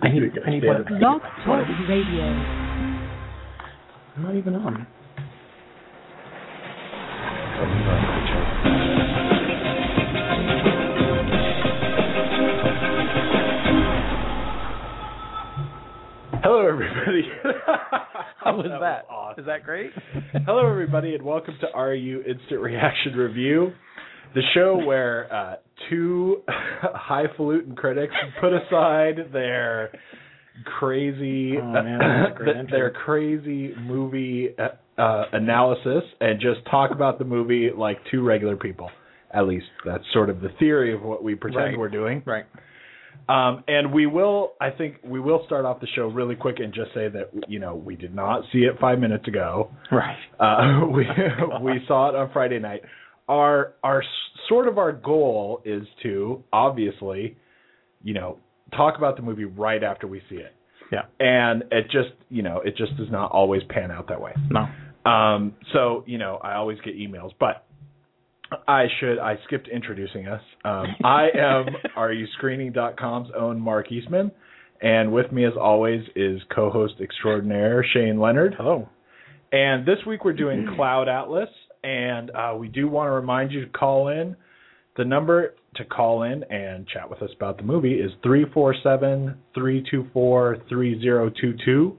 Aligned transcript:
I 0.00 0.08
need, 0.08 0.22
I 0.46 0.50
need 0.50 0.64
one. 0.64 0.84
Blog 0.98 1.20
Talk 1.44 1.66
Radio. 1.88 2.24
I'm 4.16 4.22
not 4.22 4.34
even 4.36 4.54
on. 4.56 4.86
Hello, 16.42 16.66
everybody. 16.66 17.22
How 18.38 18.56
was 18.56 18.66
That 18.68 18.80
that? 18.80 19.04
was 19.08 19.10
awesome. 19.10 19.40
Is 19.40 19.46
that 19.46 19.64
great? 19.64 19.90
Hello, 20.46 20.68
everybody, 20.70 21.14
and 21.14 21.22
welcome 21.24 21.54
to 21.60 21.78
RU 21.78 22.22
Instant 22.26 22.60
Reaction 22.60 23.14
Review, 23.14 23.72
the 24.34 24.42
show 24.54 24.76
where 24.84 25.32
uh, 25.32 25.56
two 25.90 26.42
highfalutin 26.48 27.74
critics 27.76 28.14
put 28.40 28.52
aside 28.52 29.32
their 29.32 29.90
crazy, 30.78 31.56
Oh, 31.60 31.64
man, 31.72 31.98
that's 31.98 32.32
a 32.32 32.34
great 32.38 32.46
th- 32.52 32.56
intro. 32.64 32.78
their 32.78 32.90
crazy 32.90 33.74
movie 33.80 34.48
uh, 34.58 35.00
uh, 35.00 35.24
analysis 35.32 36.02
and 36.20 36.40
just 36.40 36.60
talk 36.70 36.90
about 36.90 37.18
the 37.18 37.24
movie 37.24 37.70
like 37.76 37.98
two 38.10 38.22
regular 38.22 38.56
people. 38.56 38.90
At 39.32 39.46
least 39.46 39.66
that's 39.84 40.04
sort 40.12 40.30
of 40.30 40.40
the 40.40 40.48
theory 40.58 40.94
of 40.94 41.02
what 41.02 41.22
we 41.22 41.34
pretend 41.34 41.64
Right. 41.64 41.78
we're 41.78 41.88
doing. 41.90 42.22
Right. 42.24 42.46
Um, 43.28 43.62
and 43.68 43.92
we 43.92 44.06
will, 44.06 44.52
I 44.58 44.70
think, 44.70 44.96
we 45.04 45.20
will 45.20 45.42
start 45.44 45.66
off 45.66 45.80
the 45.80 45.86
show 45.94 46.06
really 46.06 46.34
quick 46.34 46.60
and 46.60 46.72
just 46.72 46.94
say 46.94 47.08
that 47.08 47.30
you 47.46 47.58
know 47.58 47.74
we 47.74 47.94
did 47.94 48.14
not 48.14 48.42
see 48.52 48.60
it 48.60 48.78
five 48.80 48.98
minutes 48.98 49.28
ago. 49.28 49.70
Right. 49.92 50.16
Uh, 50.40 50.86
we 50.92 51.06
we 51.62 51.80
saw 51.86 52.08
it 52.08 52.14
on 52.14 52.30
Friday 52.32 52.58
night. 52.58 52.80
Our 53.28 53.74
our 53.82 54.02
sort 54.48 54.68
of 54.68 54.78
our 54.78 54.92
goal 54.92 55.62
is 55.64 55.82
to 56.02 56.42
obviously, 56.52 57.36
you 58.02 58.14
know, 58.14 58.38
talk 58.76 58.96
about 58.96 59.16
the 59.16 59.22
movie 59.22 59.44
right 59.44 59.82
after 59.82 60.06
we 60.06 60.22
see 60.28 60.36
it. 60.36 60.54
Yeah. 60.90 61.02
And 61.20 61.64
it 61.70 61.84
just 61.84 62.10
you 62.30 62.42
know 62.42 62.60
it 62.64 62.76
just 62.76 62.96
does 62.96 63.10
not 63.10 63.30
always 63.32 63.62
pan 63.68 63.90
out 63.90 64.08
that 64.08 64.20
way. 64.20 64.32
No. 64.50 64.66
Um, 65.10 65.54
so 65.72 66.04
you 66.06 66.18
know 66.18 66.38
I 66.42 66.54
always 66.54 66.78
get 66.84 66.96
emails, 66.96 67.32
but 67.38 67.66
I 68.66 68.86
should 68.98 69.18
I 69.18 69.36
skipped 69.46 69.68
introducing 69.68 70.26
us. 70.26 70.40
Um, 70.64 70.86
I 71.04 71.28
am 71.34 71.66
RUScreening.com's 71.96 73.28
own 73.38 73.60
Mark 73.60 73.92
Eastman, 73.92 74.30
and 74.80 75.12
with 75.12 75.30
me 75.32 75.44
as 75.44 75.52
always 75.60 76.02
is 76.16 76.40
co-host 76.54 76.94
extraordinaire 77.00 77.84
Shane 77.92 78.18
Leonard. 78.18 78.54
Hello. 78.56 78.88
And 79.52 79.86
this 79.86 79.98
week 80.06 80.24
we're 80.24 80.34
doing 80.34 80.68
Cloud 80.76 81.08
Atlas, 81.08 81.48
and 81.88 82.30
uh, 82.32 82.54
we 82.58 82.68
do 82.68 82.86
want 82.86 83.08
to 83.08 83.12
remind 83.12 83.50
you 83.50 83.64
to 83.64 83.70
call 83.70 84.08
in. 84.08 84.36
The 84.96 85.04
number 85.04 85.54
to 85.76 85.84
call 85.84 86.24
in 86.24 86.42
and 86.44 86.86
chat 86.88 87.08
with 87.08 87.22
us 87.22 87.30
about 87.36 87.56
the 87.56 87.62
movie 87.62 87.94
is 87.94 88.10
347 88.22 89.36
324 89.54 90.58
3022. 90.68 91.96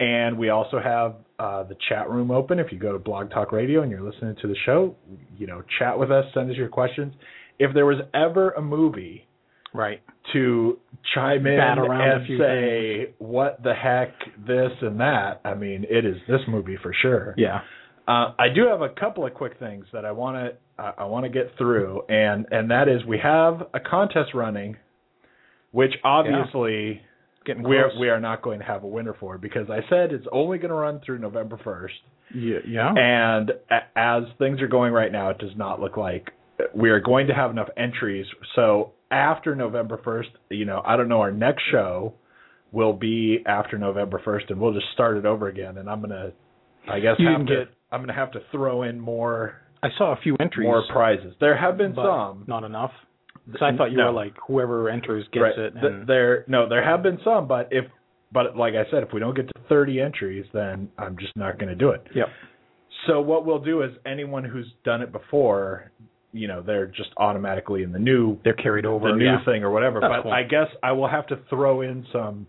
And 0.00 0.38
we 0.38 0.48
also 0.48 0.80
have 0.80 1.16
uh, 1.40 1.64
the 1.64 1.76
chat 1.88 2.08
room 2.08 2.30
open. 2.30 2.58
If 2.60 2.70
you 2.70 2.78
go 2.78 2.92
to 2.92 2.98
Blog 2.98 3.30
Talk 3.30 3.50
Radio 3.52 3.82
and 3.82 3.90
you're 3.90 4.08
listening 4.08 4.36
to 4.40 4.46
the 4.48 4.56
show, 4.64 4.94
you 5.36 5.46
know, 5.46 5.62
chat 5.78 5.98
with 5.98 6.10
us, 6.12 6.24
send 6.32 6.50
us 6.50 6.56
your 6.56 6.68
questions. 6.68 7.12
If 7.58 7.74
there 7.74 7.86
was 7.86 7.98
ever 8.14 8.52
a 8.52 8.62
movie 8.62 9.26
Right. 9.74 10.00
to 10.32 10.78
chime 11.14 11.46
in 11.46 11.58
Bat 11.58 11.78
around 11.78 12.00
a 12.00 12.14
and 12.14 12.38
say 12.38 13.14
what 13.18 13.62
the 13.62 13.74
heck 13.74 14.14
this 14.46 14.70
and 14.80 15.00
that. 15.00 15.40
I 15.44 15.54
mean, 15.54 15.84
it 15.90 16.06
is 16.06 16.16
this 16.28 16.40
movie 16.48 16.78
for 16.82 16.94
sure. 17.02 17.34
Yeah. 17.36 17.60
Uh, 18.08 18.32
I 18.38 18.48
do 18.54 18.66
have 18.66 18.80
a 18.80 18.88
couple 18.88 19.26
of 19.26 19.34
quick 19.34 19.58
things 19.58 19.84
that 19.92 20.04
I 20.06 20.12
want 20.12 20.36
to 20.36 20.82
I 20.98 21.04
want 21.04 21.24
to 21.24 21.28
get 21.28 21.52
through, 21.58 22.02
and 22.08 22.46
and 22.50 22.70
that 22.70 22.88
is 22.88 23.04
we 23.04 23.18
have 23.22 23.62
a 23.74 23.80
contest 23.80 24.30
running, 24.32 24.76
which 25.72 25.92
obviously 26.04 27.02
Getting 27.44 27.62
we 27.68 27.76
are 27.76 27.90
we 28.00 28.08
are 28.08 28.20
not 28.20 28.40
going 28.42 28.60
to 28.60 28.64
have 28.64 28.82
a 28.82 28.86
winner 28.86 29.14
for 29.20 29.36
because 29.38 29.68
I 29.70 29.80
said 29.90 30.12
it's 30.12 30.26
only 30.32 30.56
going 30.58 30.70
to 30.70 30.74
run 30.76 31.00
through 31.04 31.18
November 31.18 31.58
first, 31.62 31.94
Yeah. 32.34 32.58
yeah. 32.66 32.94
and 32.96 33.50
a- 33.70 33.98
as 33.98 34.22
things 34.38 34.60
are 34.62 34.68
going 34.68 34.92
right 34.92 35.12
now, 35.12 35.30
it 35.30 35.38
does 35.38 35.56
not 35.56 35.80
look 35.80 35.96
like 35.96 36.30
we 36.74 36.90
are 36.90 37.00
going 37.00 37.26
to 37.28 37.34
have 37.34 37.50
enough 37.50 37.68
entries. 37.76 38.26
So 38.56 38.92
after 39.10 39.54
November 39.54 40.00
first, 40.02 40.30
you 40.50 40.64
know, 40.64 40.82
I 40.84 40.96
don't 40.96 41.08
know, 41.08 41.20
our 41.20 41.32
next 41.32 41.62
show 41.70 42.14
will 42.72 42.92
be 42.92 43.42
after 43.46 43.78
November 43.78 44.20
first, 44.24 44.50
and 44.50 44.60
we'll 44.60 44.74
just 44.74 44.86
start 44.94 45.16
it 45.16 45.24
over 45.26 45.48
again. 45.48 45.78
And 45.78 45.88
I'm 45.90 46.00
gonna, 46.00 46.32
I 46.90 47.00
guess, 47.00 47.16
You 47.18 47.28
have 47.28 47.46
to, 47.46 47.56
get- 47.64 47.68
I'm 47.90 48.00
gonna 48.00 48.14
have 48.14 48.32
to 48.32 48.40
throw 48.52 48.82
in 48.82 49.00
more 49.00 49.60
I 49.82 49.88
saw 49.96 50.12
a 50.12 50.16
few 50.20 50.36
entries. 50.40 50.64
more 50.64 50.82
prizes. 50.90 51.34
There 51.40 51.56
have 51.56 51.78
been 51.78 51.94
some. 51.94 52.44
Not 52.46 52.64
enough. 52.64 52.92
So 53.58 53.64
I 53.64 53.76
thought 53.76 53.90
you 53.90 53.96
No. 53.96 54.06
were 54.06 54.12
like 54.12 54.34
whoever 54.46 54.88
enters 54.90 55.24
gets 55.32 55.42
right. 55.42 55.58
it. 55.58 55.74
And, 55.74 56.06
there, 56.06 56.44
no, 56.48 56.68
there 56.68 56.84
have 56.84 57.02
been 57.02 57.18
some, 57.24 57.46
but 57.48 57.68
if, 57.70 57.84
but 58.32 58.56
like 58.56 58.74
I 58.74 58.90
said, 58.90 59.02
if 59.02 59.12
we 59.12 59.20
don't 59.20 59.34
get 59.34 59.46
to 59.48 59.54
30 59.68 60.00
entries, 60.00 60.44
then 60.52 60.90
I'm 60.98 61.16
just 61.16 61.34
not 61.36 61.58
going 61.58 61.70
to 61.70 61.74
do 61.74 61.90
it. 61.90 62.06
Yep. 62.14 62.26
So 63.06 63.20
what 63.20 63.46
we'll 63.46 63.60
do 63.60 63.82
is 63.82 63.92
anyone 64.04 64.44
who's 64.44 64.66
done 64.84 65.00
it 65.00 65.12
before, 65.12 65.90
you 66.32 66.46
know, 66.46 66.60
they're 66.60 66.88
just 66.88 67.10
automatically 67.16 67.84
in 67.84 67.92
the 67.92 67.98
new 67.98 68.38
they're 68.44 68.52
carried 68.52 68.84
over. 68.84 69.08
the 69.08 69.16
new 69.16 69.24
yeah. 69.24 69.44
thing 69.46 69.62
or 69.62 69.70
whatever. 69.70 70.00
That's 70.00 70.12
but 70.16 70.22
cool. 70.24 70.32
I 70.32 70.42
guess 70.42 70.66
I 70.82 70.92
will 70.92 71.08
have 71.08 71.26
to 71.28 71.38
throw 71.48 71.80
in 71.80 72.04
some 72.12 72.46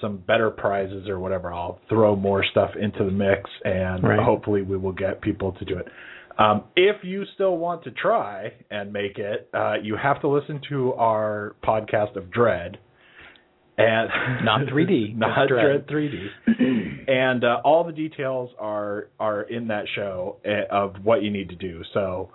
some 0.00 0.16
better 0.18 0.50
prizes 0.50 1.08
or 1.08 1.18
whatever. 1.18 1.52
I'll 1.52 1.78
throw 1.88 2.16
more 2.16 2.44
stuff 2.44 2.70
into 2.80 3.04
the 3.04 3.10
mix, 3.10 3.48
and 3.64 4.02
Right. 4.02 4.18
hopefully 4.18 4.62
we 4.62 4.76
will 4.76 4.92
get 4.92 5.20
people 5.20 5.52
to 5.52 5.64
do 5.64 5.78
it. 5.78 5.86
Um, 6.38 6.64
if 6.76 7.04
you 7.04 7.24
still 7.34 7.58
want 7.58 7.84
to 7.84 7.90
try 7.90 8.52
and 8.70 8.92
make 8.92 9.18
it, 9.18 9.48
uh, 9.52 9.74
you 9.82 9.96
have 9.96 10.20
to 10.22 10.28
listen 10.28 10.60
to 10.70 10.94
our 10.94 11.54
podcast 11.62 12.16
of 12.16 12.30
Dread. 12.30 12.78
And 13.78 14.10
Not 14.44 14.66
3D, 14.66 15.16
not 15.16 15.48
Dread 15.48 15.86
Dread. 15.86 16.28
3D. 16.46 17.08
and 17.08 17.42
uh, 17.44 17.60
all 17.64 17.84
the 17.84 17.92
details 17.92 18.50
are 18.58 19.08
are 19.18 19.42
in 19.42 19.68
that 19.68 19.86
show 19.94 20.36
uh, 20.46 20.74
of 20.74 20.96
what 21.04 21.22
you 21.22 21.30
need 21.30 21.48
to 21.48 21.56
do. 21.56 21.82
So, 21.94 22.30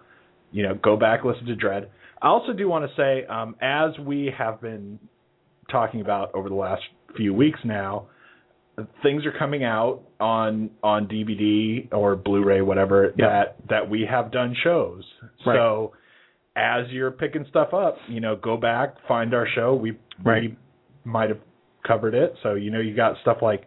you 0.51 0.63
know, 0.63 0.73
go 0.75 0.96
back 0.97 1.23
listen 1.23 1.46
to 1.46 1.56
Dread. 1.56 1.90
I 2.22 2.28
also 2.29 2.53
do 2.53 2.67
want 2.67 2.90
to 2.90 2.96
say, 2.96 3.25
um, 3.28 3.56
as 3.62 3.97
we 4.00 4.34
have 4.35 4.59
been 4.62 4.97
talking 5.72 6.01
about 6.01 6.34
over 6.34 6.50
the 6.50 6.56
last 6.56 6.81
few 7.17 7.33
weeks 7.33 7.59
now, 7.66 8.07
things 9.01 9.25
are 9.25 9.31
coming 9.38 9.63
out 9.63 10.01
on 10.19 10.69
on 10.83 11.07
DVD 11.07 11.91
or 11.91 12.16
Blu-ray, 12.16 12.61
whatever 12.61 13.13
Yeah. 13.17 13.28
that 13.28 13.55
that 13.69 13.89
we 13.89 14.05
have 14.09 14.31
done 14.31 14.55
shows. 14.63 15.03
Right. 15.45 15.55
So, 15.55 15.94
as 16.55 16.88
you're 16.89 17.11
picking 17.11 17.45
stuff 17.50 17.73
up, 17.73 17.97
you 18.07 18.19
know, 18.19 18.35
go 18.35 18.57
back, 18.57 18.95
find 19.07 19.33
our 19.33 19.47
show. 19.47 19.75
We 19.75 19.97
Right. 20.23 20.44
we 20.51 20.55
might 21.03 21.29
have 21.29 21.39
covered 21.85 22.13
it. 22.16 22.35
So 22.44 22.53
you 22.55 22.72
know, 22.72 22.79
you 22.79 22.95
got 22.95 23.17
stuff 23.22 23.41
like. 23.41 23.63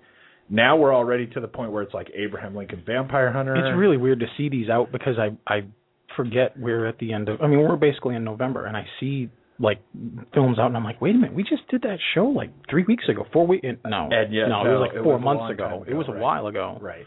Now 0.52 0.76
we're 0.76 0.92
already 0.92 1.28
to 1.28 1.40
the 1.40 1.46
point 1.46 1.70
where 1.70 1.80
it's 1.84 1.94
like 1.94 2.10
Abraham 2.12 2.56
Lincoln 2.56 2.82
Vampire 2.84 3.30
Hunter. 3.30 3.54
It's 3.54 3.76
really 3.76 3.96
weird 3.96 4.18
to 4.18 4.26
see 4.36 4.48
these 4.48 4.68
out 4.68 4.90
because 4.90 5.16
I 5.16 5.30
I 5.46 5.62
forget 6.16 6.58
we're 6.58 6.86
at 6.86 6.98
the 6.98 7.12
end 7.12 7.28
of. 7.28 7.40
I 7.40 7.46
mean, 7.46 7.60
we're 7.60 7.76
basically 7.76 8.16
in 8.16 8.24
November, 8.24 8.66
and 8.66 8.76
I 8.76 8.84
see 8.98 9.28
like 9.60 9.78
films 10.34 10.58
out, 10.58 10.66
and 10.68 10.76
I'm 10.76 10.84
like, 10.84 11.00
wait 11.02 11.14
a 11.14 11.18
minute, 11.18 11.34
we 11.34 11.42
just 11.42 11.68
did 11.68 11.82
that 11.82 11.98
show 12.14 12.24
like 12.24 12.50
three 12.70 12.84
weeks 12.88 13.04
ago, 13.08 13.26
four 13.32 13.46
weeks. 13.46 13.66
No, 13.84 14.08
And 14.10 14.32
yet- 14.32 14.48
no, 14.48 14.64
it 14.64 14.68
was 14.78 14.88
like 14.92 15.04
four 15.04 15.14
was 15.18 15.22
months 15.24 15.40
long 15.40 15.50
ago. 15.52 15.84
It 15.86 15.94
was 15.94 16.06
a 16.08 16.12
right. 16.12 16.20
while 16.20 16.46
ago. 16.46 16.78
Right. 16.80 17.04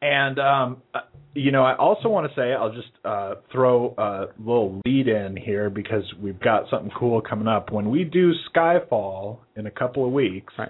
And 0.00 0.38
um, 0.38 0.82
uh, 0.94 1.00
you 1.34 1.50
know, 1.50 1.64
I 1.64 1.74
also 1.76 2.08
want 2.08 2.30
to 2.30 2.34
say 2.38 2.52
I'll 2.52 2.72
just 2.72 2.90
uh, 3.04 3.36
throw 3.50 3.94
a 3.98 4.26
little 4.38 4.80
lead 4.86 5.08
in 5.08 5.34
here 5.36 5.70
because 5.70 6.04
we've 6.22 6.38
got 6.38 6.64
something 6.70 6.90
cool 6.98 7.20
coming 7.20 7.48
up. 7.48 7.72
When 7.72 7.90
we 7.90 8.04
do 8.04 8.32
Skyfall 8.54 9.38
in 9.56 9.66
a 9.66 9.70
couple 9.70 10.06
of 10.06 10.12
weeks, 10.12 10.52
Right. 10.58 10.68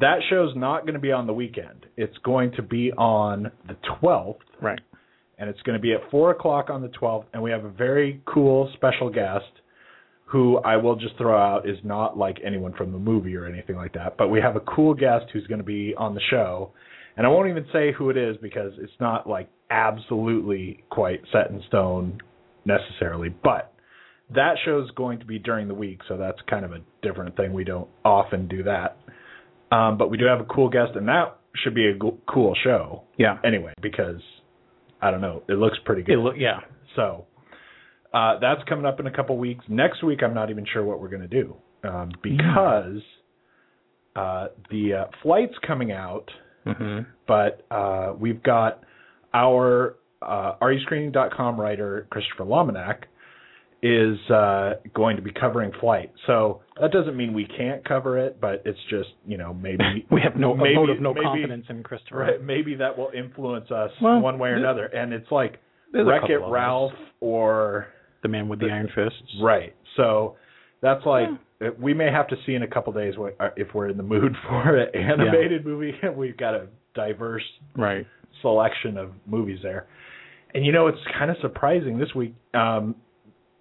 that 0.00 0.18
show's 0.30 0.56
not 0.56 0.82
going 0.82 0.94
to 0.94 1.00
be 1.00 1.12
on 1.12 1.26
the 1.26 1.32
weekend. 1.34 1.86
It's 1.96 2.16
going 2.24 2.52
to 2.52 2.62
be 2.62 2.90
on 2.92 3.50
the 3.68 3.76
12th, 4.02 4.38
Right. 4.62 4.80
and 5.38 5.50
it's 5.50 5.60
going 5.62 5.76
to 5.78 5.82
be 5.82 5.92
at 5.92 6.00
four 6.10 6.30
o'clock 6.30 6.70
on 6.70 6.80
the 6.82 6.88
12th. 6.88 7.26
And 7.34 7.42
we 7.42 7.50
have 7.50 7.64
a 7.64 7.70
very 7.70 8.20
cool 8.24 8.70
special 8.74 9.10
guest 9.10 9.44
who 10.34 10.58
I 10.58 10.76
will 10.78 10.96
just 10.96 11.16
throw 11.16 11.38
out 11.38 11.68
is 11.68 11.78
not 11.84 12.18
like 12.18 12.38
anyone 12.44 12.72
from 12.74 12.90
the 12.92 12.98
movie 12.98 13.36
or 13.36 13.46
anything 13.46 13.76
like 13.76 13.92
that. 13.94 14.16
But 14.18 14.28
we 14.28 14.40
have 14.40 14.56
a 14.56 14.60
cool 14.60 14.92
guest 14.92 15.26
who's 15.32 15.46
going 15.46 15.58
to 15.60 15.64
be 15.64 15.94
on 15.96 16.14
the 16.14 16.20
show. 16.28 16.72
And 17.16 17.24
I 17.24 17.30
won't 17.30 17.48
even 17.48 17.64
say 17.72 17.92
who 17.92 18.10
it 18.10 18.16
is 18.16 18.36
because 18.42 18.72
it's 18.78 18.98
not 18.98 19.28
like 19.28 19.48
absolutely 19.70 20.82
quite 20.90 21.20
set 21.32 21.50
in 21.50 21.62
stone 21.68 22.18
necessarily. 22.64 23.28
But 23.28 23.70
That 24.34 24.54
show's 24.64 24.90
going 24.92 25.20
to 25.20 25.26
be 25.26 25.38
during 25.38 25.68
the 25.68 25.74
week, 25.74 26.00
so 26.08 26.16
that's 26.16 26.38
kind 26.50 26.64
of 26.64 26.72
a 26.72 26.78
different 27.02 27.36
thing. 27.36 27.52
We 27.52 27.62
don't 27.64 27.88
often 28.04 28.48
do 28.48 28.62
that. 28.64 28.96
Um, 29.70 29.98
but 29.98 30.10
we 30.10 30.16
do 30.16 30.24
have 30.24 30.40
a 30.40 30.44
cool 30.44 30.68
guest, 30.70 30.92
and 30.96 31.06
that 31.08 31.36
should 31.62 31.74
be 31.74 31.86
a 31.88 31.94
go- 31.94 32.18
cool 32.26 32.54
show 32.64 33.02
Yeah. 33.18 33.36
anyway, 33.44 33.74
because 33.82 34.20
I 35.00 35.10
don't 35.10 35.20
know, 35.20 35.42
it 35.48 35.58
looks 35.58 35.78
pretty 35.84 36.02
good. 36.02 36.14
It 36.14 36.18
look, 36.18 36.34
yeah. 36.38 36.60
So 36.96 37.26
uh, 38.14 38.38
that's 38.40 38.62
coming 38.68 38.86
up 38.86 39.00
in 39.00 39.06
a 39.06 39.10
couple 39.10 39.36
weeks. 39.36 39.64
Next 39.68 40.02
week, 40.04 40.20
I'm 40.22 40.34
not 40.34 40.48
even 40.50 40.64
sure 40.72 40.84
what 40.84 41.00
we're 41.00 41.08
going 41.08 41.28
to 41.28 41.42
do 41.42 41.56
um, 41.82 42.12
because 42.22 43.02
uh, 44.16 44.46
the 44.70 44.94
uh, 44.94 45.04
flight's 45.22 45.54
coming 45.66 45.92
out, 45.92 46.30
hmm 46.64 47.00
but 47.26 47.64
uh, 47.70 48.12
we've 48.18 48.42
got 48.42 48.82
our 49.32 49.96
uh, 50.22 50.52
RUScreening.com 50.62 51.58
writer 51.60 52.06
Christopher 52.10 52.44
Lominack 52.44 53.04
is 53.82 54.18
uh, 54.30 54.74
going 54.94 55.16
to 55.16 55.22
be 55.22 55.30
covering 55.32 55.72
flight. 55.80 56.10
So 56.26 56.62
that 56.80 56.90
doesn't 56.92 57.16
mean 57.16 57.34
we 57.34 57.46
can't 57.46 57.86
cover 57.86 58.18
it, 58.18 58.40
but 58.40 58.62
it's 58.64 58.78
just 58.88 59.08
you 59.26 59.36
know 59.36 59.52
maybe 59.52 60.06
We 60.10 60.20
have 60.22 60.36
no 60.36 60.54
maybe, 60.54 60.76
of 60.90 61.00
no 61.00 61.12
maybe- 61.12 61.24
confidence 61.24 61.66
in 61.68 61.82
Christopher. 61.82 62.18
Right, 62.18 62.42
maybe 62.42 62.76
that 62.76 62.96
will 62.96 63.10
influence 63.16 63.70
us 63.70 63.90
Well, 64.00 64.20
one 64.20 64.38
way 64.38 64.50
or 64.50 64.54
th- 64.56 64.64
another. 64.64 64.84
And 64.86 65.12
it's 65.12 65.30
like 65.30 65.60
Wreck 65.92 66.28
It 66.30 66.38
Ralph 66.48 66.92
or 67.20 67.88
The 68.24 68.28
man 68.28 68.48
with 68.48 68.58
the 68.58 68.66
iron 68.70 68.88
fists. 68.94 69.22
Right. 69.40 69.74
So 69.96 70.36
that's 70.80 71.04
like 71.06 71.28
uh, 71.62 71.66
we 71.80 71.92
may 71.94 72.10
have 72.10 72.26
to 72.28 72.36
see 72.46 72.54
in 72.54 72.62
a 72.62 72.66
couple 72.66 72.92
days 72.94 73.14
uh, 73.38 73.48
if 73.56 73.68
we're 73.74 73.88
in 73.88 73.96
the 73.98 74.02
mood 74.02 74.34
for 74.48 74.76
an 74.76 74.88
animated 74.96 75.64
movie. 75.64 75.92
We've 76.16 76.36
got 76.36 76.54
a 76.54 76.66
diverse 76.94 77.44
Right. 77.76 78.06
selection 78.40 78.96
of 78.96 79.10
movies 79.26 79.58
there. 79.62 79.86
And 80.54 80.64
you 80.64 80.72
know, 80.72 80.86
it's 80.86 80.98
kind 81.18 81.30
of 81.30 81.36
surprising 81.42 81.98
this 81.98 82.14
week. 82.14 82.34
Um, 82.54 82.94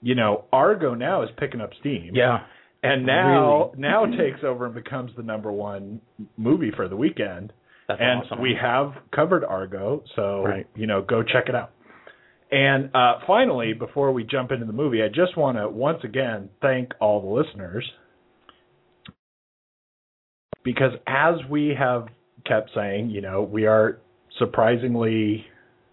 you 0.01 0.15
know, 0.15 0.45
Argo 0.53 0.93
now 0.93 1.23
is 1.23 1.29
picking 1.37 1.59
up 1.61 1.71
steam. 1.81 2.11
Yeah. 2.13 2.39
And 2.83 3.05
now 3.05 3.71
Really? 3.75 3.81
now 3.81 4.05
takes 4.05 4.43
over 4.45 4.65
and 4.65 4.75
becomes 4.75 5.11
the 5.17 5.23
number 5.23 5.51
one 5.51 5.99
movie 6.37 6.71
for 6.75 6.87
the 6.87 6.95
weekend. 6.95 7.51
That's 7.87 7.99
and 8.01 8.23
awesome. 8.23 8.41
we 8.41 8.55
have 8.61 8.93
covered 9.13 9.43
Argo, 9.43 10.03
so 10.15 10.43
Right. 10.45 10.67
you 10.75 10.87
know, 10.87 11.01
go 11.01 11.21
check 11.21 11.49
it 11.49 11.55
out. 11.55 11.71
And 12.53 12.91
uh, 12.95 13.19
finally, 13.25 13.73
before 13.73 14.11
we 14.11 14.23
jump 14.23 14.51
into 14.51 14.65
the 14.65 14.73
movie, 14.73 15.01
I 15.01 15.07
just 15.07 15.35
want 15.35 15.57
to 15.57 15.67
once 15.67 16.03
again 16.03 16.49
thank 16.61 16.91
all 17.01 17.19
the 17.21 17.27
listeners 17.27 17.83
because 20.63 20.91
as 21.07 21.35
we 21.49 21.75
have 21.77 22.07
kept 22.45 22.69
saying, 22.75 23.09
you 23.09 23.21
know, 23.21 23.41
we 23.41 23.65
are 23.65 23.99
surprisingly 24.37 25.45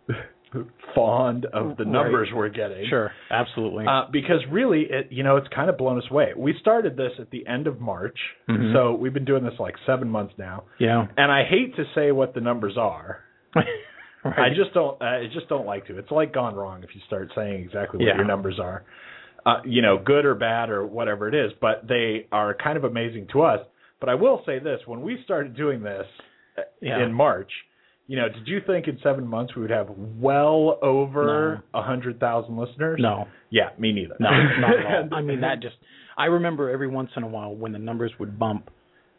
fond 0.95 1.47
of 1.47 1.77
the 1.77 1.85
Right. 1.85 1.93
numbers 1.93 2.29
we're 2.35 2.49
getting. 2.49 2.87
Sure. 2.89 3.11
Absolutely. 3.31 3.87
Uh, 3.87 4.03
because 4.11 4.41
really, 4.51 4.83
it 4.91 5.09
you 5.11 5.23
know, 5.23 5.37
it's 5.37 5.49
kind 5.55 5.71
of 5.71 5.79
blown 5.79 5.97
us 5.99 6.05
away. 6.11 6.33
We 6.37 6.55
started 6.61 6.97
this 6.97 7.13
at 7.19 7.31
the 7.31 7.47
end 7.47 7.67
of 7.69 7.81
March, 7.81 8.19
Mhm. 8.49 8.73
so 8.75 8.95
we've 8.95 9.15
been 9.15 9.25
doing 9.25 9.45
this 9.45 9.59
like 9.59 9.77
seven 9.87 10.09
months 10.09 10.35
now. 10.37 10.65
yeah. 10.79 11.07
And 11.17 11.31
I 11.33 11.45
hate 11.45 11.77
to 11.77 11.85
say 11.95 12.13
what 12.13 12.35
the 12.35 12.41
numbers 12.41 12.77
are. 12.77 13.21
right. 14.25 14.39
I 14.39 14.49
just 14.55 14.75
don't. 14.75 15.01
I 15.03 15.25
just 15.33 15.49
don't 15.49 15.67
like 15.67 15.87
to. 15.87 15.99
It's 15.99 16.11
like 16.11 16.33
gone 16.33 16.55
wrong 16.55 16.83
if 16.83 16.91
you 16.95 17.01
start 17.07 17.31
saying 17.35 17.63
exactly 17.63 17.99
what 17.99 18.07
Yeah. 18.07 18.17
your 18.17 18.27
numbers 18.27 18.59
are. 18.61 18.85
Uh, 19.47 19.63
you 19.65 19.81
know, 19.81 19.97
good 20.05 20.27
or 20.27 20.35
bad 20.35 20.69
or 20.69 20.85
whatever 20.87 21.27
it 21.27 21.35
is, 21.35 21.51
but 21.63 21.89
they 21.89 22.27
are 22.31 22.55
kind 22.55 22.77
of 22.77 22.85
amazing 22.85 23.27
to 23.33 23.41
us. 23.43 23.61
But 23.99 24.09
I 24.11 24.15
will 24.15 24.43
say 24.45 24.59
this: 24.59 24.81
when 24.87 25.01
we 25.03 25.19
started 25.25 25.57
doing 25.57 25.83
this 25.83 26.07
uh, 26.59 26.63
Yeah. 26.83 27.03
in 27.03 27.13
March, 27.15 27.51
you 28.07 28.17
know, 28.17 28.29
did 28.29 28.47
you 28.47 28.61
think 28.67 28.87
in 28.89 28.99
seven 29.03 29.27
months 29.27 29.55
we 29.57 29.63
would 29.63 29.71
have 29.71 29.89
well 30.19 30.79
over 30.83 31.63
a 31.73 31.83
hundred 31.83 32.21
thousand 32.21 32.59
listeners? 32.59 32.99
no. 33.03 33.27
Yeah, 33.49 33.71
me 33.79 33.93
neither. 33.93 34.17
No, 34.21 34.29
not 34.31 34.79
at 34.79 34.87
all. 35.13 35.19
I 35.19 35.23
mean, 35.23 35.41
that 35.41 35.61
just. 35.63 35.77
I 36.19 36.27
remember 36.27 36.69
every 36.69 36.89
once 36.89 37.11
in 37.17 37.23
a 37.23 37.27
while 37.27 37.55
when 37.55 37.73
the 37.73 37.79
numbers 37.79 38.13
would 38.21 38.39
bump, 38.39 38.71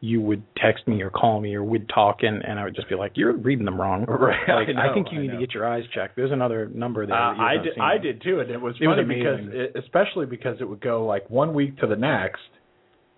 you 0.04 0.20
would 0.20 0.42
text 0.58 0.88
me 0.88 1.02
or 1.04 1.12
call 1.12 1.40
me 1.40 1.54
or 1.54 1.64
we'd 1.64 1.88
talk, 1.88 2.24
and 2.24 2.44
and 2.44 2.60
I 2.60 2.64
would 2.64 2.76
just 2.76 2.90
be 2.90 2.96
like, 2.96 3.12
"You're 3.16 3.34
reading 3.34 3.66
them 3.66 3.80
wrong." 3.80 4.06
Right, 4.10 4.40
Like, 4.48 4.68
I 4.76 4.88
know, 4.88 4.94
think 4.96 5.08
you 5.12 5.20
I 5.20 5.22
need 5.22 5.28
know. 5.28 5.34
to 5.36 5.40
get 5.40 5.54
your 5.54 5.68
eyes 5.68 5.84
checked. 5.94 6.16
There's 6.16 6.32
another 6.32 6.70
number 6.74 7.06
there. 7.06 7.16
Uh, 7.16 7.34
that 7.36 7.40
I 7.40 7.54
did. 7.58 7.74
seen. 7.76 7.82
I 7.84 7.98
did 8.00 8.22
too, 8.24 8.40
and 8.40 8.50
it 8.50 8.60
was 8.60 8.76
It 8.82 8.88
was 8.88 8.98
funny 8.98 9.16
because, 9.16 9.40
it, 9.54 9.76
especially 9.78 10.26
because 10.26 10.58
it 10.60 10.66
would 10.68 10.82
go 10.82 11.06
like 11.06 11.30
one 11.30 11.54
week 11.54 11.78
to 11.78 11.88
the 11.88 11.96
next. 11.96 12.42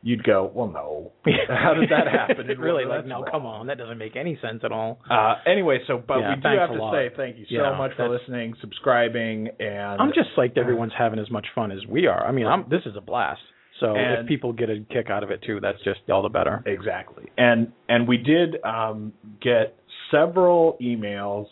You'd 0.05 0.25
go, 0.25 0.51
well, 0.53 0.67
no. 0.67 1.13
How 1.47 1.73
did 1.73 1.89
that 1.89 2.11
happen? 2.11 2.49
it 2.49 2.59
really 2.59 2.83
like 2.83 3.05
no, 3.05 3.21
wrong. 3.21 3.27
come 3.31 3.45
on, 3.45 3.67
that 3.67 3.77
doesn't 3.77 3.97
make 3.97 4.17
any 4.17 4.37
sense 4.41 4.59
at 4.65 4.73
all. 4.73 4.99
Uh, 5.09 5.35
anyway, 5.47 5.79
so 5.87 6.03
but 6.05 6.19
Yeah, 6.19 6.35
we 6.35 6.41
do 6.41 6.47
have 6.59 6.69
to 6.71 6.89
say 6.91 7.09
thank 7.15 7.37
you 7.37 7.45
so 7.45 7.55
Yeah, 7.55 7.77
much 7.77 7.91
for 7.95 8.09
listening, 8.09 8.53
subscribing, 8.59 9.47
and 9.61 10.01
I'm 10.01 10.09
just 10.13 10.27
psyched 10.37 10.57
everyone's 10.57 10.91
having 10.97 11.19
as 11.19 11.31
much 11.31 11.47
fun 11.55 11.71
as 11.71 11.79
we 11.87 12.07
are. 12.07 12.27
I 12.27 12.33
mean, 12.33 12.45
I'm 12.47 12.65
this 12.69 12.81
is 12.85 12.97
a 12.97 13.01
blast. 13.01 13.39
So 13.83 13.95
And- 13.95 14.21
if 14.21 14.27
people 14.27 14.53
get 14.53 14.69
a 14.69 14.79
kick 14.89 15.09
out 15.09 15.23
of 15.23 15.29
it 15.31 15.41
too, 15.41 15.59
that's 15.59 15.81
just 15.83 15.99
all 16.09 16.21
the 16.21 16.29
better. 16.29 16.63
Exactly. 16.65 17.25
And 17.37 17.71
and 17.89 18.07
we 18.07 18.15
did 18.17 18.63
um, 18.63 19.11
get 19.41 19.75
several 20.09 20.77
emails 20.81 21.47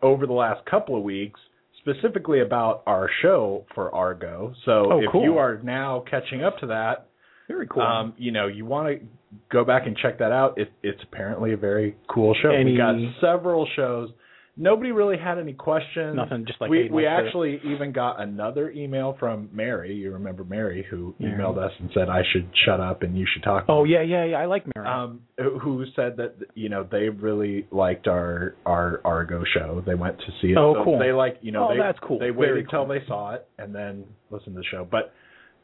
over 0.00 0.26
the 0.26 0.32
last 0.32 0.64
couple 0.64 0.96
of 0.96 1.02
weeks 1.02 1.38
specifically 1.78 2.40
about 2.40 2.82
our 2.86 3.10
show 3.20 3.64
for 3.74 3.94
Argo. 3.94 4.54
So 4.64 4.92
Oh, 4.92 5.00
if 5.02 5.10
cool. 5.12 5.22
you 5.24 5.36
are 5.38 5.58
now 5.62 6.02
catching 6.10 6.42
up 6.42 6.58
to 6.60 6.66
that, 6.68 7.06
Very 7.48 7.66
cool. 7.66 7.82
um, 7.82 8.14
you 8.16 8.32
know, 8.32 8.46
you 8.46 8.64
want 8.64 8.88
to 8.88 9.06
go 9.50 9.64
back 9.64 9.86
and 9.86 9.96
check 9.96 10.18
that 10.18 10.32
out. 10.32 10.56
It, 10.58 10.70
it's 10.82 11.02
apparently 11.02 11.52
a 11.52 11.56
very 11.58 11.96
cool 12.08 12.34
show. 12.42 12.50
Any- 12.50 12.72
We 12.72 12.76
got 12.78 12.94
several 13.20 13.66
shows. 13.76 14.10
Nobody 14.56 14.90
really 14.92 15.16
had 15.16 15.38
any 15.38 15.52
questions. 15.54 16.16
Nothing, 16.16 16.44
just 16.46 16.60
like 16.60 16.70
we 16.70 16.90
we 16.90 17.06
actually 17.06 17.60
even 17.64 17.92
got 17.92 18.20
another 18.20 18.70
email 18.70 19.16
from 19.18 19.48
Mary. 19.52 19.94
You 19.94 20.12
remember 20.12 20.44
Mary 20.44 20.84
who 20.90 21.14
emailed 21.20 21.56
us 21.56 21.72
and 21.78 21.88
said 21.94 22.08
I 22.08 22.22
should 22.32 22.48
shut 22.66 22.80
up 22.80 23.02
and 23.02 23.16
you 23.16 23.26
should 23.32 23.42
talk. 23.42 23.64
oh 23.68 23.84
yeah, 23.84 24.02
yeah, 24.02 24.24
yeah. 24.24 24.36
I 24.36 24.46
like 24.46 24.64
Mary. 24.74 24.86
um, 24.86 25.20
who 25.38 25.84
said 25.96 26.16
that 26.18 26.34
you 26.54 26.68
know 26.68 26.86
they 26.90 27.08
really 27.08 27.66
liked 27.70 28.06
our 28.08 28.54
our 28.66 29.00
Argo 29.04 29.44
show. 29.54 29.82
They 29.86 29.94
went 29.94 30.18
to 30.18 30.26
see 30.42 30.48
it. 30.48 30.58
Oh, 30.58 30.74
So 30.74 30.84
cool. 30.84 30.98
They 30.98 31.12
like 31.12 31.38
you 31.40 31.52
know 31.52 31.68
Oh, 31.70 31.72
they 31.74 31.78
that's 31.80 31.98
cool. 32.02 32.18
they 32.18 32.30
waited 32.30 32.66
till 32.70 32.84
cool. 32.84 32.88
they 32.94 33.02
saw 33.06 33.34
it 33.34 33.46
and 33.58 33.74
then 33.74 34.04
listened 34.30 34.56
to 34.56 34.60
the 34.60 34.66
show. 34.70 34.86
But 34.90 35.12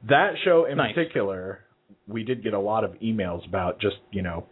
that 0.09 0.35
show 0.45 0.65
in 0.71 0.77
Nice. 0.79 0.95
particular, 0.95 1.61
we 2.09 2.23
did 2.23 2.43
get 2.43 2.55
a 2.55 2.61
lot 2.61 2.85
of 2.85 2.93
emails 3.03 3.47
about 3.49 3.81
just 3.81 3.97
you 4.13 4.23
know 4.23 4.47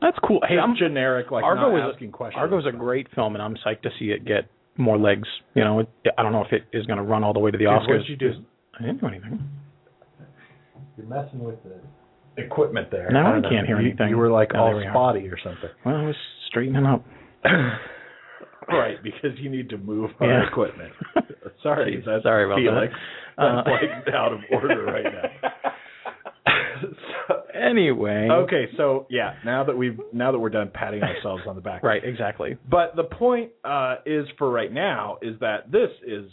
that's 0.00 0.18
cool. 0.26 0.40
Hey, 0.48 0.58
I'm 0.58 0.74
generic 0.76 1.30
like 1.30 1.44
Argo 1.44 1.76
not 1.76 1.88
is 1.88 1.94
asking 1.94 2.12
questions. 2.12 2.40
Argo's 2.40 2.66
a 2.66 2.72
great 2.76 3.06
film, 3.14 3.34
and 3.34 3.42
I'm 3.42 3.56
psyched 3.56 3.82
to 3.82 3.90
see 3.98 4.06
it 4.06 4.24
get 4.24 4.48
more 4.76 4.96
legs. 4.98 5.26
You 5.54 5.64
know, 5.64 5.80
it, 5.80 5.88
I 6.16 6.22
don't 6.22 6.32
know 6.32 6.44
if 6.44 6.52
it 6.52 6.62
is 6.72 6.86
going 6.86 6.98
to 6.98 7.02
run 7.04 7.24
all 7.24 7.32
the 7.32 7.40
way 7.40 7.50
to 7.50 7.58
the 7.58 7.64
Dude, 7.64 7.68
Oscars. 7.72 7.88
what'd 7.88 8.08
you 8.08 8.16
do? 8.16 8.32
I 8.78 8.82
didn't 8.82 9.00
do 9.00 9.06
anything. 9.08 9.48
You're 10.96 11.06
messing 11.06 11.40
with 11.44 11.56
the 11.64 12.42
equipment 12.42 12.90
there. 12.90 13.08
No, 13.10 13.20
I 13.20 13.38
I 13.38 13.40
can't 13.40 13.44
know. 13.52 13.64
hear 13.66 13.80
You- 13.80 13.88
anything. 13.90 14.08
You 14.10 14.16
were 14.18 14.30
like 14.30 14.54
all 14.54 14.66
there 14.68 14.76
we 14.76 14.84
are. 14.86 14.92
spotty 14.92 15.28
or 15.28 15.38
something. 15.42 15.70
Well, 15.84 15.96
I 15.96 16.02
was 16.06 16.16
straightening 16.48 16.86
up. 16.86 17.04
right, 18.68 19.02
because 19.02 19.38
you 19.38 19.48
need 19.50 19.68
to 19.70 19.78
move 19.78 20.10
our 20.20 20.28
Yeah. 20.28 20.46
equipment. 20.48 20.92
Sorry, 21.62 22.02
Jeez, 22.06 22.22
sorry 22.22 22.44
about 22.44 22.58
Felix. 22.58 22.92
that. 23.36 23.64
That's 23.64 23.68
Uh, 23.68 23.70
like 24.06 24.14
out 24.14 24.32
of 24.32 24.40
order 24.52 24.84
right 24.84 25.04
now. 25.04 25.50
So- 27.28 27.37
Anyway. 27.58 28.28
okay, 28.30 28.66
so 28.76 29.06
yeah, 29.10 29.34
now 29.44 29.64
that 29.64 29.76
we've 29.76 29.98
now 30.12 30.32
that 30.32 30.38
we're 30.38 30.48
done 30.50 30.70
patting 30.72 31.02
ourselves 31.02 31.42
on 31.46 31.54
the 31.56 31.60
back, 31.62 31.82
Right. 31.82 32.02
Exactly. 32.04 32.56
But 32.70 32.96
the 32.96 33.04
point 33.04 33.50
uh, 33.64 33.96
is 34.06 34.26
for 34.38 34.50
right 34.50 34.72
now 34.72 35.18
is 35.22 35.38
that 35.40 35.70
this 35.72 35.90
is 36.06 36.30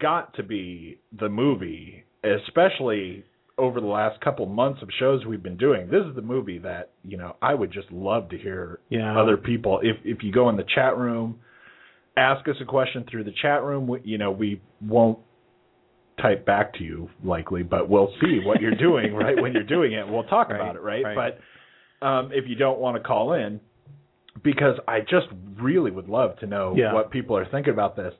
got 0.00 0.34
to 0.34 0.42
be 0.42 0.98
the 1.18 1.28
movie, 1.28 2.04
especially 2.24 3.24
over 3.56 3.80
the 3.80 3.86
last 3.86 4.20
couple 4.20 4.46
months 4.46 4.82
of 4.82 4.88
shows 4.98 5.24
we've 5.26 5.42
been 5.42 5.56
doing. 5.56 5.88
This 5.88 6.02
is 6.08 6.16
the 6.16 6.22
movie 6.22 6.58
that 6.58 6.90
you 7.04 7.16
know 7.16 7.36
I 7.42 7.54
would 7.54 7.72
just 7.72 7.90
love 7.92 8.28
to 8.30 8.38
hear 8.38 8.80
Yeah. 8.88 9.18
other 9.20 9.36
people. 9.36 9.80
If 9.82 9.96
if 10.04 10.22
you 10.22 10.32
go 10.32 10.48
in 10.48 10.56
the 10.56 10.64
chat 10.74 10.96
room, 10.96 11.38
ask 12.16 12.48
us 12.48 12.56
a 12.60 12.64
question 12.64 13.04
through 13.10 13.24
the 13.24 13.34
chat 13.42 13.62
room. 13.62 13.86
We, 13.86 14.00
you 14.04 14.18
know 14.18 14.30
we 14.30 14.60
won't 14.80 15.18
type 16.20 16.44
back 16.46 16.74
to 16.74 16.84
you 16.84 17.08
likely, 17.22 17.62
but 17.62 17.88
we'll 17.88 18.12
see 18.20 18.38
what 18.44 18.60
you're 18.60 18.76
doing 18.76 19.14
right 19.24 19.40
when 19.40 19.52
you're 19.52 19.62
doing 19.62 19.92
it. 19.92 20.06
We'll 20.08 20.24
talk 20.24 20.48
Right, 20.50 20.56
about 20.60 20.76
it, 20.76 20.82
right? 20.82 21.04
right. 21.04 21.34
But 22.00 22.06
um, 22.06 22.30
if 22.32 22.48
you 22.48 22.54
don't 22.54 22.78
want 22.78 22.96
to 22.96 23.02
call 23.02 23.32
in, 23.34 23.60
because 24.42 24.76
I 24.88 25.00
just 25.00 25.26
really 25.60 25.90
would 25.90 26.08
love 26.08 26.38
to 26.40 26.46
know 26.46 26.74
Yeah. 26.76 26.92
what 26.92 27.10
people 27.10 27.36
are 27.36 27.46
thinking 27.46 27.72
about 27.72 27.96
this. 27.96 28.12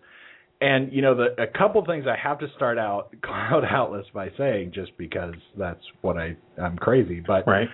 And 0.60 0.92
you 0.92 1.02
know, 1.02 1.14
the 1.14 1.42
a 1.42 1.46
couple 1.46 1.84
things 1.84 2.06
I 2.06 2.16
have 2.16 2.38
to 2.38 2.46
start 2.56 2.78
out 2.78 3.14
Cloud 3.22 3.64
Atlas 3.64 4.06
by 4.14 4.30
saying, 4.38 4.72
just 4.74 4.96
because 4.96 5.34
that's 5.58 5.82
what 6.00 6.16
I 6.16 6.36
I'm 6.60 6.76
crazy, 6.78 7.20
but 7.20 7.46
Right. 7.46 7.68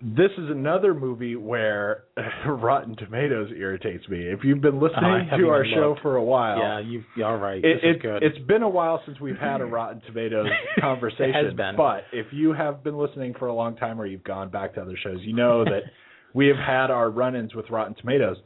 This 0.00 0.30
is 0.38 0.48
another 0.48 0.94
movie 0.94 1.34
where 1.34 2.04
Rotten 2.46 2.94
Tomatoes 2.96 3.50
irritates 3.56 4.08
me. 4.08 4.18
If 4.20 4.40
you've 4.44 4.60
been 4.60 4.80
listening 4.80 5.26
haven't 5.28 5.40
to 5.40 5.50
our 5.50 5.64
show 5.64 5.90
looked. 5.90 6.02
for 6.02 6.16
a 6.16 6.22
while, 6.22 6.58
Yeah. 6.58 6.80
You. 6.80 7.24
All 7.24 7.36
right. 7.36 7.58
it, 7.58 7.62
this 7.62 7.80
it, 7.82 7.96
is 7.96 8.02
good. 8.02 8.22
It's 8.22 8.38
been 8.46 8.62
a 8.62 8.68
while 8.68 9.02
since 9.06 9.18
we've 9.20 9.36
had 9.36 9.60
a 9.60 9.64
Rotten 9.66 10.00
Tomatoes 10.06 10.46
conversation. 10.80 11.30
It 11.30 11.44
has 11.44 11.54
been. 11.54 11.74
But 11.76 12.04
if 12.12 12.26
you 12.32 12.52
have 12.52 12.84
been 12.84 12.96
listening 12.96 13.34
for 13.38 13.48
a 13.48 13.54
long 13.54 13.76
time 13.76 14.00
or 14.00 14.06
you've 14.06 14.24
gone 14.24 14.50
back 14.50 14.74
to 14.74 14.82
other 14.82 14.96
shows, 15.02 15.18
you 15.22 15.34
know 15.34 15.64
that 15.64 15.82
we 16.34 16.46
have 16.46 16.56
had 16.56 16.90
our 16.90 17.10
run 17.10 17.34
ins 17.34 17.54
with 17.54 17.68
Rotten 17.68 17.94
Tomatoes. 17.94 18.36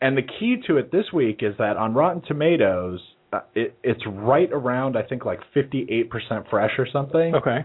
And 0.00 0.16
the 0.16 0.22
key 0.22 0.56
to 0.66 0.76
it 0.76 0.90
this 0.90 1.06
week 1.12 1.38
is 1.40 1.54
that 1.58 1.76
on 1.76 1.94
Rotten 1.94 2.22
Tomatoes, 2.26 3.00
uh, 3.32 3.40
it, 3.54 3.76
it's 3.82 4.02
right 4.06 4.50
around 4.52 4.96
I 4.96 5.02
think 5.02 5.24
like 5.24 5.40
58% 5.54 6.10
fresh 6.50 6.72
or 6.78 6.86
something. 6.92 7.34
Okay. 7.36 7.64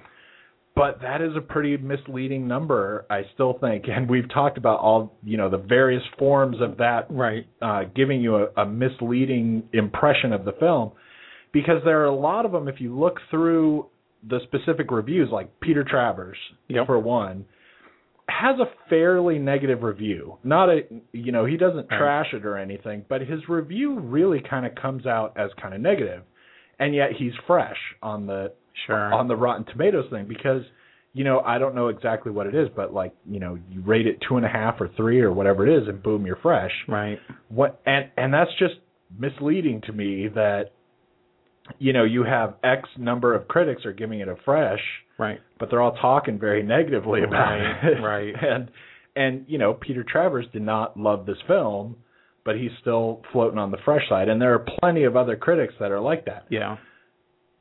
But 0.75 1.01
that 1.01 1.21
is 1.21 1.35
a 1.35 1.41
pretty 1.41 1.75
misleading 1.77 2.47
number, 2.47 3.05
I 3.09 3.23
still 3.33 3.57
think. 3.59 3.85
And 3.87 4.09
we've 4.09 4.29
talked 4.33 4.57
about 4.57 4.79
all, 4.79 5.13
you 5.23 5.37
know, 5.37 5.49
the 5.49 5.57
various 5.57 6.03
forms 6.17 6.57
of 6.61 6.77
that 6.77 7.07
Right. 7.09 7.45
uh, 7.61 7.83
giving 7.93 8.21
you 8.21 8.37
a, 8.37 8.47
a 8.61 8.65
misleading 8.65 9.63
impression 9.73 10.31
of 10.31 10.45
the 10.45 10.53
film 10.53 10.93
because 11.51 11.81
there 11.83 11.99
are 12.01 12.05
a 12.05 12.15
lot 12.15 12.45
of 12.45 12.53
them 12.53 12.67
if 12.69 12.79
you 12.79 12.97
look 12.97 13.17
through 13.29 13.87
the 14.29 14.39
specific 14.43 14.91
reviews 14.91 15.29
like 15.31 15.59
Peter 15.59 15.83
Travers 15.83 16.37
Yep. 16.69 16.85
for 16.85 16.99
one 16.99 17.45
has 18.29 18.57
a 18.59 18.65
fairly 18.89 19.37
negative 19.39 19.83
review 19.83 20.37
not 20.43 20.69
a 20.69 20.81
you 21.11 21.31
know 21.33 21.43
he 21.43 21.57
doesn't 21.57 21.89
trash 21.89 22.27
it 22.33 22.45
or 22.45 22.57
anything 22.57 23.03
but 23.09 23.19
his 23.21 23.41
review 23.49 23.99
really 23.99 24.41
kind 24.47 24.65
of 24.65 24.73
comes 24.75 25.05
out 25.05 25.33
as 25.37 25.49
kind 25.61 25.73
of 25.73 25.81
negative 25.81 26.21
and 26.79 26.95
yet 26.95 27.09
he's 27.17 27.33
fresh 27.45 27.77
on 28.01 28.25
the 28.27 28.53
Sure. 28.87 29.13
on 29.13 29.27
the 29.27 29.35
Rotten 29.35 29.65
Tomatoes 29.65 30.05
thing 30.09 30.25
because 30.27 30.63
you 31.13 31.23
know 31.23 31.41
I 31.41 31.57
don't 31.59 31.75
know 31.75 31.89
exactly 31.89 32.31
what 32.31 32.47
it 32.47 32.55
is, 32.55 32.67
but 32.75 32.93
like 32.93 33.13
you 33.29 33.39
know 33.39 33.57
you 33.69 33.81
rate 33.81 34.07
it 34.07 34.17
two 34.27 34.37
and 34.37 34.45
a 34.45 34.49
half 34.49 34.79
or 34.79 34.89
three 34.95 35.21
or 35.21 35.31
whatever 35.31 35.67
it 35.67 35.81
is, 35.81 35.87
and 35.87 36.01
boom, 36.01 36.25
you're 36.25 36.37
fresh. 36.41 36.71
right. 36.87 37.19
What 37.49 37.81
and 37.85 38.09
and 38.17 38.33
that's 38.33 38.51
just 38.59 38.75
misleading 39.19 39.81
to 39.87 39.91
me 39.93 40.29
that 40.35 40.71
you 41.79 41.93
know 41.93 42.03
you 42.03 42.23
have 42.23 42.55
X 42.63 42.87
number 42.97 43.33
of 43.35 43.47
critics 43.47 43.85
are 43.85 43.93
giving 43.93 44.19
it 44.19 44.27
a 44.27 44.35
fresh, 44.45 44.81
Right. 45.17 45.39
but 45.59 45.69
they're 45.69 45.81
all 45.81 45.95
talking 45.97 46.39
very 46.39 46.63
negatively 46.63 47.23
about 47.23 47.51
Right, 47.59 47.83
it. 47.83 48.01
right. 48.01 48.33
And 48.43 48.71
and 49.15 49.45
you 49.47 49.57
know 49.57 49.73
Peter 49.73 50.03
Travers 50.03 50.45
did 50.53 50.61
not 50.61 50.97
love 50.97 51.25
this 51.25 51.37
film, 51.47 51.97
but 52.45 52.55
he's 52.55 52.71
still 52.79 53.21
floating 53.33 53.59
on 53.59 53.69
the 53.71 53.77
fresh 53.83 54.07
side, 54.09 54.29
and 54.29 54.41
there 54.41 54.53
are 54.53 54.65
plenty 54.79 55.03
of 55.03 55.15
other 55.17 55.35
critics 55.35 55.73
that 55.79 55.91
are 55.91 55.99
like 55.99 56.25
that 56.25 56.45
Yeah. 56.49 56.77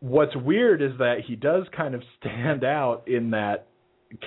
What's 0.00 0.34
weird 0.36 0.82
is 0.82 0.92
that 0.98 1.18
he 1.26 1.36
does 1.36 1.64
kind 1.76 1.94
of 1.94 2.02
stand 2.20 2.64
out 2.64 3.04
in 3.06 3.30
that 3.30 3.66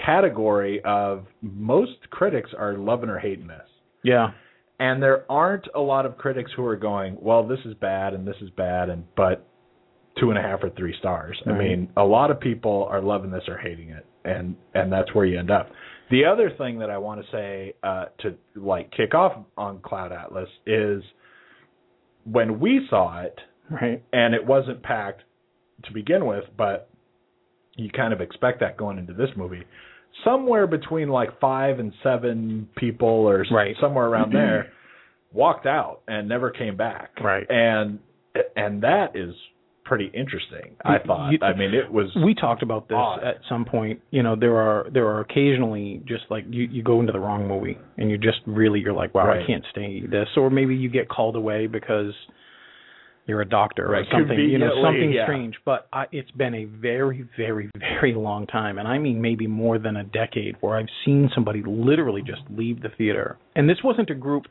category 0.06 0.82
of 0.86 1.26
most 1.42 2.10
critics 2.10 2.52
are 2.58 2.78
loving 2.78 3.10
or 3.10 3.20
hating 3.20 3.48
this. 3.48 3.68
Yeah. 4.04 4.32
And 4.80 5.02
there 5.02 5.30
aren't 5.32 5.68
a 5.76 5.80
lot 5.80 6.06
of 6.06 6.18
critics 6.18 6.52
who 6.56 6.66
are 6.66 6.76
going, 6.76 7.18
well, 7.20 7.46
this 7.48 7.60
is 7.66 7.74
bad 7.76 8.14
and 8.14 8.28
this 8.28 8.36
is 8.42 8.50
bad, 8.52 8.90
and 8.90 9.04
but 9.16 9.48
two 10.20 10.30
and 10.30 10.38
a 10.38 10.42
half 10.42 10.60
or 10.64 10.70
three 10.72 10.96
stars. 11.00 11.42
I 11.46 11.52
mean, 11.54 11.90
a 11.98 12.04
lot 12.04 12.32
of 12.32 12.40
people 12.40 12.88
are 12.90 13.02
loving 13.02 13.32
this 13.32 13.44
or 13.48 13.58
hating 13.58 13.90
it, 13.90 14.06
and 14.26 14.56
and 14.74 14.92
that's 14.92 15.14
where 15.14 15.26
you 15.26 15.38
end 15.40 15.52
up. 15.52 15.70
The 16.12 16.26
other 16.26 16.52
thing 16.58 16.80
that 16.80 16.90
I 16.90 16.98
want 16.98 17.22
to 17.24 17.32
say 17.32 17.74
uh, 17.84 18.06
to 18.20 18.36
like 18.56 18.92
kick 18.92 19.14
off 19.14 19.34
on 19.58 19.80
Cloud 19.80 20.12
Atlas 20.12 20.50
is 20.66 21.02
when 22.26 22.60
we 22.60 22.86
saw 22.90 23.22
it, 23.22 23.40
Right. 23.70 24.04
and 24.12 24.34
it 24.34 24.46
wasn't 24.46 24.84
packed 24.84 25.24
to 25.86 25.94
begin 25.94 26.26
with, 26.26 26.44
but 26.58 26.90
you 27.76 27.90
kind 27.90 28.14
of 28.14 28.22
expect 28.22 28.60
that 28.60 28.78
going 28.78 28.98
into 28.98 29.14
this 29.14 29.30
movie. 29.36 29.64
Somewhere 30.24 30.68
between 30.68 31.10
like 31.10 31.40
five 31.40 31.80
and 31.80 31.92
seven 32.04 32.70
people, 32.76 33.08
or 33.08 33.46
Right. 33.52 33.76
somewhere 33.82 34.06
around 34.06 34.32
there, 34.34 34.72
walked 35.32 35.66
out 35.66 36.02
and 36.08 36.30
never 36.30 36.52
came 36.52 36.78
back. 36.78 37.12
Right. 37.22 37.46
and 37.50 38.00
and 38.56 38.82
that 38.84 39.16
is 39.16 39.34
pretty 39.86 40.10
interesting. 40.14 40.76
I 40.86 40.98
thought. 41.00 41.32
you- 41.32 41.40
I 41.42 41.54
mean, 41.56 41.74
it 41.74 41.92
was. 41.92 42.08
we 42.24 42.34
talked 42.34 42.64
about 42.64 42.88
this 42.88 42.96
odd. 42.98 43.24
at 43.24 43.38
some 43.50 43.66
point. 43.66 44.00
You 44.12 44.24
know, 44.24 44.36
there 44.36 44.56
are 44.56 44.88
there 44.92 45.08
are 45.08 45.20
occasionally 45.20 46.02
just 46.06 46.24
like 46.30 46.46
you 46.50 46.64
you 46.64 46.84
go 46.84 47.00
into 47.00 47.12
the 47.12 47.20
wrong 47.20 47.48
movie 47.48 47.78
and 47.98 48.10
you 48.10 48.18
just 48.18 48.40
really 48.46 48.80
you're 48.80 48.94
like, 48.94 49.14
wow, 49.14 49.28
Right. 49.28 49.44
I 49.44 49.48
can't 49.48 49.64
stay 49.72 50.02
this, 50.02 50.28
or 50.38 50.50
maybe 50.50 50.76
you 50.76 50.90
get 50.90 51.10
called 51.10 51.36
away 51.36 51.68
because 51.68 52.14
you're 53.26 53.42
a 53.42 53.48
doctor 53.50 53.88
Right, 53.88 54.06
or 54.12 54.20
something. 54.20 54.38
You 54.40 54.58
know, 54.60 54.72
something 54.84 55.12
yeah. 55.14 55.26
strange. 55.26 55.56
But 55.66 55.88
I, 55.94 56.06
it's 56.12 56.32
been 56.32 56.54
a 56.56 56.66
very 56.66 57.26
very 57.38 57.70
very 57.80 58.14
long 58.14 58.48
time, 58.48 58.78
and 58.78 58.88
I 58.88 58.98
mean 58.98 59.22
maybe 59.22 59.48
more 59.48 59.80
than 59.80 59.96
a 59.98 60.04
decade, 60.04 60.56
where 60.62 60.78
I've 60.78 60.90
seen 61.06 61.30
somebody 61.34 61.64
literally 61.66 62.22
just 62.22 62.42
leave 62.50 62.82
the 62.82 62.90
theater. 62.98 63.38
And 63.56 63.70
this 63.70 63.78
wasn't 63.84 64.10
a 64.10 64.16
group. 64.16 64.44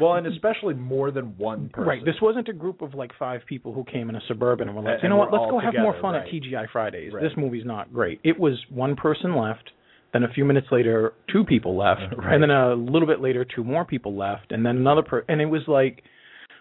well, 0.00 0.14
and 0.14 0.26
especially 0.26 0.74
more 0.74 1.10
than 1.10 1.36
one 1.36 1.68
person. 1.68 1.88
Right. 1.88 2.04
This 2.04 2.14
wasn't 2.22 2.48
a 2.48 2.52
group 2.52 2.80
of 2.82 2.94
like 2.94 3.10
five 3.18 3.40
people 3.46 3.72
who 3.74 3.84
came 3.84 4.08
in 4.08 4.16
a 4.16 4.20
suburban 4.28 4.68
and 4.68 4.76
were 4.76 4.82
like, 4.82 4.94
And- 4.94 5.02
you 5.02 5.08
know 5.10 5.16
what, 5.16 5.32
let's 5.32 5.50
go 5.50 5.58
have 5.58 5.74
more 5.78 6.00
fun 6.00 6.14
right. 6.14 6.26
at 6.26 6.32
TGI 6.32 6.70
Fridays. 6.72 7.12
Right. 7.12 7.22
This 7.22 7.32
movie's 7.36 7.64
not 7.66 7.92
great. 7.92 8.20
It 8.24 8.38
was 8.38 8.54
one 8.70 8.96
person 8.96 9.36
left, 9.36 9.70
then 10.12 10.22
a 10.22 10.28
few 10.32 10.44
minutes 10.44 10.68
later, 10.70 11.12
two 11.32 11.44
people 11.44 11.76
left, 11.76 12.00
Right. 12.16 12.32
and 12.34 12.42
then 12.42 12.50
a 12.50 12.74
little 12.74 13.06
bit 13.06 13.20
later, 13.20 13.44
two 13.44 13.62
more 13.64 13.84
people 13.84 14.16
left, 14.16 14.52
and 14.52 14.64
then 14.64 14.76
another 14.78 15.02
per 15.02 15.24
and 15.28 15.40
it 15.40 15.46
was 15.46 15.62
like, 15.68 16.02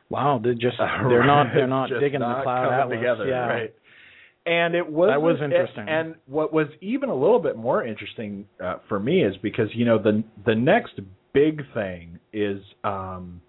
wow, 0.09 0.39
they're 0.43 0.53
just 0.53 0.77
they're 0.79 1.25
not 1.25 1.47
they're 1.53 1.67
not 1.67 1.89
digging 1.99 2.19
not 2.19 2.39
the 2.39 2.43
cloud 2.43 2.73
atlas. 2.73 2.97
together, 2.97 3.27
yeah. 3.27 3.47
right? 3.47 3.73
And 4.45 4.73
it 4.73 4.89
was 4.89 5.09
That 5.11 5.21
was 5.21 5.37
interesting. 5.43 5.87
And 5.87 6.15
what 6.25 6.51
was 6.51 6.67
even 6.81 7.09
a 7.09 7.15
little 7.15 7.39
bit 7.39 7.55
more 7.55 7.85
interesting 7.85 8.47
uh, 8.63 8.77
for 8.87 8.99
me 8.99 9.23
is 9.23 9.35
because 9.43 9.67
you 9.73 9.85
know 9.85 9.97
the 10.01 10.23
the 10.45 10.55
next 10.55 10.99
big 11.33 11.61
thing 11.73 12.19
is 12.33 12.59
um 12.83 13.41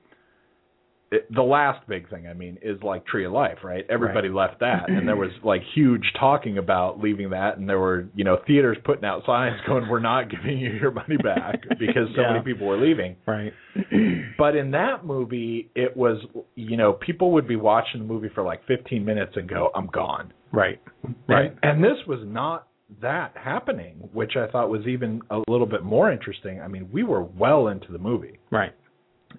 it, 1.12 1.26
the 1.35 1.43
last 1.43 1.87
big 1.88 2.09
thing 2.09 2.26
I 2.29 2.35
mean 2.35 2.57
is 2.62 2.81
like 2.83 3.05
Tree 3.05 3.25
of 3.25 3.33
Life, 3.33 3.59
right? 3.64 3.85
Everybody 3.90 4.29
left 4.29 4.61
that, 4.61 4.88
and 4.88 5.09
there 5.09 5.17
was 5.17 5.31
like 5.45 5.61
huge 5.75 6.05
talking 6.19 6.59
about 6.59 7.00
leaving 7.00 7.31
that, 7.31 7.59
and 7.59 7.69
there 7.69 7.81
were 7.81 8.09
you 8.14 8.23
know 8.25 8.38
theaters 8.47 8.76
putting 8.85 9.05
out 9.05 9.23
signs 9.26 9.57
going, 9.67 9.88
"We're 9.88 9.99
not 10.00 10.31
giving 10.31 10.59
you 10.59 10.71
your 10.73 10.93
money 10.93 11.17
back" 11.17 11.62
because 11.79 12.09
so 12.14 12.23
Yeah. 12.23 12.33
many 12.33 12.45
people 12.45 12.67
were 12.67 12.79
leaving. 12.79 13.17
Right. 13.26 13.52
But 14.38 14.57
in 14.57 14.71
that 14.73 15.05
movie, 15.05 15.71
it 15.75 15.97
was 15.97 16.19
you 16.55 16.76
know 16.76 16.93
people 16.95 17.33
would 17.33 17.47
be 17.49 17.57
watching 17.57 18.00
the 18.00 18.07
movie 18.07 18.31
for 18.35 18.43
like 18.43 18.64
15 18.67 19.05
minutes 19.05 19.33
and 19.37 19.49
go, 19.49 19.71
"I'm 19.75 19.87
gone." 19.87 20.33
Right. 20.52 20.81
Right. 21.29 21.57
And 21.62 21.83
this 21.83 21.99
was 22.07 22.21
not 22.25 22.69
that 23.00 23.37
happening, 23.37 24.09
which 24.12 24.33
I 24.37 24.49
thought 24.50 24.69
was 24.69 24.87
even 24.87 25.23
a 25.31 25.40
little 25.49 25.67
bit 25.67 25.85
more 25.85 26.11
interesting. 26.11 26.61
I 26.61 26.67
mean, 26.69 26.88
we 26.93 27.02
were 27.05 27.23
well 27.23 27.69
into 27.69 27.93
the 27.93 27.99
movie, 27.99 28.38
Right. 28.50 28.73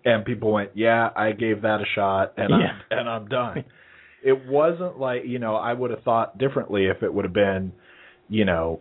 And 0.06 0.26
people 0.26 0.52
went, 0.52 0.72
"Yeah, 0.76 1.10
I 1.16 1.32
gave 1.34 1.62
that 1.64 1.82
a 1.82 1.86
shot, 1.96 2.34
and 2.38 2.50
Yeah. 2.50 2.56
I'm 2.92 3.00
and 3.00 3.10
I'm 3.10 3.28
done." 3.28 3.64
it 4.24 4.46
wasn't 4.48 5.00
like 5.00 5.24
you 5.26 5.40
know 5.40 5.56
I 5.56 5.74
would 5.74 5.92
have 5.92 6.04
thought 6.04 6.38
differently 6.38 6.86
if 6.88 7.04
it 7.04 7.14
would 7.14 7.26
have 7.26 7.34
been, 7.34 7.72
you 8.30 8.46
know, 8.46 8.80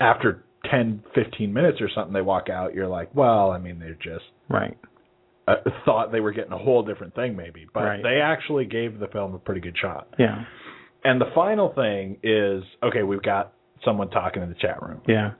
after 0.00 0.44
10, 0.70 1.02
15 1.14 1.52
minutes 1.52 1.78
or 1.80 1.88
something, 1.94 2.12
they 2.14 2.22
walk 2.22 2.48
out. 2.48 2.74
You're 2.74 2.88
like, 2.88 3.14
well, 3.14 3.50
I 3.50 3.58
mean, 3.58 3.78
they're 3.78 3.94
just 3.94 4.24
Right. 4.48 4.76
uh, 5.46 5.56
thought 5.84 6.10
they 6.10 6.20
were 6.20 6.32
getting 6.32 6.52
a 6.52 6.58
whole 6.58 6.82
different 6.82 7.14
thing, 7.14 7.36
maybe, 7.36 7.66
but 7.74 7.84
Right. 7.84 8.02
they 8.02 8.20
actually 8.22 8.64
gave 8.64 8.98
the 8.98 9.08
film 9.08 9.34
a 9.34 9.38
pretty 9.38 9.60
good 9.60 9.76
shot. 9.76 10.08
Yeah. 10.18 10.44
And 11.04 11.20
the 11.20 11.26
final 11.34 11.68
thing 11.74 12.16
is, 12.22 12.64
okay, 12.82 13.02
we've 13.02 13.22
got 13.22 13.52
someone 13.84 14.08
talking 14.08 14.42
in 14.42 14.48
the 14.48 14.54
chat 14.54 14.82
room, 14.82 15.02
Yeah. 15.06 15.32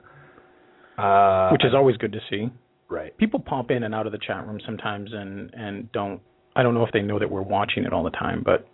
uh, 0.99 1.49
Which 1.53 1.65
is 1.65 1.73
always 1.75 1.97
good 1.97 2.13
to 2.13 2.21
see. 2.29 2.51
Right. 2.95 3.17
people 3.19 3.41
pop 3.41 3.71
in 3.71 3.83
and 3.83 3.95
out 3.95 4.07
of 4.07 4.13
the 4.13 4.19
chat 4.27 4.47
room 4.47 4.61
sometimes 4.65 5.11
and 5.13 5.53
and 5.55 5.91
don't 5.93 6.21
I 6.57 6.63
don't 6.63 6.75
know 6.75 6.85
if 6.87 6.93
they 6.93 7.03
know 7.03 7.19
that 7.19 7.31
we're 7.31 7.43
watching 7.43 7.85
it 7.85 7.93
all 7.93 8.05
the 8.05 8.11
time, 8.11 8.43
but 8.45 8.67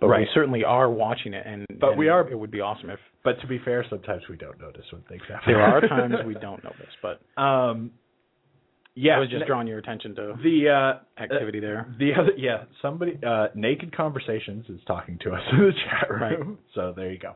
but 0.00 0.08
we 0.08 0.28
certainly 0.34 0.62
are 0.64 0.90
watching 0.90 1.34
it 1.34 1.44
and 1.46 1.66
But 1.80 1.90
and 1.90 1.98
we 1.98 2.08
are- 2.08 2.28
it 2.28 2.38
would 2.38 2.50
be 2.50 2.60
awesome 2.60 2.90
if 2.90 2.98
But 3.24 3.40
to 3.40 3.46
be 3.46 3.58
fair, 3.64 3.84
sometimes 3.90 4.22
we 4.28 4.36
don't 4.36 4.60
notice 4.60 4.84
when 4.92 5.02
things 5.02 5.22
happen. 5.28 5.44
there 5.52 5.62
are 5.62 5.80
times 5.96 6.14
we 6.26 6.34
don't 6.34 6.62
notice, 6.62 6.94
but 7.02 7.20
Um, 7.40 7.90
yeah, 8.96 9.16
I 9.16 9.18
was 9.18 9.28
just 9.28 9.46
drawing 9.46 9.66
your 9.66 9.78
attention 9.78 10.14
to 10.14 10.34
the 10.42 10.68
uh, 10.68 11.22
activity 11.22 11.58
there. 11.58 11.80
uh, 11.90 11.98
the 11.98 12.10
other 12.14 12.32
yeah 12.36 12.64
somebody 12.82 13.18
uh, 13.26 13.48
naked 13.54 13.90
conversations 13.96 14.66
is 14.68 14.80
talking 14.86 15.18
to 15.24 15.32
us 15.32 15.42
in 15.52 15.58
the 15.58 15.72
chat 15.72 16.08
room. 16.10 16.20
Right. 16.22 16.58
So 16.76 16.92
there 16.96 17.10
you 17.10 17.18
go. 17.18 17.34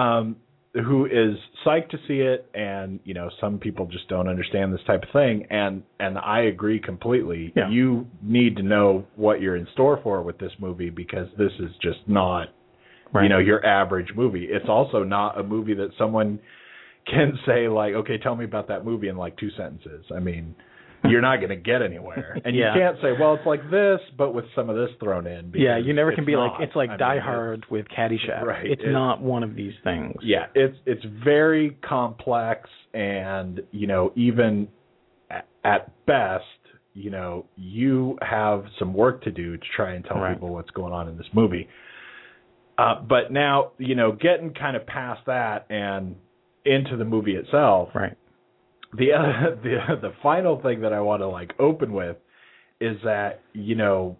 Um, 0.00 0.36
who 0.74 1.04
is 1.04 1.36
psyched 1.66 1.90
to 1.90 1.98
see 2.08 2.20
it, 2.20 2.48
and 2.54 2.98
you 3.04 3.14
know 3.14 3.28
some 3.40 3.58
people 3.58 3.86
just 3.86 4.08
don't 4.08 4.28
understand 4.28 4.72
this 4.72 4.80
type 4.86 5.02
of 5.02 5.10
thing, 5.12 5.46
and 5.50 5.82
and 6.00 6.16
I 6.18 6.42
agree 6.42 6.80
completely. 6.80 7.52
Yeah. 7.54 7.68
You 7.70 8.06
need 8.22 8.56
to 8.56 8.62
know 8.62 9.04
what 9.16 9.40
you're 9.40 9.56
in 9.56 9.66
store 9.74 10.00
for 10.02 10.22
with 10.22 10.38
this 10.38 10.52
movie 10.58 10.90
because 10.90 11.28
this 11.36 11.52
is 11.58 11.70
just 11.82 12.00
not 12.06 12.48
Right. 13.12 13.24
you 13.24 13.28
know 13.28 13.38
your 13.38 13.64
average 13.66 14.08
movie. 14.16 14.46
It's 14.50 14.68
also 14.70 15.04
not 15.04 15.38
a 15.38 15.42
movie 15.42 15.74
that 15.74 15.90
someone 15.98 16.38
can 17.06 17.38
say 17.44 17.68
like, 17.68 17.92
okay, 17.94 18.16
tell 18.16 18.34
me 18.34 18.44
about 18.46 18.68
that 18.68 18.84
movie 18.86 19.08
in 19.08 19.16
like 19.16 19.36
two 19.36 19.50
sentences. 19.56 20.06
I 20.14 20.20
mean, 20.20 20.54
you're 21.04 21.20
not 21.20 21.36
going 21.38 21.48
to 21.50 21.56
get 21.56 21.82
anywhere, 21.82 22.38
and 22.44 22.54
Yeah. 22.54 22.74
you 22.74 22.80
can't 22.80 22.96
say, 23.02 23.12
well, 23.18 23.34
it's 23.34 23.46
like 23.46 23.68
this, 23.70 24.00
but 24.16 24.32
with 24.34 24.44
some 24.54 24.70
of 24.70 24.76
this 24.76 24.90
thrown 25.00 25.26
in. 25.26 25.52
yeah, 25.54 25.76
you 25.78 25.92
never 25.92 26.12
can 26.14 26.24
be 26.24 26.32
not. 26.34 26.52
like 26.60 26.68
it's 26.68 26.76
like 26.76 26.90
I 26.90 26.92
mean, 26.92 26.98
Die 26.98 27.12
it's- 27.16 27.24
Hard 27.26 27.66
with 27.70 27.86
Caddyshack. 27.88 28.42
Right, 28.42 28.66
It's 28.66 28.80
it's- 28.80 28.92
not 28.92 29.20
one 29.20 29.42
of 29.42 29.54
these 29.54 29.74
things. 29.84 30.16
Yeah, 30.22 30.46
it's 30.54 30.76
it's 30.86 31.04
very 31.24 31.76
complex, 31.82 32.68
and 32.94 33.60
you 33.72 33.86
know, 33.86 34.12
even 34.16 34.68
at, 35.30 35.46
at 35.64 36.06
best, 36.06 36.44
you 36.94 37.10
know, 37.10 37.46
you 37.56 38.18
have 38.22 38.64
some 38.78 38.92
work 38.94 39.22
to 39.24 39.30
do 39.30 39.56
to 39.56 39.64
try 39.76 39.94
and 39.94 40.04
tell 40.04 40.18
Right. 40.18 40.34
people 40.34 40.50
what's 40.50 40.70
going 40.70 40.92
on 40.92 41.08
in 41.08 41.16
this 41.16 41.26
movie. 41.32 41.68
Uh, 42.78 43.00
but 43.02 43.30
now, 43.30 43.72
you 43.78 43.94
know, 43.94 44.12
getting 44.12 44.52
kind 44.54 44.76
of 44.76 44.86
past 44.86 45.20
that 45.26 45.66
and 45.70 46.16
into 46.64 46.96
the 46.96 47.04
movie 47.04 47.34
itself, 47.34 47.90
Right. 47.94 48.14
The 48.96 49.12
uh, 49.12 49.54
the 49.62 49.78
the 50.00 50.12
final 50.22 50.60
thing 50.60 50.80
that 50.82 50.92
I 50.92 51.00
want 51.00 51.20
to 51.20 51.28
like 51.28 51.52
open 51.58 51.92
with 51.92 52.16
is 52.80 52.96
that 53.04 53.40
you 53.52 53.74
know 53.74 54.16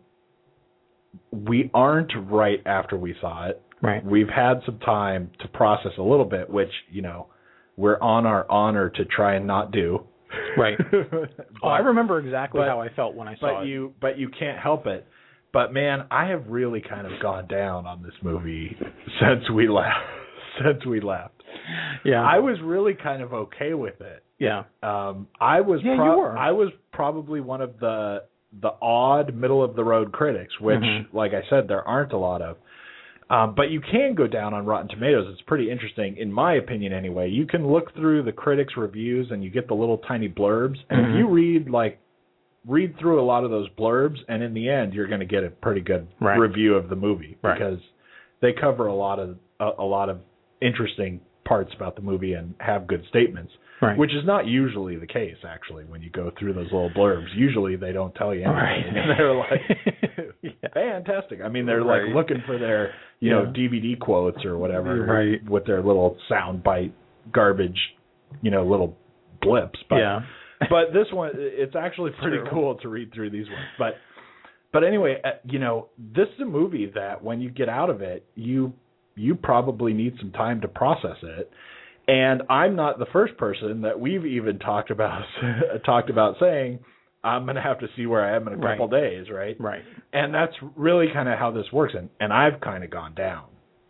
we 1.30 1.70
aren't 1.74 2.12
right 2.30 2.60
after 2.66 2.96
we 2.96 3.14
saw 3.20 3.48
it. 3.48 3.60
Right. 3.82 4.04
We've 4.04 4.28
had 4.28 4.60
some 4.64 4.78
time 4.78 5.30
to 5.40 5.48
process 5.48 5.92
a 5.98 6.02
little 6.02 6.24
bit, 6.24 6.48
which 6.48 6.70
you 6.90 7.02
know 7.02 7.28
we're 7.76 8.00
on 8.00 8.26
our 8.26 8.50
honor 8.50 8.90
to 8.90 9.04
try 9.04 9.34
and 9.34 9.46
not 9.46 9.72
do. 9.72 10.04
Right. 10.56 10.78
oh, 11.62 11.68
I 11.68 11.78
remember 11.78 12.18
exactly 12.18 12.60
but- 12.60 12.68
how 12.68 12.80
I 12.80 12.88
felt 12.90 13.14
when 13.14 13.28
I 13.28 13.36
saw 13.36 13.58
but 13.58 13.64
it. 13.64 13.68
you 13.68 13.94
but 14.00 14.18
you 14.18 14.28
can't 14.28 14.58
help 14.58 14.86
it. 14.86 15.06
But 15.52 15.74
man, 15.74 16.06
I 16.10 16.28
have 16.28 16.46
really 16.46 16.80
kind 16.80 17.06
of 17.06 17.20
gone 17.20 17.46
down 17.46 17.86
on 17.86 18.02
this 18.02 18.14
movie 18.22 18.74
since 19.20 19.50
we 19.54 19.68
left. 19.68 19.88
Since 20.62 20.84
we 20.84 21.00
left, 21.00 21.42
yeah. 22.04 22.22
I 22.22 22.38
was 22.40 22.58
really 22.62 22.92
kind 22.92 23.22
of 23.22 23.32
okay 23.32 23.72
with 23.72 24.02
it. 24.02 24.22
Yeah. 24.42 24.64
Um, 24.82 25.28
I 25.40 25.60
was 25.60 25.80
Yeah, 25.84 25.94
you 25.94 26.00
were. 26.18 26.36
I 26.36 26.50
was 26.50 26.70
probably 26.92 27.40
one 27.40 27.60
of 27.62 27.78
the 27.78 28.24
the 28.60 28.72
odd 28.82 29.34
middle 29.34 29.62
of 29.64 29.74
the 29.76 29.82
road 29.84 30.12
critics, 30.12 30.52
which, 30.60 30.78
Mhm. 30.80 31.06
like 31.14 31.32
I 31.32 31.42
said, 31.48 31.68
there 31.68 31.86
aren't 31.88 32.12
a 32.12 32.18
lot 32.18 32.42
of. 32.42 32.58
Um, 33.30 33.54
but 33.54 33.70
you 33.70 33.80
can 33.80 34.14
go 34.14 34.26
down 34.26 34.52
on 34.52 34.66
Rotten 34.66 34.88
Tomatoes. 34.88 35.26
It's 35.32 35.40
pretty 35.42 35.70
interesting, 35.70 36.18
in 36.18 36.30
my 36.30 36.54
opinion, 36.56 36.92
anyway. 36.92 37.30
You 37.30 37.46
can 37.46 37.66
look 37.66 37.94
through 37.94 38.24
the 38.24 38.32
critics' 38.32 38.76
reviews 38.76 39.30
and 39.30 39.42
you 39.42 39.48
get 39.48 39.68
the 39.68 39.74
little 39.74 39.96
tiny 40.06 40.28
blurbs, 40.28 40.76
and 40.90 41.00
Mhm. 41.06 41.10
if 41.10 41.16
you 41.18 41.28
read 41.28 41.70
like 41.70 41.98
read 42.68 42.96
through 42.98 43.18
a 43.20 43.26
lot 43.32 43.42
of 43.42 43.50
those 43.50 43.68
blurbs, 43.70 44.18
and 44.28 44.42
in 44.42 44.52
the 44.54 44.68
end, 44.68 44.92
you're 44.94 45.08
going 45.08 45.18
to 45.20 45.26
get 45.26 45.42
a 45.44 45.50
pretty 45.50 45.80
good 45.80 46.06
Right. 46.20 46.38
review 46.38 46.74
of 46.76 46.88
the 46.90 46.94
movie 46.96 47.36
Right. 47.42 47.54
because 47.58 47.80
they 48.40 48.52
cover 48.52 48.86
a 48.86 48.94
lot 48.94 49.18
of 49.18 49.36
a, 49.60 49.70
a 49.78 49.84
lot 49.84 50.08
of 50.10 50.20
interesting 50.60 51.20
parts 51.44 51.72
about 51.74 51.96
the 51.96 52.02
movie 52.02 52.34
and 52.34 52.54
have 52.60 52.86
good 52.86 53.04
statements 53.06 53.52
Right. 53.82 53.98
which 53.98 54.12
is 54.12 54.24
not 54.24 54.46
usually 54.46 54.96
the 54.96 55.08
case 55.08 55.34
actually 55.46 55.84
when 55.84 56.02
you 56.02 56.10
go 56.10 56.30
through 56.38 56.52
those 56.52 56.66
little 56.66 56.90
blurbs 56.96 57.26
usually 57.34 57.74
they 57.74 57.90
don't 57.92 58.14
tell 58.14 58.32
you 58.32 58.42
anything 58.44 58.54
Right. 58.54 58.86
and 58.86 58.96
they're 59.18 59.34
like 59.34 60.34
yeah. 60.42 60.68
fantastic 60.72 61.40
i 61.44 61.48
mean 61.48 61.66
they're 61.66 61.82
Right. 61.82 62.04
like 62.06 62.14
looking 62.14 62.42
for 62.46 62.58
their 62.58 62.94
you 63.18 63.30
know 63.30 63.46
dvd 63.54 63.98
quotes 63.98 64.44
or 64.44 64.56
whatever 64.56 65.04
Right. 65.04 65.44
with 65.50 65.66
their 65.66 65.82
little 65.82 66.16
sound 66.28 66.62
bite 66.62 66.94
garbage 67.32 67.78
you 68.40 68.50
know 68.52 68.64
little 68.64 68.96
blips 69.40 69.80
but 69.90 69.96
yeah. 69.96 70.20
but 70.70 70.92
this 70.92 71.06
one 71.12 71.32
it's 71.34 71.74
actually 71.74 72.12
pretty 72.20 72.36
True. 72.38 72.46
cool 72.50 72.74
to 72.76 72.88
read 72.88 73.12
through 73.12 73.30
these 73.30 73.46
ones 73.48 73.66
but 73.80 73.94
but 74.72 74.84
anyway 74.84 75.20
uh, 75.24 75.30
you 75.44 75.58
know 75.58 75.88
this 76.14 76.28
is 76.36 76.40
a 76.40 76.44
movie 76.44 76.90
that 76.94 77.22
when 77.24 77.40
you 77.40 77.50
get 77.50 77.68
out 77.68 77.90
of 77.90 78.00
it 78.00 78.24
you 78.36 78.72
you 79.16 79.34
probably 79.34 79.92
need 79.92 80.14
some 80.20 80.30
time 80.30 80.60
to 80.60 80.68
process 80.68 81.16
it 81.22 81.50
and 82.08 82.42
i'm 82.48 82.74
not 82.76 82.98
the 82.98 83.06
first 83.12 83.36
person 83.36 83.82
that 83.82 83.98
we've 83.98 84.26
even 84.26 84.58
talked 84.58 84.90
about 84.90 85.22
talked 85.86 86.10
about 86.10 86.36
saying 86.40 86.78
i'm 87.22 87.44
going 87.44 87.54
to 87.56 87.62
have 87.62 87.78
to 87.78 87.86
see 87.96 88.06
where 88.06 88.24
i 88.24 88.34
am 88.36 88.46
in 88.48 88.54
a 88.54 88.56
couple 88.66 88.88
days 88.88 89.26
right 89.30 89.56
Right. 89.60 89.82
and 90.12 90.34
that's 90.34 90.54
really 90.76 91.06
kind 91.12 91.28
of 91.28 91.38
how 91.38 91.50
this 91.52 91.66
works 91.72 91.94
and 91.96 92.08
and 92.20 92.32
i've 92.32 92.60
kind 92.60 92.82
of 92.84 92.90
gone 92.90 93.14
down 93.14 93.44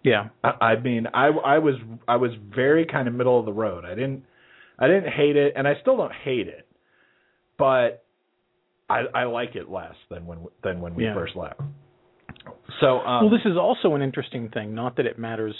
Yeah. 0.05 0.29
I, 0.43 0.51
I 0.73 0.81
mean, 0.81 1.07
I 1.15 1.27
I 1.29 1.59
was 1.59 1.77
I 2.09 2.17
was 2.17 2.33
very 2.55 2.85
kind 2.87 3.07
of 3.09 3.15
middle 3.15 3.39
of 3.39 3.47
the 3.47 3.53
road. 3.53 3.85
I 3.85 3.95
didn't 3.95 4.25
I 4.79 4.89
didn't 4.89 5.13
hate 5.13 5.37
it, 5.37 5.53
and 5.57 5.69
I 5.69 5.75
still 5.81 5.97
don't 5.97 6.13
hate 6.25 6.49
it, 6.49 6.67
but 7.57 8.03
I 8.91 9.03
I 9.15 9.25
like 9.25 9.55
it 9.55 9.71
less 9.71 9.95
than 10.11 10.27
when 10.27 10.39
than 10.65 10.81
when 10.81 10.95
we 10.97 11.05
Yeah. 11.05 11.15
first 11.15 11.37
left. 11.37 11.61
So 12.81 12.99
um, 12.99 13.25
well, 13.27 13.31
this 13.31 13.45
is 13.47 13.57
also 13.57 13.95
an 13.95 14.03
interesting 14.03 14.49
thing. 14.51 14.75
Not 14.75 14.97
that 14.97 15.07
it 15.07 15.19
matters 15.19 15.55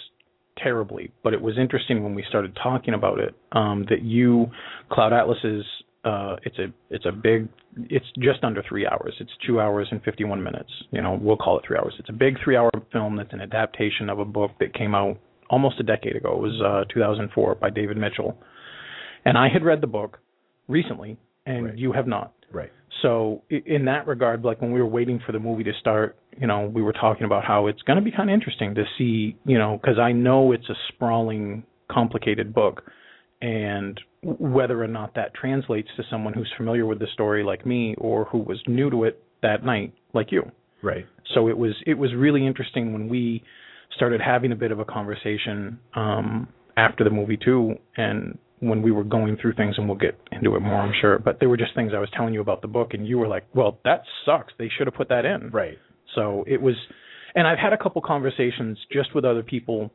terribly, 0.59 1.13
but 1.23 1.33
it 1.35 1.41
was 1.41 1.59
interesting 1.59 2.03
when 2.03 2.15
we 2.15 2.25
started 2.29 2.57
talking 2.63 2.95
about 2.95 3.19
it. 3.19 3.35
Um, 3.53 3.85
that 3.91 4.03
you, 4.03 4.47
Cloud 4.91 5.13
Atlas 5.13 5.39
is 5.45 5.65
uh, 6.05 6.37
it's 6.43 6.59
a 6.59 6.67
it's 6.91 7.07
a 7.07 7.13
big 7.13 7.49
it's 7.91 8.07
just 8.19 8.43
under 8.45 8.63
three 8.69 8.87
hours. 8.87 9.15
It's 9.21 9.31
two 9.47 9.61
hours 9.61 9.89
and 9.91 10.03
fifty 10.03 10.25
one 10.25 10.43
minutes. 10.43 10.71
You 10.91 11.01
know, 11.03 11.19
we'll 11.21 11.37
call 11.37 11.59
it 11.59 11.65
three 11.67 11.77
hours. 11.77 11.95
It's 11.99 12.09
a 12.09 12.13
big 12.15 12.37
three 12.43 12.57
hour 12.57 12.71
film 12.93 13.17
that's 13.17 13.33
an 13.33 13.41
adaptation 13.41 14.11
of 14.11 14.19
a 14.19 14.25
book 14.25 14.51
that 14.61 14.75
came 14.75 14.95
out 14.95 15.19
almost 15.51 15.79
a 15.81 15.83
decade 15.83 16.17
ago. 16.17 16.33
It 16.35 16.41
was 16.41 16.61
uh, 16.89 16.93
2004 16.93 17.57
by 17.57 17.71
David 17.71 17.97
Mitchell, 17.97 18.37
and 19.25 19.37
I 19.39 19.49
had 19.53 19.63
read 19.65 19.81
the 19.81 19.87
book 19.87 20.19
recently, 20.69 21.19
and 21.47 21.65
Right. 21.67 21.79
you 21.79 21.93
have 21.93 22.07
not. 22.07 22.33
right, 22.51 22.71
So 23.03 23.43
in 23.51 23.85
that 23.87 24.07
regard, 24.07 24.45
like 24.45 24.61
when 24.63 24.73
we 24.73 24.81
were 24.81 24.87
waiting 24.87 25.21
for 25.27 25.33
the 25.33 25.39
movie 25.39 25.65
to 25.65 25.73
start, 25.81 26.17
you 26.39 26.47
know, 26.47 26.71
we 26.73 26.83
were 26.83 26.93
talking 26.93 27.25
about 27.25 27.45
how 27.45 27.67
it's 27.67 27.83
going 27.83 27.97
to 27.99 28.03
be 28.03 28.11
kind 28.11 28.31
of 28.31 28.35
interesting 28.35 28.75
to 28.75 28.85
see, 28.99 29.37
you 29.45 29.59
know, 29.59 29.79
because 29.81 29.99
I 29.99 30.13
know 30.13 30.53
it's 30.53 30.69
a 30.69 30.75
sprawling, 30.89 31.65
complicated 31.91 32.55
book, 32.55 32.83
and 33.41 34.01
whether 34.23 34.83
or 34.83 34.89
not 34.89 35.15
that 35.17 35.35
translates 35.35 35.89
to 35.97 36.05
someone 36.11 36.33
who's 36.33 36.51
familiar 36.57 36.87
with 36.87 37.01
the 37.01 37.09
story 37.13 37.43
like 37.43 37.67
me 37.67 37.95
or 37.99 38.25
who 38.27 38.39
was 38.39 38.63
new 38.67 38.89
to 38.91 39.05
it 39.05 39.23
that 39.43 39.65
night 39.65 39.93
like 40.15 40.31
you. 40.31 40.43
right, 40.83 41.05
So 41.35 41.49
it 41.49 41.59
was 41.59 41.73
it 41.87 41.95
was 41.95 42.15
really 42.15 42.47
interesting 42.47 42.93
when 42.93 43.09
we 43.09 43.43
started 43.97 44.21
having 44.21 44.53
a 44.53 44.57
bit 44.57 44.71
of 44.71 44.79
a 44.79 44.85
conversation 44.85 45.79
um, 45.95 46.49
after 46.77 47.05
the 47.05 47.11
movie 47.11 47.37
too, 47.37 47.75
and 47.97 48.39
when 48.61 48.81
we 48.81 48.93
were 48.93 49.05
going 49.05 49.37
through 49.43 49.55
things, 49.55 49.75
and 49.77 49.89
we'll 49.89 49.99
get 49.99 50.19
into 50.31 50.55
it 50.55 50.61
more, 50.61 50.77
I'm 50.77 50.95
sure. 51.01 51.19
But 51.19 51.41
there 51.41 51.49
were 51.49 51.57
just 51.57 51.75
things 51.75 51.93
I 51.95 51.99
was 51.99 52.09
telling 52.17 52.33
you 52.33 52.41
about 52.41 52.63
the 52.63 52.69
book, 52.69 52.95
and 52.95 53.07
you 53.07 53.19
were 53.19 53.27
like, 53.27 53.45
"Well, 53.55 53.81
that 53.85 54.03
sucks. 54.25 54.53
They 54.57 54.69
should 54.69 54.87
have 54.87 54.95
put 54.95 55.09
that 55.09 55.25
in." 55.25 55.51
right, 55.51 55.79
So 56.15 56.45
it 56.47 56.61
was, 56.61 56.75
and 57.35 57.47
I've 57.47 57.59
had 57.59 57.73
a 57.73 57.79
couple 57.79 58.03
conversations 58.03 58.79
just 58.93 59.15
with 59.15 59.25
other 59.25 59.43
people 59.43 59.91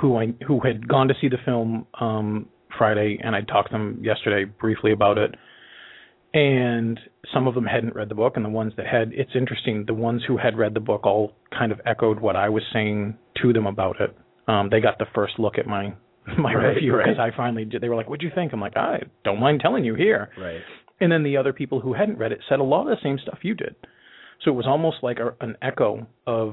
who 0.00 0.16
I 0.18 0.32
who 0.46 0.60
had 0.60 0.86
gone 0.88 1.08
to 1.08 1.14
see 1.20 1.28
the 1.28 1.38
film 1.44 1.86
um, 2.00 2.48
Friday, 2.76 3.18
and 3.22 3.34
I 3.36 3.42
talked 3.42 3.70
to 3.70 3.72
them 3.72 4.00
yesterday 4.02 4.44
briefly 4.44 4.92
about 4.92 5.18
it. 5.18 5.34
And 6.34 7.00
some 7.32 7.46
of 7.46 7.54
them 7.54 7.64
hadn't 7.64 7.94
read 7.94 8.10
the 8.10 8.14
book, 8.14 8.34
and 8.36 8.44
the 8.44 8.50
ones 8.50 8.74
that 8.76 8.86
had, 8.86 9.12
it's 9.14 9.30
interesting. 9.34 9.84
The 9.86 9.94
ones 9.94 10.22
who 10.26 10.36
had 10.36 10.58
read 10.58 10.74
the 10.74 10.80
book 10.80 11.06
all 11.06 11.32
kind 11.56 11.72
of 11.72 11.80
echoed 11.86 12.20
what 12.20 12.36
I 12.36 12.50
was 12.50 12.62
saying 12.74 13.16
to 13.42 13.52
them 13.54 13.66
about 13.66 14.00
it. 14.00 14.14
Um, 14.46 14.68
they 14.70 14.80
got 14.80 14.98
the 14.98 15.06
first 15.14 15.38
look 15.38 15.56
at 15.56 15.66
my 15.66 15.94
my 16.38 16.52
Right, 16.54 16.74
review 16.74 16.96
right. 16.96 17.06
because 17.06 17.18
I 17.20 17.34
finally 17.36 17.64
did. 17.64 17.80
They 17.80 17.88
were 17.88 17.94
like, 17.96 18.08
"What'd 18.10 18.22
you 18.22 18.30
think?" 18.34 18.52
I'm 18.52 18.60
like, 18.60 18.76
"I 18.76 19.02
don't 19.24 19.40
mind 19.40 19.60
telling 19.60 19.84
you 19.84 19.94
here." 19.94 20.28
right, 20.38 20.60
And 21.00 21.10
then 21.10 21.22
the 21.22 21.36
other 21.36 21.52
people 21.52 21.80
who 21.80 21.94
hadn't 21.94 22.18
read 22.18 22.32
it 22.32 22.40
said 22.48 22.58
a 22.58 22.64
lot 22.64 22.82
of 22.82 22.88
the 22.88 22.96
same 23.02 23.18
stuff 23.22 23.38
you 23.42 23.54
did. 23.54 23.76
So 24.44 24.50
it 24.50 24.54
was 24.54 24.66
almost 24.66 24.98
like 25.02 25.18
a, 25.18 25.34
an 25.44 25.56
echo 25.62 26.06
of 26.26 26.52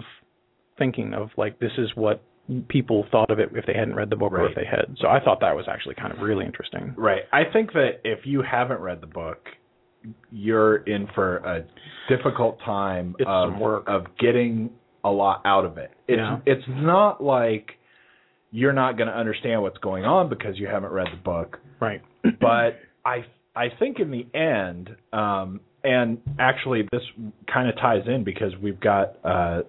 thinking 0.78 1.14
of 1.14 1.30
like 1.38 1.60
this 1.60 1.72
is 1.78 1.90
what 1.96 2.22
people 2.68 3.06
thought 3.12 3.30
of 3.32 3.40
it 3.40 3.50
if 3.54 3.66
they 3.66 3.74
hadn't 3.74 3.96
read 3.96 4.10
the 4.10 4.16
book 4.16 4.34
or 4.34 4.48
if 4.50 4.56
they 4.56 4.66
had. 4.66 4.96
So 5.00 5.08
I 5.08 5.20
thought 5.24 5.40
that 5.42 5.56
was 5.56 5.66
actually 5.70 5.96
kind 5.96 6.12
of 6.12 6.20
really 6.20 6.46
interesting. 6.46 6.94
right. 6.98 7.22
I 7.32 7.44
think 7.52 7.74
that 7.74 8.02
if 8.04 8.26
you 8.26 8.42
haven't 8.42 8.80
read 8.82 9.00
the 9.02 9.08
book, 9.08 9.48
you're 10.32 10.78
in 10.78 11.08
for 11.16 11.38
a 11.38 11.64
difficult 12.10 12.60
time 12.66 13.16
It's 13.20 13.28
of 13.30 13.56
work. 13.58 13.86
of 13.88 14.08
getting 14.20 14.72
a 15.06 15.10
lot 15.10 15.42
out 15.46 15.64
of 15.66 15.78
it. 15.78 15.92
It's 16.08 16.18
Yeah. 16.18 16.40
it's 16.46 16.64
not 16.68 17.24
like 17.24 17.72
you're 18.52 18.74
not 18.74 18.98
going 18.98 19.08
to 19.08 19.16
understand 19.18 19.62
what's 19.62 19.78
going 19.78 20.04
on 20.06 20.28
because 20.30 20.58
you 20.60 20.68
haven't 20.68 20.92
read 20.92 21.08
the 21.12 21.18
book. 21.24 21.60
Right. 21.80 22.02
but 22.42 22.80
I 23.06 23.26
I 23.56 23.68
think 23.80 24.00
in 24.00 24.12
the 24.12 24.28
end, 24.38 24.90
um, 25.14 25.62
and 25.84 26.18
actually 26.40 26.88
this 26.92 27.02
kind 27.52 27.68
of 27.70 27.76
ties 27.76 28.04
in 28.08 28.24
because 28.24 28.52
we've 28.62 28.80
got 28.80 29.18
uh, 29.26 29.62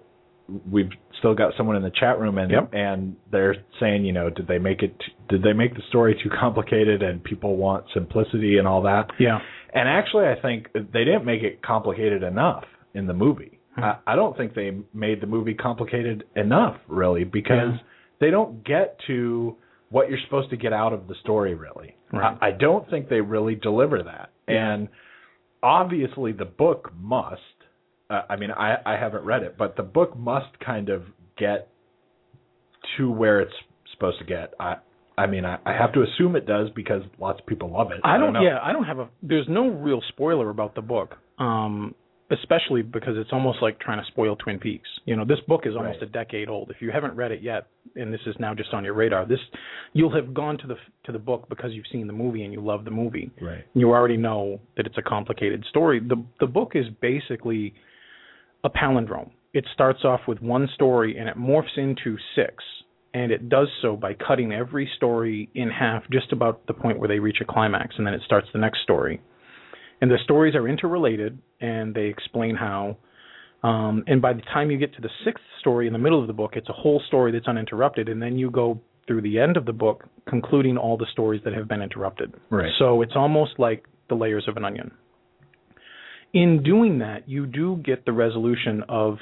we've 0.71 0.89
still 1.19 1.33
got 1.33 1.53
someone 1.57 1.75
in 1.75 1.83
the 1.83 1.91
chat 1.91 2.19
room 2.19 2.37
and 2.37 2.51
Yep. 2.51 2.69
and 2.73 3.15
they're 3.31 3.55
saying 3.79 4.05
you 4.05 4.13
know 4.13 4.29
did 4.29 4.47
they 4.47 4.59
make 4.59 4.81
it 4.83 4.95
did 5.29 5.41
they 5.43 5.53
make 5.53 5.73
the 5.75 5.81
story 5.89 6.15
too 6.23 6.29
complicated 6.39 7.01
and 7.01 7.23
people 7.23 7.57
want 7.57 7.85
simplicity 7.93 8.57
and 8.57 8.67
all 8.67 8.81
that 8.83 9.07
Yeah. 9.19 9.39
and 9.73 9.89
actually 9.89 10.25
I 10.27 10.39
think 10.41 10.67
they 10.73 11.03
didn't 11.03 11.25
make 11.25 11.41
it 11.43 11.61
complicated 11.63 12.23
enough 12.23 12.63
in 12.93 13.07
the 13.07 13.13
movie 13.13 13.59
Hmm. 13.75 13.83
I, 13.83 13.97
I 14.07 14.15
don't 14.15 14.37
think 14.37 14.53
they 14.53 14.71
made 14.93 15.19
the 15.19 15.27
movie 15.27 15.53
complicated 15.53 16.23
enough 16.35 16.77
really 16.87 17.23
because 17.25 17.71
Yeah. 17.73 17.77
they 18.21 18.29
don't 18.29 18.63
get 18.63 18.97
to 19.07 19.57
what 19.89 20.09
you're 20.09 20.19
supposed 20.25 20.49
to 20.51 20.57
get 20.57 20.71
out 20.73 20.93
of 20.93 21.07
the 21.07 21.15
story 21.21 21.55
really 21.55 21.95
Right. 22.13 22.37
I, 22.39 22.47
I 22.47 22.51
don't 22.51 22.89
think 22.89 23.09
they 23.09 23.19
really 23.19 23.55
deliver 23.55 24.01
that. 24.03 24.29
And 24.47 24.87
obviously, 25.65 26.31
the 26.31 26.45
book 26.45 26.93
must. 26.97 27.41
Uh, 28.09 28.21
I 28.29 28.35
mean, 28.35 28.51
I, 28.51 28.75
I 28.85 28.97
haven't 28.97 29.25
read 29.25 29.43
it, 29.43 29.57
but 29.57 29.75
the 29.75 29.83
book 29.83 30.15
must 30.15 30.59
kind 30.63 30.89
of 30.89 31.03
get 31.37 31.69
to 32.97 33.09
where 33.09 33.41
it's 33.41 33.53
supposed 33.91 34.19
to 34.19 34.25
get. 34.25 34.53
I 34.59 34.75
I 35.17 35.27
mean, 35.27 35.45
I, 35.45 35.57
I 35.65 35.73
have 35.73 35.93
to 35.93 36.03
assume 36.03 36.35
it 36.35 36.45
does 36.45 36.69
because 36.75 37.01
lots 37.19 37.39
of 37.39 37.45
people 37.45 37.71
love 37.71 37.91
it. 37.91 38.01
I 38.03 38.17
don't. 38.17 38.33
know. 38.33 38.41
yeah, 38.41 38.59
I 38.61 38.73
don't 38.73 38.83
have 38.83 38.99
a. 38.99 39.09
There's 39.23 39.47
no 39.49 39.69
real 39.69 40.01
spoiler 40.09 40.49
about 40.49 40.75
the 40.75 40.81
book, 40.81 41.15
um, 41.39 41.95
especially 42.31 42.81
because 42.81 43.17
it's 43.17 43.29
almost 43.31 43.59
like 43.61 43.79
trying 43.79 43.99
to 43.99 44.05
spoil 44.07 44.35
Twin 44.35 44.59
Peaks. 44.59 44.89
You 45.05 45.15
know, 45.15 45.25
this 45.25 45.39
book 45.47 45.67
is 45.67 45.75
almost 45.75 46.01
Right. 46.01 46.09
a 46.09 46.11
decade 46.11 46.49
old. 46.49 46.71
If 46.71 46.81
you 46.81 46.89
haven't 46.91 47.15
read 47.15 47.31
it 47.31 47.41
yet, 47.41 47.67
and 47.95 48.11
this 48.11 48.21
is 48.25 48.35
now 48.39 48.53
just 48.55 48.73
on 48.73 48.83
your 48.83 48.93
radar, 48.95 49.25
this 49.25 49.39
you'll 49.93 50.13
have 50.15 50.33
gone 50.33 50.57
to 50.57 50.67
the 50.67 50.77
to 51.03 51.11
the 51.11 51.19
book 51.19 51.47
because 51.49 51.71
you've 51.73 51.85
seen 51.91 52.07
the 52.07 52.13
movie 52.13 52.43
and 52.43 52.51
you 52.51 52.61
love 52.61 52.83
the 52.83 52.91
movie. 52.91 53.29
Right. 53.39 53.63
You 53.75 53.91
already 53.91 54.17
know 54.17 54.59
that 54.75 54.87
it's 54.87 54.97
a 54.97 55.03
complicated 55.03 55.63
story. 55.69 55.99
the 55.99 56.23
The 56.39 56.47
book 56.47 56.71
is 56.75 56.87
basically 57.01 57.73
a 58.63 58.69
palindrome. 58.69 59.29
It 59.53 59.65
starts 59.73 60.03
off 60.03 60.21
with 60.27 60.41
one 60.41 60.67
story 60.73 61.17
and 61.17 61.29
it 61.29 61.37
morphs 61.37 61.77
into 61.77 62.17
six. 62.35 62.63
And 63.13 63.31
it 63.31 63.47
does 63.47 63.69
so 63.81 63.95
by 63.95 64.13
cutting 64.13 64.51
every 64.51 64.89
story 64.97 65.49
in 65.55 65.69
half 65.69 66.03
just 66.11 66.33
about 66.33 66.67
the 66.67 66.73
point 66.73 66.99
where 66.99 67.07
they 67.07 67.19
reach 67.19 67.37
a 67.39 67.45
climax, 67.45 67.95
and 67.97 68.05
then 68.05 68.13
it 68.13 68.21
starts 68.25 68.49
the 68.51 68.59
next 68.59 68.81
story. 68.83 69.21
And 70.01 70.11
the 70.11 70.17
stories 70.23 70.55
are 70.55 70.67
interrelated, 70.67 71.39
and 71.59 71.95
they 71.95 72.05
explain 72.05 72.55
how 72.55 72.97
Um, 73.63 74.03
and 74.05 74.21
by 74.21 74.33
the 74.33 74.43
time 74.53 74.69
you 74.69 74.77
get 74.77 74.93
to 74.95 75.01
the 75.01 75.09
sixth 75.23 75.43
story 75.59 75.87
in 75.87 75.93
the 75.93 75.99
middle 75.99 76.21
of 76.21 76.27
the 76.27 76.33
book, 76.33 76.51
it's 76.55 76.69
a 76.69 76.73
whole 76.73 77.01
story 77.07 77.31
that's 77.31 77.47
uninterrupted, 77.47 78.09
and 78.09 78.21
then 78.21 78.37
you 78.37 78.51
go 78.51 78.79
through 79.07 79.21
the 79.21 79.39
end 79.39 79.57
of 79.57 79.65
the 79.65 79.73
book, 79.73 80.05
concluding 80.27 80.77
all 80.77 80.97
the 80.97 81.07
stories 81.11 81.41
that 81.45 81.53
have 81.53 81.67
been 81.67 81.81
interrupted. 81.81 82.31
Right. 82.51 82.71
So 82.77 83.01
it's 83.01 83.15
almost 83.15 83.53
like 83.57 83.85
the 84.07 84.15
layers 84.15 84.45
of 84.47 84.57
an 84.57 84.65
onion. 84.65 84.91
In 86.33 86.61
doing 86.63 86.99
that, 86.99 87.27
you 87.27 87.47
do 87.47 87.77
get 87.77 88.05
the 88.05 88.11
resolution 88.11 88.83
of 88.87 89.17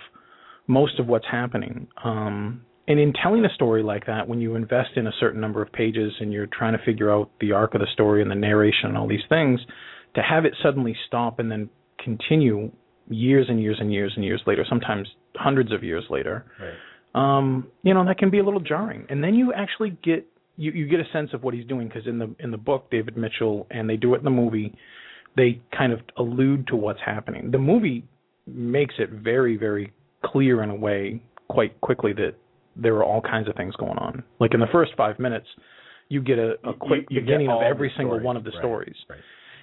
most 0.67 0.99
of 0.99 1.07
what's 1.07 1.27
happening. 1.31 1.88
Um, 2.03 2.65
and 2.88 2.99
in 2.99 3.13
telling 3.13 3.45
a 3.45 3.53
story 3.53 3.83
like 3.83 4.07
that, 4.07 4.27
when 4.27 4.41
you 4.41 4.55
invest 4.55 4.91
in 4.97 5.07
a 5.07 5.12
certain 5.21 5.39
number 5.39 5.62
of 5.62 5.71
pages 5.71 6.12
and 6.19 6.33
you're 6.33 6.47
trying 6.47 6.75
to 6.77 6.83
figure 6.83 7.09
out 7.13 7.29
the 7.39 7.53
arc 7.53 7.75
of 7.75 7.81
the 7.81 7.88
story 7.93 8.21
and 8.21 8.29
the 8.29 8.36
narration 8.36 8.89
and 8.89 8.97
all 8.97 9.07
these 9.07 9.27
things, 9.29 9.59
to 10.15 10.21
have 10.21 10.45
it 10.45 10.54
suddenly 10.62 10.95
stop 11.08 11.39
and 11.39 11.52
then 11.52 11.69
continue 12.04 12.71
years 13.10 13.47
and 13.49 13.62
years 13.62 13.78
and 13.80 13.91
years 13.93 14.13
and 14.15 14.23
years 14.23 14.41
later, 14.45 14.65
sometimes 14.67 15.08
hundreds 15.36 15.71
of 15.71 15.84
years 15.84 16.04
later, 16.10 16.45
Right. 16.60 17.38
um, 17.39 17.67
you 17.84 17.93
know, 17.93 18.06
that 18.06 18.17
can 18.17 18.30
be 18.30 18.39
a 18.39 18.43
little 18.43 18.60
jarring. 18.60 19.06
And 19.10 19.23
then 19.23 19.34
you 19.36 19.54
actually 19.54 19.97
get 20.04 20.26
you, 20.56 20.71
you 20.71 20.88
get 20.88 20.99
a 20.99 21.06
sense 21.12 21.32
of 21.34 21.41
what 21.43 21.56
he's 21.56 21.65
doing 21.65 21.88
because 21.88 22.06
in 22.06 22.19
the 22.19 22.34
in 22.39 22.52
the 22.52 22.58
book, 22.58 22.91
David 22.91 23.17
Mitchell, 23.17 23.65
and 23.71 23.89
they 23.89 23.97
do 23.97 24.13
it 24.13 24.19
in 24.19 24.23
the 24.23 24.30
movie, 24.30 24.73
they 25.36 25.60
kind 25.76 25.91
of 25.91 25.99
allude 26.17 26.67
to 26.67 26.76
what's 26.76 26.99
happening. 27.04 27.49
The 27.49 27.58
movie 27.58 28.04
makes 28.45 28.93
it 28.99 29.10
very 29.10 29.58
very 29.58 29.91
clear 30.23 30.62
in 30.63 30.69
a 30.69 30.76
way 30.76 31.21
quite 31.47 31.80
quickly 31.82 32.13
that 32.13 32.36
there 32.76 32.95
are 32.95 33.04
all 33.04 33.21
kinds 33.21 33.47
of 33.49 33.56
things 33.56 33.76
going 33.78 33.97
on. 33.97 34.23
Like 34.39 34.54
in 34.54 34.60
the 34.60 34.67
first 34.71 34.91
five 34.95 35.17
minutes, 35.19 35.47
you 36.10 36.21
get 36.21 36.38
a, 36.39 36.52
a 36.63 36.73
quick 36.73 37.08
you 37.10 37.19
get 37.19 37.26
beginning 37.26 37.49
of 37.49 37.62
every 37.63 37.91
single 37.97 38.13
stories. 38.17 38.26
one 38.26 38.38
of 38.38 38.43
the 38.43 38.52
Right. 38.52 38.60
stories. 38.60 38.95
Right. 39.10 39.19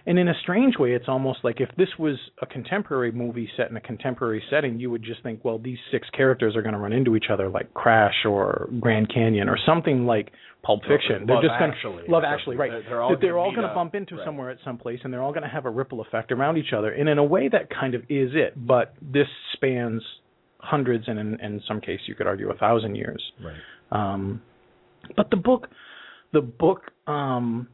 And 0.07 0.19
in 0.19 0.29
a 0.29 0.35
strange 0.43 0.79
way, 0.79 0.93
it's 0.93 1.09
almost 1.09 1.41
like 1.43 1.61
if 1.61 1.69
this 1.77 1.89
was 1.99 2.17
a 2.41 2.47
contemporary 2.47 3.13
movie 3.13 3.49
set 3.57 3.71
in 3.71 3.77
a 3.77 3.81
contemporary 3.81 4.43
setting, 4.51 4.81
you 4.81 4.91
would 4.91 5.03
just 5.03 5.23
think, 5.23 5.45
well, 5.45 5.59
these 5.59 5.79
six 5.91 6.09
characters 6.11 6.57
are 6.57 6.63
going 6.63 6.73
to 6.75 6.79
run 6.81 6.93
into 6.93 7.17
each 7.17 7.27
other 7.31 7.49
like 7.49 7.73
Crash 7.75 8.25
or 8.25 8.69
Grand 8.81 9.13
Canyon 9.13 9.49
or 9.49 9.59
something 9.67 10.07
like 10.07 10.31
Pulp 10.63 10.81
Fiction. 10.89 11.27
they're 11.27 11.37
Love 11.37 11.45
just 11.45 11.59
going 11.59 11.71
Actually. 11.73 12.03
Love 12.09 12.23
Actually, 12.25 12.57
right? 12.57 12.71
They're- 12.71 12.83
they're 12.89 13.03
all 13.03 13.11
that 13.11 13.21
they're 13.21 13.39
all 13.39 13.51
going 13.55 13.67
to 13.69 13.75
bump 13.75 13.95
into 13.95 14.17
Right. 14.17 14.25
somewhere 14.25 14.51
at 14.51 14.59
some 14.65 14.77
place, 14.79 15.01
and 15.05 15.13
they're 15.13 15.23
all 15.23 15.33
going 15.33 15.43
to 15.43 15.49
have 15.49 15.65
a 15.67 15.71
ripple 15.71 16.01
effect 16.01 16.33
around 16.33 16.57
each 16.59 16.73
other. 16.73 16.91
And 16.93 17.09
in 17.09 17.19
a 17.19 17.25
way, 17.25 17.49
that 17.49 17.69
kind 17.71 17.95
of 17.95 18.03
is 18.11 18.31
it. 18.35 18.55
But 18.57 18.95
this 19.03 19.29
spans 19.55 20.03
hundreds, 20.59 21.09
and 21.09 21.19
in, 21.19 21.41
in 21.41 21.61
some 21.67 21.81
case, 21.81 22.01
you 22.07 22.15
could 22.15 22.27
argue 22.27 22.51
a 22.51 22.55
thousand 22.55 22.95
years. 22.97 23.23
Right. 23.43 23.57
Um, 23.93 24.43
but 25.17 25.31
the 25.31 25.37
book, 25.37 25.69
the 26.33 26.43
book, 26.43 26.91
um, 27.07 27.69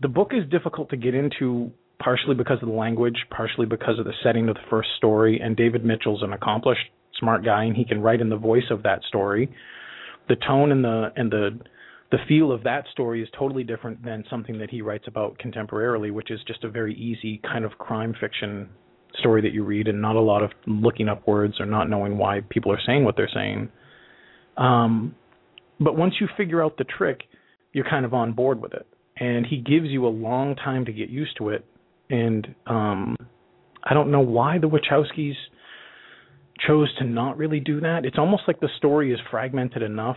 the 0.00 0.08
book 0.08 0.32
is 0.32 0.48
difficult 0.50 0.90
to 0.90 0.96
get 0.96 1.14
into, 1.14 1.70
partially 2.02 2.34
because 2.34 2.58
of 2.62 2.68
the 2.68 2.74
language, 2.74 3.16
partially 3.30 3.66
because 3.66 3.98
of 3.98 4.04
the 4.04 4.12
setting 4.22 4.48
of 4.48 4.54
the 4.54 4.60
first 4.68 4.88
story. 4.96 5.40
And 5.42 5.56
David 5.56 5.84
Mitchell's 5.84 6.22
an 6.22 6.32
accomplished, 6.32 6.88
smart 7.18 7.44
guy, 7.44 7.64
and 7.64 7.76
he 7.76 7.84
can 7.84 8.02
write 8.02 8.20
in 8.20 8.28
the 8.28 8.36
voice 8.36 8.70
of 8.70 8.82
that 8.82 9.02
story. 9.08 9.50
The 10.28 10.36
tone 10.36 10.72
and 10.72 10.84
the 10.84 11.12
and 11.16 11.30
the 11.30 11.58
the 12.10 12.18
feel 12.28 12.52
of 12.52 12.62
that 12.64 12.84
story 12.92 13.22
is 13.22 13.28
totally 13.36 13.64
different 13.64 14.04
than 14.04 14.24
something 14.30 14.58
that 14.58 14.70
he 14.70 14.80
writes 14.80 15.04
about 15.08 15.38
contemporarily, 15.38 16.12
which 16.12 16.30
is 16.30 16.40
just 16.46 16.62
a 16.62 16.70
very 16.70 16.94
easy 16.94 17.40
kind 17.50 17.64
of 17.64 17.72
crime 17.78 18.14
fiction 18.20 18.68
story 19.18 19.42
that 19.42 19.52
you 19.52 19.64
read 19.64 19.88
and 19.88 20.00
not 20.00 20.14
a 20.14 20.20
lot 20.20 20.42
of 20.42 20.50
looking 20.66 21.08
up 21.08 21.26
words 21.26 21.54
or 21.58 21.66
not 21.66 21.88
knowing 21.88 22.16
why 22.16 22.42
people 22.48 22.70
are 22.70 22.80
saying 22.86 23.04
what 23.04 23.16
they're 23.16 23.30
saying. 23.32 23.68
Um, 24.56 25.14
but 25.80 25.96
once 25.96 26.14
you 26.20 26.28
figure 26.36 26.62
out 26.62 26.76
the 26.76 26.84
trick, 26.84 27.22
you're 27.72 27.88
kind 27.88 28.04
of 28.04 28.14
on 28.14 28.32
board 28.32 28.60
with 28.60 28.72
it. 28.72 28.86
And 29.18 29.46
he 29.46 29.58
gives 29.58 29.86
you 29.86 30.06
a 30.06 30.08
long 30.08 30.56
time 30.56 30.84
to 30.84 30.92
get 30.92 31.08
used 31.08 31.36
to 31.38 31.50
it. 31.50 31.64
And 32.10 32.54
um, 32.66 33.16
I 33.82 33.94
don't 33.94 34.10
know 34.10 34.20
why 34.20 34.58
the 34.58 34.68
Wachowskis 34.68 35.34
chose 36.66 36.94
to 36.98 37.04
not 37.04 37.36
really 37.36 37.60
do 37.60 37.80
that. 37.80 38.04
It's 38.04 38.18
almost 38.18 38.42
like 38.46 38.60
the 38.60 38.68
story 38.76 39.12
is 39.12 39.18
fragmented 39.30 39.82
enough, 39.82 40.16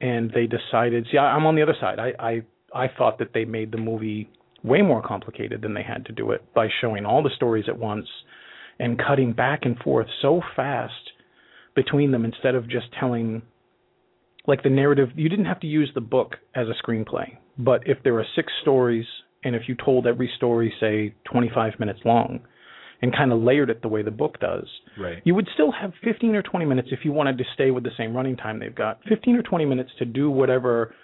and 0.00 0.30
they 0.32 0.46
decided. 0.46 1.06
See, 1.10 1.18
I, 1.18 1.34
I'm 1.34 1.46
on 1.46 1.56
the 1.56 1.62
other 1.62 1.76
side. 1.80 1.98
I, 1.98 2.12
I 2.18 2.42
I 2.72 2.88
thought 2.96 3.18
that 3.18 3.32
they 3.34 3.44
made 3.44 3.72
the 3.72 3.78
movie 3.78 4.30
way 4.62 4.82
more 4.82 5.02
complicated 5.02 5.62
than 5.62 5.74
they 5.74 5.82
had 5.82 6.06
to 6.06 6.12
do 6.12 6.30
it 6.32 6.42
by 6.54 6.68
showing 6.80 7.06
all 7.06 7.22
the 7.22 7.30
stories 7.34 7.64
at 7.68 7.78
once 7.78 8.06
and 8.78 8.98
cutting 8.98 9.32
back 9.32 9.60
and 9.62 9.78
forth 9.78 10.06
so 10.20 10.40
fast 10.54 11.12
between 11.74 12.10
them 12.10 12.24
instead 12.24 12.54
of 12.54 12.68
just 12.68 12.86
telling 12.98 13.42
like 14.46 14.62
the 14.62 14.70
narrative 14.70 15.08
you 15.16 15.28
didn't 15.28 15.46
have 15.46 15.60
to 15.60 15.66
use 15.66 15.90
the 15.94 16.00
book 16.00 16.36
as 16.54 16.66
a 16.68 16.86
screenplay 16.86 17.36
but 17.64 17.82
if 17.86 17.98
there 18.02 18.18
are 18.18 18.26
six 18.36 18.52
stories 18.62 19.06
and 19.44 19.54
if 19.54 19.62
you 19.68 19.74
told 19.74 20.06
every 20.06 20.30
story 20.36 20.72
say 20.80 21.14
25 21.30 21.74
minutes 21.78 22.00
long 22.04 22.40
and 23.02 23.14
kind 23.14 23.32
of 23.32 23.40
layered 23.40 23.70
it 23.70 23.80
the 23.82 23.88
way 23.88 24.02
the 24.02 24.10
book 24.10 24.38
does 24.40 24.66
Right. 24.98 25.22
you 25.24 25.34
would 25.34 25.48
still 25.54 25.72
have 25.72 25.92
15 26.04 26.34
or 26.34 26.42
20 26.42 26.64
minutes 26.66 26.88
if 26.90 27.00
you 27.04 27.12
wanted 27.12 27.38
to 27.38 27.44
stay 27.54 27.70
with 27.70 27.84
the 27.84 27.90
same 27.96 28.14
running 28.14 28.36
time 28.36 28.58
they've 28.58 28.74
got 28.74 29.00
15 29.08 29.36
or 29.36 29.42
20 29.42 29.64
minutes 29.64 29.90
to 29.98 30.04
do 30.04 30.30
whatever 30.30 30.94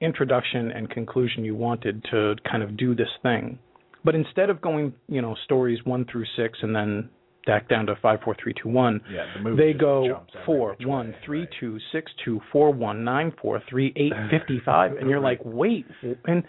introduction 0.00 0.70
and 0.72 0.90
conclusion 0.90 1.44
you 1.44 1.54
wanted 1.54 2.04
to 2.10 2.34
kind 2.50 2.62
of 2.62 2.76
do 2.76 2.94
this 2.94 3.08
thing 3.22 3.58
but 4.04 4.14
instead 4.14 4.50
of 4.50 4.60
going 4.60 4.92
you 5.08 5.22
know 5.22 5.34
stories 5.44 5.78
1 5.84 6.06
through 6.10 6.26
6 6.36 6.58
and 6.62 6.74
then 6.76 7.08
back 7.46 7.68
down 7.68 7.86
to 7.86 7.94
5 8.02 8.18
4 8.24 8.36
3 8.42 8.54
2 8.62 8.68
1 8.68 9.00
Yeah. 9.10 9.26
The 9.42 9.54
they 9.56 9.72
go 9.72 10.22
four, 10.44 10.76
one, 10.84 11.08
way, 11.08 11.16
three, 11.24 11.40
right. 11.40 11.48
two, 11.58 11.78
six, 11.92 12.12
two, 12.24 12.40
four, 12.52 12.72
one, 12.72 13.04
nine, 13.04 13.32
four, 13.40 13.62
three, 13.68 13.92
eight, 13.96 14.12
fifty-five, 14.30 14.96
and 14.96 15.08
you're 15.08 15.20
like, 15.20 15.40
wait. 15.44 15.86
And 16.26 16.44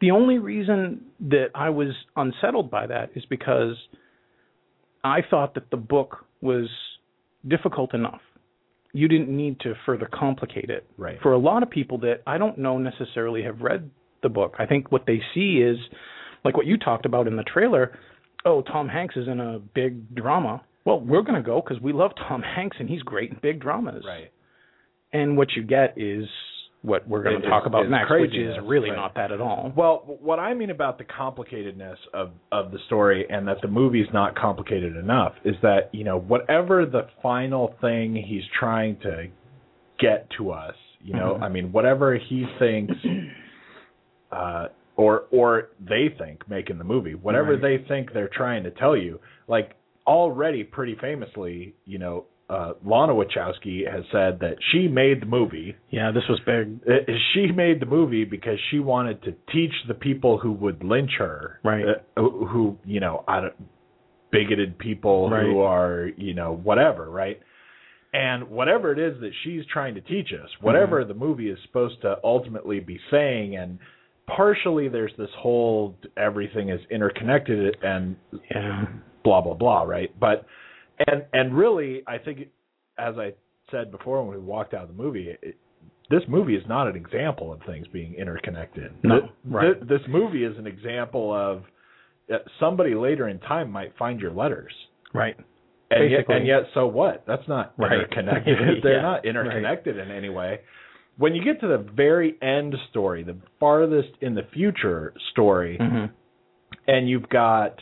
the 0.00 0.10
only 0.10 0.38
reason 0.38 1.06
that 1.20 1.46
I 1.54 1.70
was 1.70 1.88
unsettled 2.16 2.70
by 2.70 2.86
that 2.86 3.10
is 3.14 3.24
because 3.28 3.76
I 5.02 5.20
thought 5.28 5.54
that 5.54 5.70
the 5.70 5.76
book 5.76 6.26
was 6.40 6.68
difficult 7.46 7.94
enough. 7.94 8.20
You 8.92 9.08
didn't 9.08 9.34
need 9.34 9.60
to 9.60 9.74
further 9.84 10.08
complicate 10.12 10.70
it. 10.70 10.86
Right. 10.96 11.18
For 11.20 11.32
a 11.32 11.38
lot 11.38 11.62
of 11.62 11.70
people 11.70 11.98
that 11.98 12.22
I 12.26 12.38
don't 12.38 12.58
know 12.58 12.78
necessarily 12.78 13.42
have 13.42 13.60
read 13.60 13.90
the 14.22 14.28
book, 14.28 14.54
I 14.58 14.66
think 14.66 14.92
what 14.92 15.04
they 15.06 15.20
see 15.34 15.56
is 15.56 15.76
like 16.44 16.56
what 16.56 16.66
you 16.66 16.76
talked 16.76 17.06
about 17.06 17.26
in 17.26 17.36
the 17.36 17.42
trailer. 17.42 17.98
Oh, 18.44 18.62
Tom 18.62 18.88
Hanks 18.88 19.16
is 19.16 19.26
in 19.28 19.40
a 19.40 19.58
big 19.58 20.14
drama. 20.14 20.62
Well, 20.84 21.00
we're 21.00 21.22
going 21.22 21.42
to 21.42 21.46
go 21.46 21.62
because 21.66 21.82
we 21.82 21.92
love 21.92 22.12
Tom 22.28 22.42
Hanks 22.42 22.76
and 22.78 22.88
he's 22.88 23.02
great 23.02 23.30
in 23.30 23.38
big 23.42 23.60
dramas. 23.60 24.04
Right. 24.06 24.30
And 25.12 25.36
what 25.36 25.48
you 25.56 25.62
get 25.62 25.94
is 25.96 26.26
what 26.82 27.08
we're 27.08 27.22
going 27.22 27.40
to 27.40 27.48
talk 27.48 27.64
about 27.64 27.88
next, 27.88 28.10
which 28.10 28.34
is 28.34 28.56
really 28.62 28.90
right. 28.90 28.96
not 28.96 29.14
that 29.14 29.32
at 29.32 29.40
all. 29.40 29.72
Well, 29.74 30.18
what 30.20 30.38
I 30.38 30.52
mean 30.52 30.68
about 30.68 30.98
the 30.98 31.04
complicatedness 31.04 31.96
of 32.12 32.32
of 32.52 32.72
the 32.72 32.78
story 32.86 33.24
and 33.30 33.48
that 33.48 33.58
the 33.62 33.68
movie's 33.68 34.08
not 34.12 34.36
complicated 34.36 34.94
enough 34.96 35.32
is 35.44 35.54
that 35.62 35.88
you 35.92 36.04
know 36.04 36.18
whatever 36.18 36.84
the 36.84 37.06
final 37.22 37.74
thing 37.80 38.14
he's 38.14 38.42
trying 38.58 38.98
to 39.00 39.28
get 39.98 40.28
to 40.36 40.50
us, 40.50 40.74
you 41.00 41.14
know, 41.14 41.38
Mhm. 41.40 41.42
I 41.42 41.48
mean 41.48 41.72
whatever 41.72 42.16
he 42.18 42.44
thinks, 42.58 42.94
uh, 44.30 44.68
or 44.96 45.24
or 45.30 45.70
they 45.80 46.08
think 46.18 46.48
making 46.48 46.78
the 46.78 46.84
movie, 46.84 47.14
whatever 47.14 47.52
Right. 47.56 47.62
they 47.80 47.84
think 47.88 48.12
they're 48.12 48.28
trying 48.32 48.62
to 48.64 48.70
tell 48.70 48.96
you, 48.96 49.20
like 49.48 49.74
already 50.06 50.64
pretty 50.64 50.96
famously, 51.00 51.74
you 51.84 51.98
know. 51.98 52.24
Uh, 52.50 52.74
Lana 52.84 53.14
Wachowski 53.14 53.90
has 53.90 54.04
said 54.12 54.38
that 54.40 54.56
she 54.70 54.86
made 54.86 55.22
the 55.22 55.26
movie 55.26 55.74
Yeah, 55.88 56.10
this 56.10 56.24
was 56.28 56.38
big. 56.44 56.78
uh, 56.86 57.10
she 57.32 57.46
made 57.50 57.80
the 57.80 57.86
movie 57.86 58.24
because 58.26 58.58
she 58.70 58.80
wanted 58.80 59.22
to 59.22 59.32
teach 59.50 59.72
the 59.88 59.94
people 59.94 60.36
who 60.36 60.52
would 60.52 60.84
lynch 60.84 61.12
her, 61.16 61.58
Right. 61.64 61.86
uh, 61.88 61.94
who, 62.20 62.44
who 62.46 62.78
you 62.84 63.00
know, 63.00 63.24
I 63.26 63.40
don't, 63.40 63.54
bigoted 64.30 64.78
people 64.78 65.30
Right. 65.30 65.42
who 65.46 65.60
are, 65.60 66.10
you 66.18 66.34
know, 66.34 66.52
whatever, 66.52 67.08
right? 67.08 67.40
And 68.12 68.50
whatever 68.50 68.92
it 68.92 68.98
is 68.98 69.18
that 69.20 69.32
she's 69.42 69.64
trying 69.72 69.94
to 69.94 70.02
teach 70.02 70.32
us, 70.34 70.50
whatever 70.60 71.00
Mm-hmm. 71.00 71.08
the 71.08 71.14
movie 71.14 71.48
is 71.48 71.58
supposed 71.62 72.02
to 72.02 72.18
ultimately 72.22 72.78
be 72.78 73.00
saying, 73.10 73.56
and 73.56 73.78
partially 74.26 74.88
there's 74.88 75.12
this 75.18 75.30
whole 75.38 75.96
everything 76.16 76.70
is 76.70 76.80
interconnected 76.90 77.76
and 77.82 78.16
Yeah. 78.50 78.86
blah 79.24 79.40
blah 79.40 79.54
blah, 79.54 79.82
right? 79.82 80.10
But 80.18 80.46
and 81.06 81.24
and 81.32 81.54
really, 81.56 82.02
I 82.06 82.18
think, 82.18 82.48
as 82.98 83.16
I 83.18 83.34
said 83.70 83.90
before 83.90 84.22
when 84.22 84.30
we 84.36 84.40
walked 84.42 84.74
out 84.74 84.82
of 84.82 84.88
the 84.96 85.02
movie, 85.02 85.36
it, 85.42 85.56
this 86.10 86.22
movie 86.28 86.54
is 86.54 86.62
not 86.68 86.86
an 86.86 86.96
example 86.96 87.52
of 87.52 87.60
things 87.66 87.86
being 87.88 88.14
interconnected. 88.14 88.92
No, 89.02 89.20
Th- 89.20 89.32
right. 89.46 89.74
th- 89.74 89.88
this 89.88 90.02
movie 90.08 90.44
is 90.44 90.56
an 90.58 90.66
example 90.66 91.32
of 91.34 91.62
uh, 92.32 92.38
somebody 92.60 92.94
later 92.94 93.28
in 93.28 93.38
time 93.40 93.70
might 93.70 93.96
find 93.98 94.20
your 94.20 94.30
letters. 94.32 94.72
Right. 95.14 95.36
And 95.90 96.10
yet, 96.10 96.24
and 96.28 96.46
yet, 96.46 96.62
so 96.74 96.86
what? 96.86 97.24
That's 97.26 97.46
not 97.48 97.72
Right. 97.78 97.92
interconnected. 98.00 98.82
They're 98.82 98.96
Yeah. 98.96 99.02
not 99.02 99.24
interconnected 99.24 99.96
in 99.98 100.10
any 100.10 100.28
way. 100.28 100.60
When 101.16 101.34
you 101.34 101.44
get 101.44 101.60
to 101.60 101.68
the 101.68 101.78
very 101.94 102.36
end 102.42 102.74
story, 102.90 103.22
the 103.22 103.36
farthest 103.60 104.10
in 104.20 104.34
the 104.34 104.42
future 104.52 105.14
story, 105.32 105.78
hmm 105.80 106.06
and 106.86 107.08
you've 107.08 107.28
got 107.30 107.80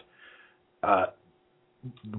uh, 0.84 1.06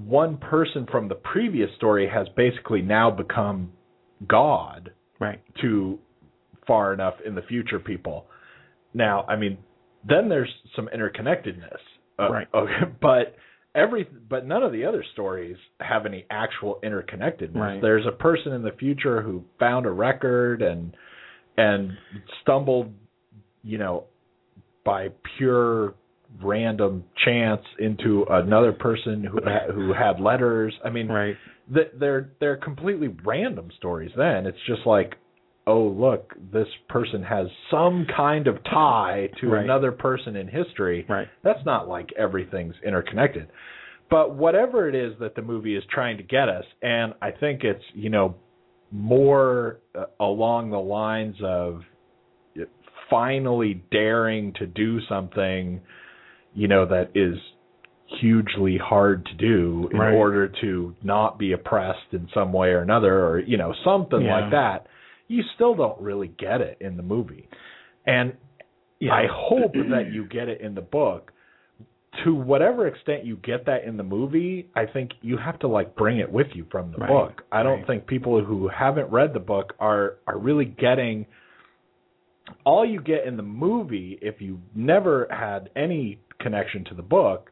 one 0.04 0.36
person 0.36 0.86
from 0.90 1.08
the 1.08 1.14
previous 1.14 1.70
story 1.76 2.08
has 2.12 2.26
basically 2.36 2.82
now 2.82 3.10
become 3.10 3.72
God 4.28 4.92
Right. 5.20 5.40
to 5.62 5.98
far 6.66 6.92
enough 6.92 7.14
in 7.24 7.34
the 7.34 7.42
future 7.42 7.78
people. 7.78 8.26
Now, 8.92 9.24
I 9.28 9.36
mean, 9.36 9.56
then 10.06 10.28
there's 10.28 10.50
some 10.76 10.88
interconnectedness, 10.94 11.78
uh, 12.18 12.30
Right. 12.30 12.48
Okay, 12.52 12.72
but 13.00 13.34
every 13.74 14.06
but 14.28 14.46
none 14.46 14.62
of 14.62 14.72
the 14.72 14.84
other 14.84 15.04
stories 15.12 15.56
have 15.80 16.06
any 16.06 16.26
actual 16.30 16.80
interconnectedness. 16.84 17.54
Right. 17.54 17.80
There's 17.82 18.06
a 18.06 18.12
person 18.12 18.52
in 18.52 18.62
the 18.62 18.72
future 18.72 19.20
who 19.22 19.44
found 19.58 19.86
a 19.86 19.90
record 19.90 20.62
and 20.62 20.96
and 21.56 21.92
stumbled, 22.42 22.92
you 23.62 23.78
know, 23.78 24.04
by 24.84 25.08
pure 25.38 25.94
random 26.42 27.04
chance 27.24 27.62
into 27.78 28.24
another 28.28 28.72
person 28.72 29.22
who 29.22 29.38
ha- 29.44 29.72
who 29.72 29.92
had 29.92 30.20
letters. 30.20 30.74
I 30.84 30.90
mean, 30.90 31.08
Right. 31.08 31.36
th- 31.72 31.92
they're 31.94 32.30
they're 32.40 32.56
completely 32.56 33.08
random 33.24 33.70
stories. 33.76 34.10
Then 34.16 34.46
it's 34.46 34.58
just 34.66 34.84
like, 34.86 35.14
oh 35.66 35.82
look, 35.82 36.34
this 36.52 36.68
person 36.88 37.22
has 37.22 37.46
some 37.70 38.06
kind 38.14 38.46
of 38.46 38.62
tie 38.64 39.30
to 39.40 39.48
Right. 39.48 39.64
another 39.64 39.92
person 39.92 40.36
in 40.36 40.46
history. 40.48 41.06
Right. 41.08 41.28
That's 41.42 41.64
not 41.64 41.88
like 41.88 42.12
everything's 42.18 42.74
interconnected. 42.84 43.48
But 44.10 44.34
whatever 44.34 44.88
it 44.88 44.94
is 44.94 45.14
that 45.20 45.34
the 45.34 45.42
movie 45.42 45.74
is 45.76 45.82
trying 45.90 46.18
to 46.18 46.22
get 46.22 46.48
us, 46.48 46.64
and 46.82 47.14
I 47.22 47.30
think 47.30 47.64
it's 47.64 47.84
you 47.94 48.10
know 48.10 48.34
more 48.92 49.78
uh, 49.98 50.04
along 50.20 50.70
the 50.70 50.78
lines 50.78 51.36
of 51.42 51.82
finally 53.10 53.82
daring 53.90 54.52
to 54.54 54.66
do 54.66 54.98
something, 55.08 55.80
you 56.54 56.68
know, 56.68 56.86
that 56.86 57.10
is 57.14 57.36
hugely 58.20 58.78
hard 58.78 59.24
to 59.26 59.34
do 59.34 59.88
in 59.92 59.98
Right. 59.98 60.14
order 60.14 60.48
to 60.60 60.94
not 61.02 61.38
be 61.38 61.52
oppressed 61.52 62.12
in 62.12 62.28
some 62.32 62.52
way 62.52 62.68
or 62.70 62.80
another, 62.80 63.26
or 63.26 63.38
you 63.40 63.56
know 63.56 63.72
something 63.84 64.22
Yeah. 64.22 64.40
like 64.40 64.50
that. 64.50 64.86
You 65.28 65.42
still 65.54 65.74
don't 65.74 66.00
really 66.00 66.28
get 66.28 66.60
it 66.60 66.78
in 66.80 66.96
the 66.96 67.02
movie, 67.02 67.48
and 68.06 68.34
Yeah. 69.00 69.14
I 69.14 69.26
hope 69.26 69.72
that 69.74 70.12
you 70.12 70.24
get 70.26 70.48
it 70.48 70.60
in 70.60 70.74
the 70.74 70.80
book. 70.82 71.32
To 72.22 72.32
whatever 72.34 72.86
extent 72.86 73.24
you 73.24 73.36
get 73.38 73.66
that 73.66 73.82
in 73.84 73.96
the 73.96 74.04
movie, 74.04 74.68
I 74.76 74.86
think 74.86 75.10
you 75.20 75.36
have 75.36 75.58
to 75.60 75.68
like 75.68 75.96
bring 75.96 76.18
it 76.18 76.30
with 76.30 76.46
you 76.54 76.64
from 76.70 76.92
the 76.92 76.98
Right, 76.98 77.08
book. 77.08 77.42
I 77.50 77.62
don't 77.64 77.78
right. 77.78 77.86
think 77.88 78.06
people 78.06 78.42
who 78.44 78.68
haven't 78.68 79.10
read 79.10 79.34
the 79.34 79.40
book 79.40 79.74
are 79.80 80.16
are 80.26 80.38
really 80.38 80.64
getting 80.66 81.26
all 82.64 82.84
you 82.84 83.00
get 83.00 83.26
in 83.26 83.36
the 83.36 83.42
movie 83.42 84.18
if 84.22 84.40
you 84.40 84.60
never 84.74 85.26
had 85.30 85.70
any 85.74 86.18
connection 86.38 86.84
to 86.84 86.94
the 86.94 87.02
book 87.02 87.50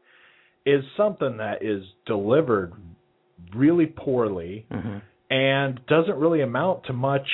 is 0.65 0.85
something 0.97 1.39
that 1.39 1.63
is 1.63 1.83
delivered 2.07 2.73
really 3.55 3.87
poorly 3.87 4.67
hmm 4.71 4.99
and 5.31 5.81
doesn't 5.87 6.17
really 6.17 6.43
amount 6.43 6.85
to 6.85 6.93
much 6.93 7.27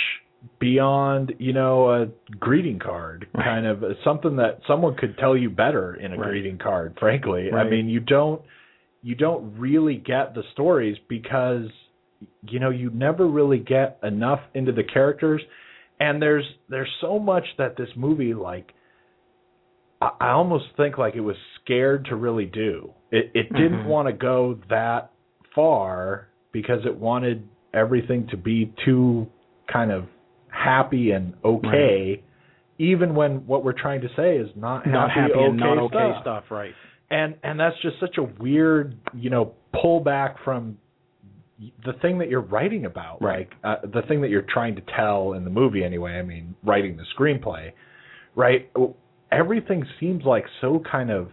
beyond 0.60 1.34
you 1.38 1.52
know 1.52 1.90
a 1.90 2.06
greeting 2.38 2.78
card 2.78 3.26
Right. 3.34 3.44
kind 3.44 3.66
of 3.66 3.82
something 4.04 4.36
that 4.36 4.60
someone 4.66 4.94
could 4.96 5.16
tell 5.18 5.36
you 5.36 5.50
better 5.50 5.94
in 5.94 6.12
a 6.12 6.16
Right. 6.16 6.28
greeting 6.30 6.58
card 6.58 6.96
frankly 6.98 7.50
i 7.52 7.64
mean 7.68 7.88
you 7.88 7.98
don't 8.00 8.40
you 9.02 9.14
don't 9.14 9.58
really 9.58 9.96
get 9.96 10.34
the 10.34 10.42
stories 10.52 10.96
because 11.08 11.66
you 12.48 12.60
know 12.60 12.70
you 12.70 12.90
never 12.90 13.26
really 13.26 13.58
get 13.58 13.98
enough 14.02 14.40
into 14.54 14.70
the 14.72 14.84
characters 14.84 15.42
and 15.98 16.22
there's 16.22 16.44
there's 16.68 16.90
so 17.00 17.18
much 17.18 17.44
that 17.58 17.76
this 17.76 17.90
movie 17.96 18.34
like 18.34 18.72
I, 20.00 20.10
I 20.20 20.30
almost 20.30 20.66
think 20.76 20.98
like 20.98 21.14
it 21.16 21.20
was 21.20 21.36
scared 21.62 22.04
to 22.06 22.16
really 22.16 22.46
do 22.46 22.92
it 23.10 23.30
it 23.34 23.52
didn't 23.54 23.82
Mhm. 23.82 23.86
want 23.86 24.06
to 24.06 24.12
go 24.12 24.58
that 24.70 25.10
far 25.52 26.28
because 26.52 26.86
it 26.86 26.96
wanted 26.96 27.46
everything 27.74 28.26
to 28.28 28.36
be 28.36 28.72
too 28.84 29.26
kind 29.72 29.90
of 29.90 30.04
happy 30.64 31.10
and 31.12 31.34
okay 31.44 32.22
even 32.80 33.14
when 33.14 33.44
what 33.46 33.64
we're 33.64 33.72
trying 33.72 34.00
to 34.00 34.08
say 34.16 34.36
is 34.36 34.48
not 34.54 34.78
happy, 34.84 34.90
Not 34.92 35.10
happy 35.10 35.32
okay 35.32 35.44
and 35.44 35.56
not 35.56 35.78
okay 35.78 36.10
stuff. 36.12 36.22
stuff. 36.22 36.44
Right. 36.50 36.72
and 37.10 37.34
and 37.42 37.58
that's 37.60 37.76
just 37.82 37.96
such 38.00 38.16
a 38.18 38.22
weird 38.42 38.96
you 39.14 39.30
know 39.30 39.52
pullback 39.74 40.36
from 40.44 40.78
the 41.84 41.92
thing 42.02 42.18
that 42.18 42.28
you're 42.28 42.40
writing 42.40 42.84
about 42.86 43.20
Right. 43.20 43.48
like 43.64 43.82
uh, 43.84 43.86
the 43.86 44.02
thing 44.06 44.20
that 44.22 44.30
you're 44.30 44.46
trying 44.48 44.74
to 44.76 44.82
tell 44.96 45.32
in 45.34 45.44
the 45.44 45.50
movie 45.50 45.82
anyway 45.84 46.12
i 46.12 46.22
mean 46.22 46.54
writing 46.64 46.96
the 46.96 47.04
screenplay 47.18 47.72
right 48.36 48.70
everything 49.32 49.84
seems 50.00 50.24
like 50.24 50.44
so 50.60 50.80
kind 50.90 51.10
of 51.10 51.28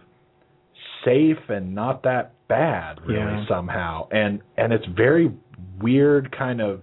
safe 1.04 1.38
and 1.48 1.74
not 1.74 2.02
that 2.02 2.32
bad 2.48 2.98
really 3.06 3.20
Yeah. 3.20 3.44
somehow 3.48 4.08
and 4.10 4.40
and 4.56 4.72
it's 4.72 4.86
very 4.96 5.32
weird 5.80 6.36
kind 6.36 6.60
of 6.60 6.80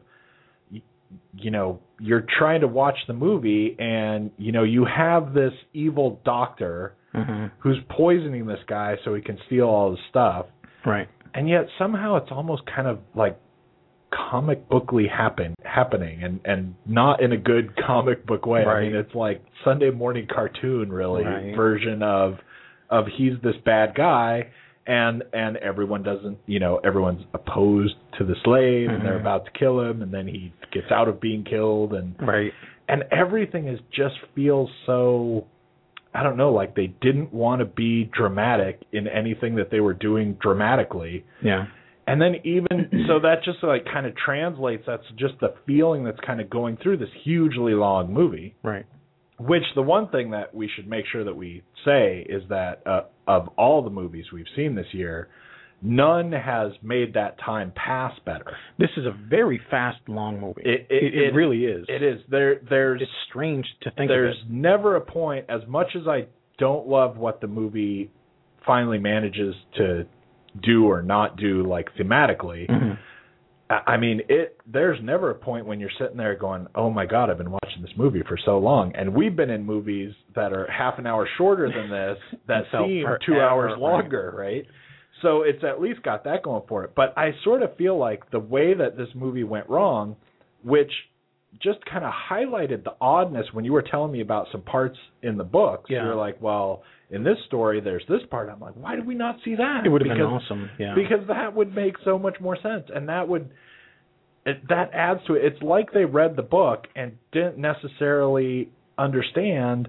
you 1.36 1.52
know 1.52 1.80
you're 2.06 2.26
trying 2.38 2.60
to 2.62 2.68
watch 2.68 2.98
the 3.08 3.14
movie 3.14 3.76
and 3.80 4.30
you 4.38 4.52
know 4.52 4.64
you 4.64 4.86
have 4.86 5.34
this 5.34 5.54
evil 5.74 6.20
doctor 6.26 6.96
hmm 7.14 7.46
who's 7.60 7.78
poisoning 7.90 8.46
this 8.46 8.60
guy 8.68 8.96
so 9.06 9.14
he 9.16 9.22
can 9.22 9.38
steal 9.48 9.66
all 9.66 9.92
his 9.92 10.00
stuff 10.10 10.48
Right. 10.86 11.08
and 11.34 11.48
yet 11.48 11.68
somehow 11.80 12.18
it's 12.18 12.32
almost 12.32 12.64
kind 12.66 12.88
of 12.88 13.00
like 13.16 13.40
comic 14.12 14.68
bookly 14.70 15.08
happen 15.10 15.56
happening 15.64 16.24
and 16.24 16.40
and 16.46 16.76
not 16.86 17.22
in 17.22 17.32
a 17.32 17.38
good 17.38 17.76
comic 17.88 18.26
book 18.26 18.46
way. 18.46 18.64
I 18.66 18.82
mean 18.82 18.96
it's 18.96 19.16
like 19.16 19.44
Sunday 19.64 19.90
morning 19.92 20.28
cartoon 20.34 20.92
really 20.92 21.24
Right. 21.24 21.56
version 21.56 22.04
of 22.04 22.36
of 22.90 23.06
he's 23.18 23.34
this 23.42 23.56
bad 23.66 23.96
guy 23.96 24.50
and 24.86 25.24
and 25.34 25.58
everyone 25.58 26.04
doesn't 26.04 26.38
you 26.46 26.60
know 26.60 26.78
everyone's 26.84 27.24
opposed 27.34 27.96
to 28.18 28.24
the 28.26 28.36
slave 28.44 28.90
and 28.90 29.06
they're 29.06 29.18
Mhm. 29.18 29.22
about 29.22 29.46
to 29.46 29.52
kill 29.52 29.80
him 29.80 30.02
and 30.02 30.14
then 30.14 30.28
he 30.28 30.52
gets 30.72 30.92
out 30.92 31.08
of 31.08 31.22
being 31.22 31.44
killed 31.44 31.94
and 31.94 32.16
Right. 32.20 32.52
and 32.90 33.04
everything 33.12 33.68
is 33.68 33.80
just 33.92 34.16
feels 34.36 34.70
so 34.86 35.46
I 36.16 36.22
don't 36.22 36.38
know, 36.38 36.52
like 36.54 36.76
they 36.76 36.88
didn't 37.02 37.34
want 37.34 37.60
to 37.60 37.66
be 37.66 38.04
dramatic 38.04 38.82
in 38.92 39.08
anything 39.08 39.56
that 39.56 39.72
they 39.72 39.80
were 39.80 39.96
doing 39.96 40.34
dramatically. 40.40 41.26
Yeah. 41.42 41.66
And 42.06 42.22
then 42.22 42.36
even 42.44 43.06
so 43.08 43.20
that 43.22 43.44
just 43.44 43.64
like 43.64 43.86
kind 43.86 44.06
of 44.06 44.14
translates 44.16 44.84
that's 44.86 45.08
just 45.16 45.34
the 45.40 45.56
feeling 45.66 46.04
that's 46.04 46.20
kind 46.20 46.40
of 46.40 46.50
going 46.52 46.78
through 46.78 46.98
this 46.98 47.10
hugely 47.24 47.74
long 47.74 48.14
movie. 48.14 48.54
Right. 48.62 48.86
Which 49.46 49.64
the 49.76 49.82
one 49.82 50.08
thing 50.10 50.32
that 50.32 50.54
we 50.54 50.70
should 50.76 50.88
make 50.88 51.06
sure 51.12 51.24
that 51.24 51.36
we 51.36 51.64
say 51.86 52.26
is 52.30 52.44
that 52.50 52.82
uh, 52.86 53.02
of 53.28 53.50
all 53.58 53.82
the 53.82 53.90
movies 53.90 54.26
we've 54.32 54.46
seen 54.56 54.76
this 54.76 54.88
year, 54.94 55.28
none 55.82 56.32
has 56.32 56.72
made 56.82 57.14
that 57.16 57.38
time 57.40 57.72
pass 57.76 58.14
better. 58.26 58.56
This 58.80 58.90
is 58.96 59.06
a 59.06 59.12
very 59.30 59.60
fast, 59.70 59.98
long 60.08 60.40
movie. 60.40 60.62
It- 60.64 60.88
it, 60.90 61.04
it- 61.04 61.14
it 61.30 61.34
really 61.34 61.66
is. 61.66 61.86
It 61.90 62.02
is 62.02 62.22
there. 62.30 62.62
There's 62.70 63.02
It's 63.02 63.12
strange 63.30 63.66
to 63.82 63.92
think 63.92 64.08
there's 64.10 64.40
of 64.44 64.48
it. 64.50 64.54
never 64.54 64.96
a 64.96 65.02
point 65.02 65.46
as 65.50 65.62
much 65.68 65.88
as 65.96 66.08
I 66.08 66.28
don't 66.58 66.88
love 66.88 67.18
what 67.18 67.42
the 67.42 67.48
movie 67.48 68.10
finally 68.66 69.00
manages 69.00 69.56
to 69.76 70.06
do 70.62 70.86
or 70.86 71.02
not 71.02 71.36
do 71.36 71.64
like 71.64 71.90
thematically. 71.96 72.68
Mhm. 72.70 72.98
I 73.70 73.94
I 73.94 73.98
mean, 73.98 74.22
it 74.30 74.60
there's 74.66 75.00
never 75.02 75.30
a 75.30 75.36
point 75.36 75.66
when 75.66 75.80
you're 75.80 75.92
sitting 76.00 76.18
there 76.18 76.36
going, 76.36 76.68
"Oh 76.76 76.90
my 76.90 77.06
god, 77.06 77.30
I've 77.30 77.38
been 77.38 77.52
watching 77.52 77.82
this 77.82 77.92
movie 77.98 78.24
for 78.28 78.38
so 78.46 78.58
long." 78.58 78.94
And 78.96 79.14
we've 79.14 79.36
been 79.36 79.50
in 79.50 79.66
movies 79.66 80.14
that 80.36 80.54
are 80.54 80.70
half 80.70 81.00
an 81.00 81.08
hour 81.08 81.28
shorter 81.38 81.72
than 81.72 81.90
this 81.90 82.18
that 82.48 82.64
seem 82.72 83.06
2 83.26 83.40
hours 83.40 83.72
right. 83.72 83.80
longer, 83.80 84.34
right? 84.36 84.66
So 85.22 85.44
it's 85.44 85.64
at 85.64 85.82
least 85.82 86.04
got 86.04 86.26
that 86.26 86.44
going 86.44 86.64
for 86.68 86.84
it. 86.84 86.92
But 86.96 87.18
I 87.18 87.32
sort 87.44 87.64
of 87.64 87.76
feel 87.78 87.98
like 87.98 88.30
the 88.32 88.40
way 88.40 88.74
that 88.74 88.98
this 88.98 89.08
movie 89.16 89.46
went 89.46 89.70
wrong, 89.70 90.18
which 90.64 90.92
just 91.62 91.80
kind 91.86 92.04
of 92.04 92.12
highlighted 92.12 92.84
the 92.84 92.96
oddness 93.00 93.46
when 93.54 93.64
you 93.64 93.74
were 93.74 93.84
telling 93.84 94.12
me 94.12 94.22
about 94.22 94.48
some 94.52 94.62
parts 94.62 94.98
in 95.22 95.38
the 95.38 95.44
books. 95.44 95.90
Yeah. 95.90 96.04
You 96.04 96.10
were 96.10 96.16
like, 96.16 96.42
"Well, 96.42 96.84
in 97.14 97.24
this 97.24 97.38
story 97.48 97.80
there's 97.80 98.04
this 98.10 98.22
part." 98.30 98.50
I'm 98.50 98.60
like, 98.60 98.74
"Why 98.76 98.96
did 98.96 99.06
we 99.06 99.16
not 99.16 99.38
see 99.46 99.56
that?" 99.56 99.86
It 99.86 99.90
would 99.90 100.06
have 100.06 100.18
been 100.18 100.26
awesome. 100.26 100.70
Yeah. 100.78 100.94
because 100.96 101.26
that 101.28 101.54
would 101.56 101.74
make 101.76 101.96
so 102.04 102.18
much 102.20 102.40
more 102.42 102.58
sense 102.58 102.86
and 102.94 103.08
that 103.10 103.28
would 103.28 103.50
it, 104.46 104.68
that 104.68 104.90
adds 104.94 105.22
to 105.28 105.36
it 105.36 105.46
it's 105.46 105.62
like 105.62 105.94
they 105.94 106.04
read 106.06 106.36
the 106.36 106.42
book 106.44 106.88
and 106.96 107.14
didn't 107.32 107.58
necessarily 107.58 108.70
understand 108.98 109.88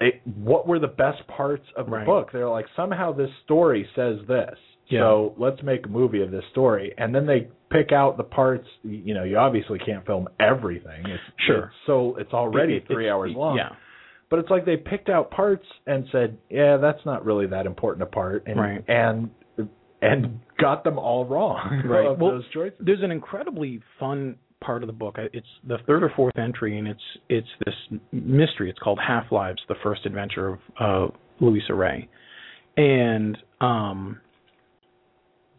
it, 0.00 0.20
what 0.24 0.66
were 0.66 0.78
the 0.78 0.88
best 0.88 1.26
parts 1.28 1.64
of 1.76 1.86
the 1.86 1.92
Right. 1.92 2.06
book 2.06 2.30
they're 2.32 2.48
like 2.48 2.66
somehow 2.76 3.12
this 3.12 3.30
story 3.44 3.88
says 3.94 4.18
this 4.28 4.58
Yeah. 4.88 5.00
so 5.00 5.34
let's 5.38 5.62
make 5.62 5.86
a 5.86 5.88
movie 5.88 6.22
of 6.22 6.30
this 6.30 6.44
story 6.50 6.92
and 6.98 7.14
then 7.14 7.24
they 7.26 7.48
pick 7.70 7.92
out 7.92 8.16
the 8.16 8.24
parts 8.24 8.66
you 8.82 9.14
know 9.14 9.24
you 9.24 9.38
obviously 9.38 9.78
can't 9.78 10.04
film 10.04 10.28
everything 10.40 11.04
it's 11.06 11.22
Sure. 11.46 11.64
it's 11.66 11.74
so 11.86 12.16
it's 12.18 12.32
already 12.34 12.74
It- 12.76 12.86
three 12.86 13.08
hours 13.08 13.32
long 13.34 13.56
Yeah. 13.56 13.70
But 14.32 14.38
it's 14.38 14.48
like 14.48 14.64
they 14.64 14.78
picked 14.78 15.10
out 15.10 15.30
parts 15.30 15.66
and 15.86 16.06
said, 16.10 16.38
"Yeah, 16.48 16.78
that's 16.78 17.04
not 17.04 17.22
really 17.22 17.46
that 17.48 17.66
important 17.66 18.04
a 18.04 18.06
part," 18.06 18.44
and 18.46 18.58
Right. 18.58 18.82
and 18.88 19.28
and 20.00 20.40
got 20.58 20.84
them 20.84 20.98
all 20.98 21.26
wrong. 21.26 21.82
Right. 21.86 22.18
Well, 22.18 22.30
those 22.30 22.48
choices. 22.48 22.78
There's 22.80 23.02
an 23.02 23.10
incredibly 23.10 23.82
fun 24.00 24.36
part 24.62 24.82
of 24.82 24.86
the 24.86 24.94
book. 24.94 25.16
It's 25.18 25.46
the 25.64 25.76
third 25.86 26.02
or 26.02 26.08
fourth 26.16 26.38
entry, 26.38 26.78
and 26.78 26.88
it's 26.88 27.02
it's 27.28 27.46
this 27.66 27.74
mystery. 28.10 28.70
It's 28.70 28.78
called 28.78 28.98
Half 29.06 29.30
Lives: 29.32 29.60
The 29.68 29.74
First 29.82 30.06
Adventure 30.06 30.48
of 30.48 30.58
uh, 30.80 31.14
Luisa 31.40 31.74
Rey, 31.74 32.08
and 32.78 33.36
um, 33.60 34.18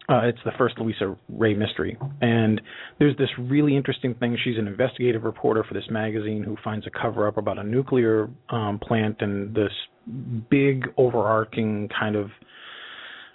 uh, 0.08 0.20
it's 0.24 0.38
the 0.44 0.52
first 0.58 0.78
Luisa 0.78 1.16
Rey 1.28 1.54
mystery. 1.54 1.96
And 2.20 2.60
there's 2.98 3.16
this 3.16 3.30
really 3.38 3.76
interesting 3.76 4.14
thing. 4.14 4.36
She's 4.42 4.58
an 4.58 4.66
investigative 4.66 5.22
reporter 5.22 5.64
for 5.64 5.74
this 5.74 5.84
magazine 5.90 6.42
who 6.42 6.56
finds 6.62 6.86
a 6.86 6.90
cover 6.90 7.26
up 7.26 7.38
about 7.38 7.58
a 7.58 7.62
nuclear 7.62 8.28
um, 8.50 8.78
plant 8.78 9.16
and 9.20 9.54
this 9.54 9.72
big 10.50 10.86
overarching 10.98 11.88
kind 11.98 12.16
of 12.16 12.30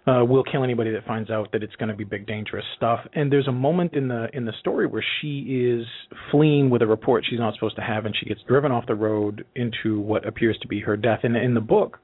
uh, 0.07 0.23
will 0.23 0.43
kill 0.43 0.63
anybody 0.63 0.91
that 0.91 1.05
finds 1.05 1.29
out 1.29 1.51
that 1.51 1.61
it's 1.61 1.75
going 1.75 1.89
to 1.89 1.95
be 1.95 2.03
big 2.03 2.25
dangerous 2.25 2.65
stuff. 2.77 2.99
And 3.13 3.31
there's 3.31 3.47
a 3.47 3.51
moment 3.51 3.93
in 3.93 4.07
the 4.07 4.27
in 4.33 4.45
the 4.45 4.53
story 4.59 4.87
where 4.87 5.03
she 5.21 5.39
is 5.39 5.85
fleeing 6.31 6.69
with 6.69 6.81
a 6.81 6.87
report 6.87 7.25
she's 7.29 7.39
not 7.39 7.53
supposed 7.55 7.75
to 7.75 7.81
have, 7.81 8.05
and 8.05 8.15
she 8.17 8.25
gets 8.25 8.41
driven 8.47 8.71
off 8.71 8.85
the 8.87 8.95
road 8.95 9.45
into 9.55 9.99
what 9.99 10.27
appears 10.27 10.57
to 10.61 10.67
be 10.67 10.79
her 10.81 10.95
death. 10.95 11.19
And 11.23 11.35
in 11.35 11.53
the 11.53 11.61
book, 11.61 11.99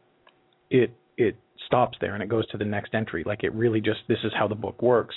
it 0.69 0.91
it 1.17 1.38
stops 1.65 1.97
there 2.01 2.13
and 2.13 2.23
it 2.23 2.30
goes 2.30 2.47
to 2.49 2.58
the 2.58 2.65
next 2.65 2.93
entry. 2.93 3.23
Like 3.25 3.43
it 3.43 3.54
really 3.54 3.82
just 3.82 3.99
this 4.08 4.19
is 4.23 4.32
how 4.38 4.47
the 4.47 4.56
book 4.56 4.82
works. 4.82 5.15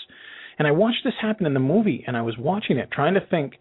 And 0.59 0.67
I 0.67 0.73
watched 0.73 1.05
this 1.05 1.15
happen 1.21 1.47
in 1.47 1.55
the 1.55 1.61
movie, 1.61 2.03
and 2.07 2.17
I 2.17 2.23
was 2.23 2.37
watching 2.37 2.79
it 2.79 2.91
trying 2.91 3.15
to 3.15 3.21
think 3.31 3.55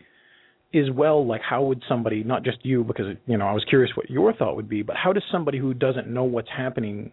is 0.73 0.91
well 0.91 1.25
like 1.25 1.41
how 1.41 1.63
would 1.63 1.81
somebody 1.87 2.23
not 2.23 2.43
just 2.43 2.57
you 2.65 2.83
because 2.83 3.05
you 3.25 3.37
know 3.37 3.47
I 3.47 3.53
was 3.53 3.63
curious 3.69 3.95
what 3.95 4.09
your 4.09 4.33
thought 4.33 4.55
would 4.55 4.69
be, 4.69 4.81
but 4.81 4.95
how 4.95 5.13
does 5.13 5.23
somebody 5.31 5.59
who 5.59 5.73
doesn't 5.73 6.07
know 6.07 6.23
what's 6.23 6.49
happening 6.55 7.11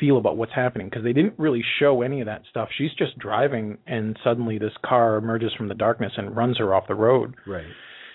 feel 0.00 0.18
about 0.18 0.36
what's 0.36 0.52
happening 0.52 0.88
because 0.88 1.04
they 1.04 1.12
didn't 1.12 1.34
really 1.38 1.62
show 1.78 2.02
any 2.02 2.20
of 2.20 2.26
that 2.26 2.42
stuff. 2.50 2.68
She's 2.76 2.92
just 2.98 3.18
driving 3.18 3.78
and 3.86 4.18
suddenly 4.24 4.58
this 4.58 4.72
car 4.84 5.16
emerges 5.16 5.52
from 5.56 5.68
the 5.68 5.74
darkness 5.74 6.12
and 6.16 6.36
runs 6.36 6.58
her 6.58 6.74
off 6.74 6.88
the 6.88 6.94
road. 6.94 7.34
Right. 7.46 7.64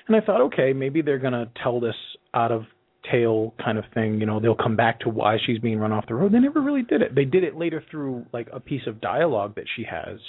And 0.07 0.15
I 0.15 0.21
thought, 0.21 0.41
okay, 0.41 0.73
maybe 0.73 1.01
they're 1.01 1.19
going 1.19 1.33
to 1.33 1.49
tell 1.63 1.79
this 1.79 1.95
out 2.33 2.51
of 2.51 2.63
tail 3.09 3.53
kind 3.63 3.77
of 3.77 3.85
thing, 3.93 4.19
you 4.19 4.25
know, 4.25 4.39
they'll 4.39 4.55
come 4.55 4.75
back 4.75 4.99
to 5.01 5.09
why 5.09 5.37
she's 5.45 5.59
being 5.59 5.79
run 5.79 5.91
off 5.91 6.05
the 6.07 6.15
road. 6.15 6.31
They 6.31 6.39
never 6.39 6.61
really 6.61 6.83
did 6.83 7.01
it. 7.01 7.15
They 7.15 7.25
did 7.25 7.43
it 7.43 7.57
later 7.57 7.83
through 7.89 8.25
like 8.33 8.47
a 8.51 8.59
piece 8.59 8.85
of 8.87 9.01
dialogue 9.01 9.55
that 9.55 9.65
she 9.75 9.83
has. 9.83 10.19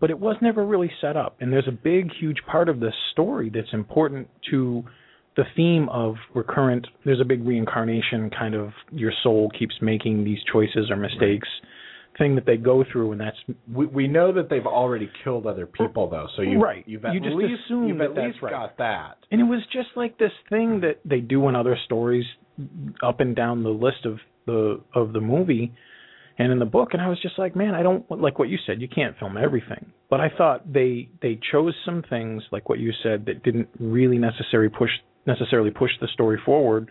But 0.00 0.10
it 0.10 0.18
was 0.18 0.36
never 0.42 0.66
really 0.66 0.90
set 1.00 1.16
up. 1.16 1.36
And 1.40 1.52
there's 1.52 1.68
a 1.68 1.72
big 1.72 2.10
huge 2.18 2.38
part 2.50 2.68
of 2.68 2.80
this 2.80 2.94
story 3.12 3.50
that's 3.54 3.72
important 3.72 4.28
to 4.50 4.84
the 5.36 5.44
theme 5.56 5.88
of 5.88 6.16
recurrent 6.34 6.86
there's 7.04 7.20
a 7.20 7.24
big 7.24 7.46
reincarnation 7.46 8.30
kind 8.30 8.54
of 8.54 8.70
your 8.90 9.12
soul 9.22 9.50
keeps 9.58 9.74
making 9.80 10.24
these 10.24 10.38
choices 10.52 10.90
or 10.90 10.96
mistakes 10.96 11.48
right. 11.48 11.68
Thing 12.18 12.34
that 12.34 12.44
they 12.44 12.56
go 12.56 12.84
through 12.92 13.12
and 13.12 13.20
that's 13.20 13.36
we 13.72 13.86
we 13.86 14.08
know 14.08 14.32
that 14.32 14.50
they've 14.50 14.66
already 14.66 15.10
killed 15.24 15.46
other 15.46 15.66
people 15.66 16.08
though 16.10 16.26
so 16.36 16.42
you 16.42 16.60
right 16.60 16.84
you've 16.86 17.04
at 17.04 17.14
you 17.14 17.20
just 17.20 17.34
least 17.34 17.60
assume 17.64 17.88
you've 17.88 18.00
at 18.00 18.14
that's 18.14 18.26
least 18.26 18.42
right. 18.42 18.52
got 18.52 18.76
that 18.78 19.16
and 19.30 19.40
it 19.40 19.44
was 19.44 19.60
just 19.72 19.88
like 19.96 20.18
this 20.18 20.32
thing 20.50 20.80
that 20.80 20.98
they 21.04 21.20
do 21.20 21.48
in 21.48 21.56
other 21.56 21.76
stories 21.86 22.24
up 23.02 23.20
and 23.20 23.34
down 23.34 23.62
the 23.62 23.70
list 23.70 24.04
of 24.04 24.18
the 24.46 24.80
of 24.94 25.12
the 25.12 25.20
movie 25.20 25.72
and 26.38 26.52
in 26.52 26.58
the 26.58 26.66
book 26.66 26.90
and 26.92 27.00
I 27.00 27.08
was 27.08 27.20
just 27.22 27.38
like 27.38 27.56
man 27.56 27.74
I 27.74 27.82
don't 27.82 28.08
like 28.10 28.38
what 28.38 28.48
you 28.48 28.58
said 28.66 28.82
you 28.82 28.88
can't 28.88 29.18
film 29.18 29.38
everything 29.38 29.92
but 30.10 30.20
I 30.20 30.28
thought 30.36 30.70
they 30.70 31.08
they 31.22 31.38
chose 31.50 31.74
some 31.86 32.02
things 32.10 32.42
like 32.52 32.68
what 32.68 32.78
you 32.78 32.92
said 33.02 33.24
that 33.26 33.42
didn't 33.42 33.68
really 33.80 34.18
necessarily 34.18 34.68
push 34.68 34.90
necessarily 35.26 35.70
push 35.70 35.92
the 36.00 36.08
story 36.08 36.38
forward 36.44 36.90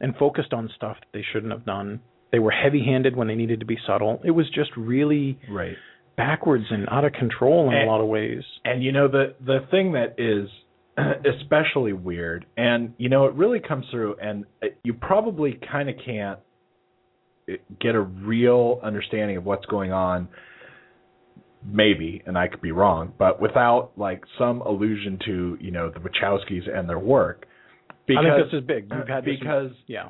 and 0.00 0.14
focused 0.16 0.52
on 0.52 0.70
stuff 0.76 0.96
that 1.00 1.08
they 1.12 1.24
shouldn't 1.32 1.52
have 1.52 1.64
done. 1.64 2.00
They 2.32 2.38
were 2.38 2.50
heavy-handed 2.50 3.16
when 3.16 3.28
they 3.28 3.34
needed 3.34 3.60
to 3.60 3.66
be 3.66 3.78
subtle. 3.86 4.20
It 4.24 4.32
was 4.32 4.46
just 4.54 4.70
really 4.76 5.38
right 5.50 5.76
backwards 6.16 6.64
and 6.70 6.88
out 6.90 7.04
of 7.04 7.12
control 7.12 7.68
in 7.68 7.76
and, 7.76 7.88
a 7.88 7.90
lot 7.90 8.00
of 8.00 8.08
ways. 8.08 8.42
And 8.64 8.82
you 8.82 8.92
know 8.92 9.08
the 9.08 9.34
the 9.44 9.60
thing 9.70 9.92
that 9.92 10.16
is 10.18 10.48
especially 11.40 11.92
weird 11.92 12.46
and 12.56 12.94
you 12.96 13.10
know 13.10 13.26
it 13.26 13.34
really 13.34 13.60
comes 13.60 13.84
through 13.90 14.16
and 14.20 14.46
uh, 14.62 14.68
you 14.82 14.94
probably 14.94 15.60
kind 15.70 15.90
of 15.90 15.96
can't 16.04 16.38
uh, 17.50 17.56
get 17.80 17.94
a 17.94 18.00
real 18.00 18.80
understanding 18.82 19.36
of 19.36 19.44
what's 19.44 19.66
going 19.66 19.92
on 19.92 20.28
maybe, 21.70 22.22
and 22.26 22.38
I 22.38 22.48
could 22.48 22.62
be 22.62 22.72
wrong, 22.72 23.12
but 23.18 23.40
without 23.40 23.92
like 23.96 24.22
some 24.38 24.60
allusion 24.60 25.18
to 25.26 25.58
you 25.60 25.70
know 25.70 25.90
the 25.90 26.00
Wachowskis 26.00 26.68
and 26.72 26.88
their 26.88 26.98
work. 26.98 27.46
Because, 28.06 28.24
I 28.24 28.36
think 28.36 28.50
this 28.50 28.60
is 28.60 28.66
big. 28.66 28.88
You've 28.90 29.08
had 29.08 29.24
because 29.24 29.70
this, 29.70 29.78
yeah, 29.88 30.08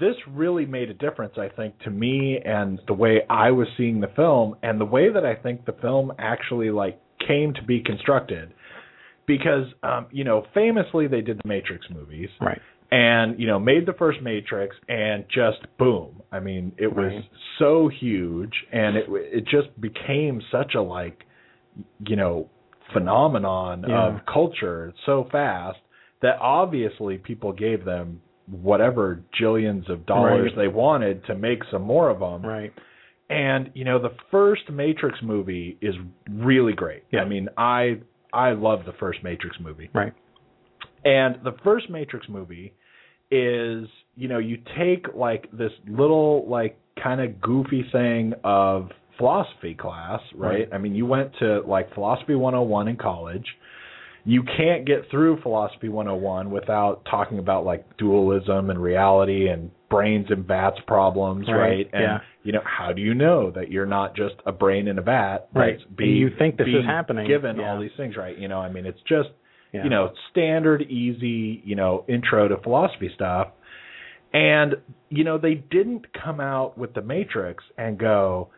this 0.00 0.16
really 0.28 0.66
made 0.66 0.90
a 0.90 0.94
difference. 0.94 1.34
I 1.38 1.48
think 1.48 1.78
to 1.80 1.90
me 1.90 2.38
and 2.44 2.80
the 2.86 2.94
way 2.94 3.22
I 3.30 3.50
was 3.50 3.68
seeing 3.76 4.00
the 4.00 4.10
film 4.16 4.56
and 4.62 4.80
the 4.80 4.84
way 4.84 5.12
that 5.12 5.24
I 5.24 5.34
think 5.34 5.64
the 5.64 5.72
film 5.80 6.12
actually 6.18 6.70
like 6.70 7.00
came 7.26 7.54
to 7.54 7.62
be 7.62 7.80
constructed. 7.80 8.52
Because 9.26 9.66
um, 9.82 10.06
you 10.10 10.24
know, 10.24 10.44
famously 10.52 11.06
they 11.06 11.20
did 11.20 11.38
the 11.42 11.48
Matrix 11.48 11.86
movies, 11.90 12.28
right? 12.40 12.60
and 12.90 13.40
you 13.40 13.46
know 13.46 13.58
made 13.58 13.86
the 13.86 13.94
first 13.94 14.20
matrix 14.20 14.76
and 14.86 15.24
just 15.32 15.58
boom 15.78 16.20
i 16.30 16.38
mean 16.38 16.70
it 16.76 16.88
was 16.94 17.10
Right. 17.10 17.24
so 17.58 17.88
huge 17.88 18.52
and 18.70 18.96
it 18.98 19.06
it 19.08 19.44
just 19.46 19.68
became 19.80 20.42
such 20.52 20.74
a 20.74 20.82
like 20.82 21.24
you 22.06 22.16
know 22.16 22.50
phenomenon 22.92 23.84
Yeah. 23.88 24.08
of 24.18 24.26
culture 24.26 24.92
so 25.06 25.26
fast 25.32 25.78
that 26.20 26.36
obviously 26.40 27.16
people 27.16 27.52
gave 27.52 27.84
them 27.86 28.20
whatever 28.52 29.22
jillions 29.40 29.88
of 29.88 30.04
dollars 30.06 30.52
Right. 30.56 30.62
they 30.64 30.68
wanted 30.68 31.24
to 31.26 31.34
make 31.34 31.60
some 31.70 31.82
more 31.82 32.10
of 32.10 32.20
them 32.20 32.42
Right. 32.44 32.72
and 33.30 33.70
you 33.74 33.84
know 33.84 33.98
the 33.98 34.14
first 34.30 34.70
matrix 34.70 35.18
movie 35.22 35.78
is 35.80 35.94
really 36.30 36.74
great 36.74 37.02
Yeah. 37.10 37.22
i 37.22 37.24
mean 37.24 37.48
i 37.56 37.98
i 38.32 38.52
love 38.52 38.84
the 38.84 38.92
first 39.00 39.22
matrix 39.24 39.56
movie 39.58 39.88
Right. 39.94 40.12
and 41.04 41.36
the 41.44 41.52
first 41.64 41.88
Matrix 41.90 42.28
movie 42.28 42.74
is, 43.30 43.88
you 44.14 44.28
know, 44.28 44.38
you 44.38 44.58
take 44.78 45.06
like 45.14 45.50
this 45.52 45.72
little 45.88 46.46
like 46.48 46.78
kind 47.02 47.20
of 47.20 47.40
goofy 47.40 47.82
thing 47.90 48.34
of 48.44 48.90
philosophy 49.16 49.74
class, 49.74 50.20
right? 50.34 50.50
Right. 50.50 50.68
I 50.72 50.76
mean, 50.78 50.94
you 50.94 51.06
went 51.06 51.32
to 51.38 51.60
like 51.62 51.92
philosophy 51.94 52.34
101 52.34 52.88
in 52.88 52.96
college. 52.96 53.46
You 54.24 54.42
can't 54.44 54.86
get 54.86 55.10
through 55.10 55.40
philosophy 55.42 55.88
101 55.88 56.50
without 56.50 57.04
talking 57.10 57.38
about 57.38 57.64
like 57.64 57.96
dualism 57.96 58.70
and 58.70 58.80
reality 58.80 59.48
and 59.48 59.70
brains 59.90 60.26
and 60.30 60.46
bats 60.46 60.76
problems, 60.86 61.46
Right, 61.48 61.56
right? 61.58 61.90
And 61.92 62.02
yeah. 62.02 62.18
you 62.44 62.52
know, 62.52 62.62
how 62.64 62.92
do 62.92 63.02
you 63.02 63.14
know 63.14 63.50
that 63.50 63.70
you're 63.70 63.84
not 63.86 64.14
just 64.16 64.36
a 64.46 64.52
brain 64.52 64.86
in 64.88 64.98
a 64.98 65.02
vat 65.02 65.48
Right. 65.54 65.78
And 65.86 65.96
being 65.96 66.16
you 66.16 66.30
think 66.38 66.56
this 66.56 66.68
is 66.68 66.84
happening. 66.86 67.26
given 67.26 67.56
Yeah. 67.56 67.70
all 67.72 67.80
these 67.80 67.90
things, 67.96 68.16
right? 68.16 68.36
You 68.38 68.48
know, 68.48 68.58
I 68.60 68.70
mean, 68.70 68.86
it's 68.86 69.00
just 69.02 69.30
Yeah. 69.72 69.84
you 69.84 69.90
know, 69.90 70.12
standard, 70.30 70.82
easy, 70.82 71.60
you 71.64 71.74
know, 71.74 72.04
intro 72.08 72.46
to 72.48 72.56
philosophy 72.58 73.10
stuff. 73.14 73.48
And, 74.32 74.76
you 75.10 75.24
know, 75.24 75.36
they 75.38 75.54
didn't 75.54 76.06
come 76.14 76.40
out 76.40 76.78
with 76.78 76.94
the 76.94 77.02
Matrix 77.02 77.64
and 77.76 77.98
go, 77.98 78.48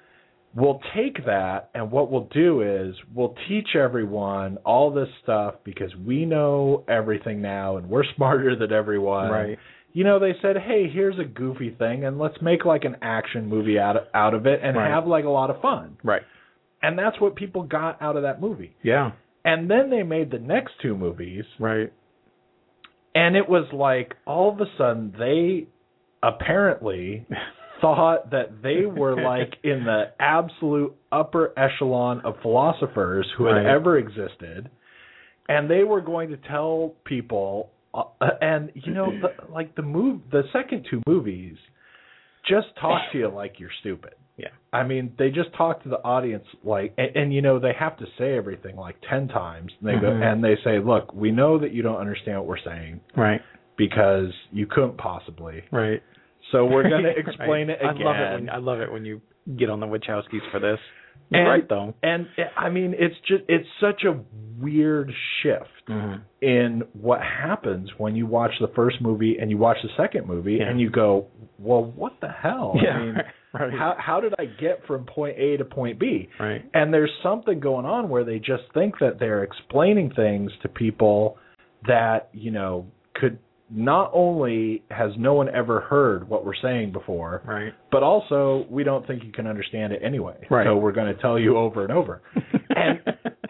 we'll 0.56 0.80
take 0.94 1.24
that 1.26 1.70
and 1.74 1.90
what 1.90 2.10
we'll 2.10 2.28
do 2.32 2.62
is 2.62 2.94
we'll 3.14 3.34
teach 3.48 3.68
everyone 3.74 4.56
all 4.64 4.92
this 4.92 5.08
stuff 5.22 5.54
because 5.64 5.90
we 6.06 6.24
know 6.24 6.84
everything 6.88 7.42
now 7.42 7.76
and 7.76 7.88
we're 7.88 8.04
smarter 8.16 8.54
than 8.56 8.72
everyone. 8.72 9.30
Right. 9.30 9.58
You 9.92 10.02
know, 10.04 10.18
they 10.18 10.32
said, 10.42 10.56
"Hey, 10.56 10.88
here's 10.92 11.18
a 11.20 11.24
goofy 11.24 11.70
thing 11.70 12.04
and 12.04 12.18
let's 12.18 12.36
make 12.42 12.64
like 12.64 12.84
an 12.84 12.96
action 13.02 13.48
movie 13.48 13.78
out 13.78 13.96
of, 13.96 14.04
out 14.12 14.34
of 14.34 14.46
it 14.46 14.60
and 14.62 14.76
Right. 14.76 14.90
have 14.90 15.06
like 15.06 15.24
a 15.24 15.30
lot 15.30 15.50
of 15.50 15.60
fun." 15.60 15.96
Right. 16.02 16.22
And 16.82 16.98
that's 16.98 17.20
what 17.20 17.36
people 17.36 17.62
got 17.62 18.02
out 18.02 18.16
of 18.16 18.22
that 18.22 18.40
movie. 18.40 18.74
Yeah. 18.82 19.12
And 19.44 19.70
then 19.70 19.90
they 19.90 20.02
made 20.02 20.30
the 20.30 20.38
next 20.38 20.72
two 20.82 20.96
movies 20.96 21.44
Right. 21.58 21.92
and 23.14 23.36
it 23.36 23.48
was 23.48 23.66
like 23.72 24.14
all 24.26 24.50
of 24.52 24.60
a 24.60 24.66
sudden 24.78 25.14
they 25.18 25.66
apparently 26.22 27.26
thought 27.80 28.30
that 28.30 28.62
they 28.62 28.86
were 28.86 29.20
like 29.32 29.54
in 29.62 29.84
the 29.84 30.04
absolute 30.20 30.94
upper 31.12 31.52
echelon 31.58 32.20
of 32.24 32.34
philosophers 32.42 33.26
who 33.36 33.44
had 33.46 33.52
Right. 33.56 33.66
ever 33.66 33.98
existed 33.98 34.70
and 35.48 35.68
they 35.70 35.84
were 35.84 36.00
going 36.00 36.30
to 36.30 36.36
tell 36.36 36.94
people 37.04 37.70
uh, 37.92 38.04
and 38.40 38.70
you 38.74 38.92
know 38.92 39.10
the, 39.20 39.34
like 39.52 39.74
the 39.76 39.82
move 39.82 40.20
the 40.32 40.42
second 40.52 40.86
two 40.90 41.00
movies 41.06 41.56
just 42.48 42.66
talk 42.80 43.00
to 43.12 43.18
you 43.18 43.28
like 43.28 43.54
you're 43.58 43.70
stupid 43.80 44.14
Yeah. 44.36 44.48
I 44.72 44.82
mean, 44.82 45.12
they 45.16 45.30
just 45.30 45.50
talk 45.56 45.82
to 45.84 45.88
the 45.88 46.02
audience 46.02 46.44
like, 46.64 46.92
and, 46.98 47.14
and 47.16 47.32
you 47.32 47.40
know, 47.40 47.60
they 47.60 47.72
have 47.78 47.96
to 47.98 48.06
say 48.18 48.36
everything 48.36 48.74
like 48.74 48.96
ten 49.08 49.28
times. 49.28 49.70
And 49.78 49.88
they 49.88 49.94
go 50.00 50.08
Mhm. 50.10 50.22
and 50.32 50.42
they 50.42 50.56
say, 50.64 50.80
"Look, 50.80 51.14
we 51.14 51.30
know 51.30 51.56
that 51.58 51.70
you 51.70 51.82
don't 51.82 51.98
understand 52.06 52.38
what 52.38 52.48
we're 52.48 52.58
saying 52.72 53.00
Right. 53.16 53.40
because 53.76 54.32
you 54.52 54.66
couldn't 54.66 54.96
possibly. 54.98 55.62
Right. 55.70 56.02
So 56.52 56.64
we're 56.66 56.88
going 56.88 57.02
to 57.04 57.08
Right. 57.10 57.18
explain 57.26 57.70
it 57.70 57.78
I 57.84 57.90
again." 57.92 58.04
love 58.04 58.16
it 58.16 58.34
when 58.34 58.50
I 58.50 58.56
love 58.58 58.80
it 58.80 58.92
when 58.92 59.04
you 59.04 59.20
get 59.56 59.70
on 59.70 59.80
the 59.80 59.86
Wachowskis 59.86 60.50
for 60.50 60.60
this. 60.60 60.78
You're 61.30 61.40
And- 61.42 61.48
right 61.50 61.68
though. 61.68 61.94
And 62.02 62.26
I 62.56 62.68
mean, 62.70 62.94
it's 62.98 63.14
just 63.26 63.44
it's 63.48 63.68
such 63.80 64.04
a 64.04 64.18
weird 64.60 65.10
shift 65.42 65.68
Mm-hmm. 65.88 66.22
in 66.40 66.82
what 66.94 67.20
happens 67.20 67.90
when 67.98 68.16
you 68.16 68.24
watch 68.24 68.52
the 68.58 68.68
first 68.68 69.02
movie 69.02 69.36
and 69.38 69.50
you 69.50 69.58
watch 69.58 69.76
the 69.82 69.90
second 69.98 70.26
movie 70.26 70.54
Yeah. 70.54 70.70
and 70.70 70.80
you 70.80 70.88
go, 70.88 71.26
"Well, 71.58 71.84
what 71.84 72.14
the 72.22 72.28
hell? 72.30 72.74
Yeah. 72.82 72.90
I 72.96 72.98
mean, 73.04 73.14
right. 73.52 73.70
how 73.72 73.94
how 73.98 74.20
did 74.20 74.32
I 74.38 74.46
get 74.46 74.86
from 74.86 75.04
point 75.04 75.36
A 75.38 75.58
to 75.58 75.64
point 75.66 75.98
B?" 75.98 76.30
right. 76.40 76.64
And 76.72 76.92
there's 76.94 77.10
something 77.22 77.60
going 77.60 77.84
on 77.84 78.08
where 78.08 78.24
they 78.24 78.38
just 78.38 78.62
think 78.72 78.98
that 79.00 79.18
they're 79.18 79.42
explaining 79.44 80.10
things 80.14 80.50
to 80.62 80.68
people 80.70 81.36
that, 81.86 82.30
you 82.32 82.50
know, 82.50 82.86
could 83.14 83.38
not 83.70 84.10
only 84.12 84.82
has 84.90 85.12
no 85.18 85.34
one 85.34 85.48
ever 85.48 85.80
heard 85.80 86.28
what 86.28 86.44
we're 86.44 86.54
saying 86.60 86.92
before, 86.92 87.42
Right. 87.46 87.72
but 87.90 88.02
also 88.02 88.66
we 88.70 88.84
don't 88.84 89.06
think 89.06 89.24
you 89.24 89.32
can 89.32 89.46
understand 89.46 89.92
it 89.92 90.02
anyway. 90.04 90.36
Right. 90.50 90.66
So 90.66 90.76
we're 90.76 90.92
going 90.92 91.14
to 91.14 91.20
tell 91.20 91.38
you 91.38 91.56
over 91.56 91.82
and 91.82 91.92
over. 91.92 92.22
and 92.70 93.00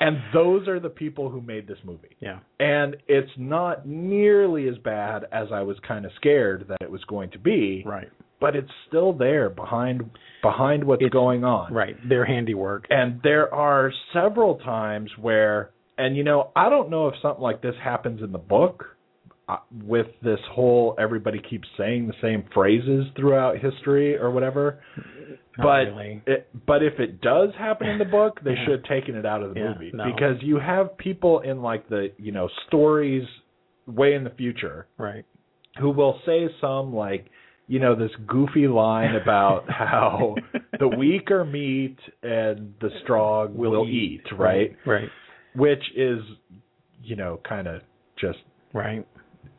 and 0.00 0.18
those 0.32 0.68
are 0.68 0.78
the 0.80 0.88
people 0.90 1.30
who 1.30 1.40
made 1.40 1.66
this 1.66 1.78
movie. 1.84 2.16
yeah. 2.20 2.40
And 2.60 2.96
it's 3.08 3.30
not 3.38 3.86
nearly 3.86 4.68
as 4.68 4.76
bad 4.78 5.24
as 5.32 5.48
I 5.52 5.62
was 5.62 5.76
kind 5.86 6.04
of 6.04 6.12
scared 6.16 6.66
that 6.68 6.78
it 6.82 6.90
was 6.90 7.02
going 7.04 7.30
to 7.30 7.38
be, 7.38 7.82
Right. 7.86 8.10
but 8.40 8.54
it's 8.56 8.70
still 8.88 9.12
there 9.12 9.48
behind 9.50 10.10
behind 10.42 10.84
what's 10.84 11.00
It's- 11.00 11.12
going 11.12 11.42
on. 11.44 11.72
Right. 11.72 11.96
Their 12.08 12.24
handiwork. 12.24 12.86
And 12.90 13.20
there 13.22 13.52
are 13.54 13.92
several 14.12 14.56
times 14.56 15.10
where, 15.18 15.70
and 15.96 16.16
you 16.16 16.22
know, 16.24 16.50
I 16.54 16.68
don't 16.68 16.90
know 16.90 17.08
if 17.08 17.14
something 17.22 17.42
like 17.42 17.62
this 17.62 17.74
happens 17.82 18.20
in 18.22 18.30
the 18.32 18.38
book 18.38 18.93
Uh, 19.46 19.56
with 19.84 20.06
this 20.22 20.38
whole 20.52 20.94
everybody 20.98 21.38
keeps 21.50 21.68
saying 21.76 22.06
the 22.06 22.14
same 22.22 22.44
phrases 22.54 23.04
throughout 23.14 23.58
history 23.58 24.16
or 24.16 24.30
whatever. 24.30 24.80
Not 25.58 25.64
but 25.64 25.84
really. 25.92 26.22
it, 26.26 26.48
but 26.66 26.82
if 26.82 26.98
it 26.98 27.20
does 27.20 27.50
happen 27.58 27.86
in 27.88 27.98
the 27.98 28.06
book, 28.06 28.40
they 28.42 28.54
should 28.64 28.72
have 28.80 28.84
taken 28.84 29.14
it 29.16 29.26
out 29.26 29.42
of 29.42 29.52
the 29.52 29.60
Yeah, 29.60 29.74
movie 29.74 29.90
no. 29.92 30.04
because 30.04 30.36
you 30.40 30.58
have 30.58 30.96
people 30.96 31.40
in 31.40 31.60
like 31.60 31.88
the 31.90 32.08
you 32.16 32.32
know 32.32 32.48
stories 32.68 33.24
way 33.86 34.14
in 34.14 34.24
the 34.24 34.30
future 34.30 34.86
Right. 34.96 35.26
who 35.78 35.90
will 35.90 36.18
say 36.24 36.48
some 36.60 36.94
like 36.94 37.26
you 37.66 37.80
know 37.80 37.94
this 37.94 38.12
goofy 38.26 38.66
line 38.66 39.14
about 39.14 39.64
how 39.68 40.36
the 40.80 40.88
weak 40.88 41.30
are 41.30 41.44
meat 41.44 41.98
and 42.22 42.72
the 42.80 42.88
strong 43.02 43.54
will, 43.54 43.86
eat, 43.86 44.22
right? 44.38 44.74
Right. 44.86 45.10
Which 45.54 45.82
is 45.94 46.20
you 47.02 47.16
know 47.16 47.40
kind 47.46 47.66
of 47.68 47.82
just 48.18 48.38
Right. 48.72 49.06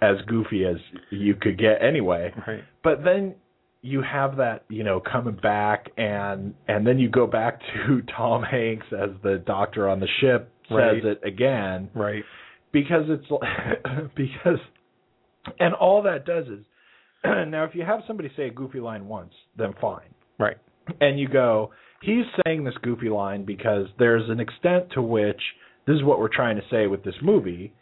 As 0.01 0.17
goofy 0.27 0.65
as 0.65 0.77
you 1.09 1.35
could 1.35 1.57
get 1.57 1.81
anyway. 1.81 2.33
Right. 2.47 2.63
But 2.83 3.03
then 3.03 3.35
you 3.81 4.01
have 4.01 4.37
that, 4.37 4.63
you 4.69 4.83
know, 4.83 4.99
coming 4.99 5.35
back 5.41 5.89
and 5.97 6.53
and 6.67 6.85
then 6.85 6.97
you 6.99 7.09
go 7.09 7.27
back 7.27 7.59
to 7.59 8.01
Tom 8.17 8.43
Hanks 8.43 8.87
as 8.91 9.09
the 9.23 9.41
doctor 9.45 9.87
on 9.89 9.99
the 9.99 10.07
ship 10.21 10.51
says 10.67 10.75
Right. 10.75 11.05
it 11.05 11.21
again 11.23 11.89
Right. 11.93 12.23
because 12.71 13.05
it's 13.07 13.27
because 14.15 14.59
and 15.59 15.73
all 15.75 16.01
that 16.03 16.25
does 16.25 16.47
is 16.47 16.65
now 17.23 17.63
if 17.63 17.75
you 17.75 17.83
have 17.83 18.01
somebody 18.07 18.31
say 18.35 18.47
a 18.47 18.51
goofy 18.51 18.79
line 18.79 19.07
once, 19.07 19.33
then 19.57 19.73
fine. 19.79 20.09
Right. 20.39 20.57
And 21.01 21.19
you 21.19 21.27
go, 21.27 21.71
he's 22.01 22.25
saying 22.45 22.63
this 22.63 22.75
goofy 22.83 23.09
line 23.09 23.45
because 23.45 23.87
there's 23.99 24.29
an 24.29 24.39
extent 24.39 24.91
to 24.93 25.01
which 25.01 25.41
this 25.87 25.95
is 25.95 26.03
what 26.03 26.19
we're 26.19 26.33
trying 26.35 26.55
to 26.57 26.63
say 26.71 26.87
with 26.87 27.03
this 27.03 27.15
movie 27.21 27.73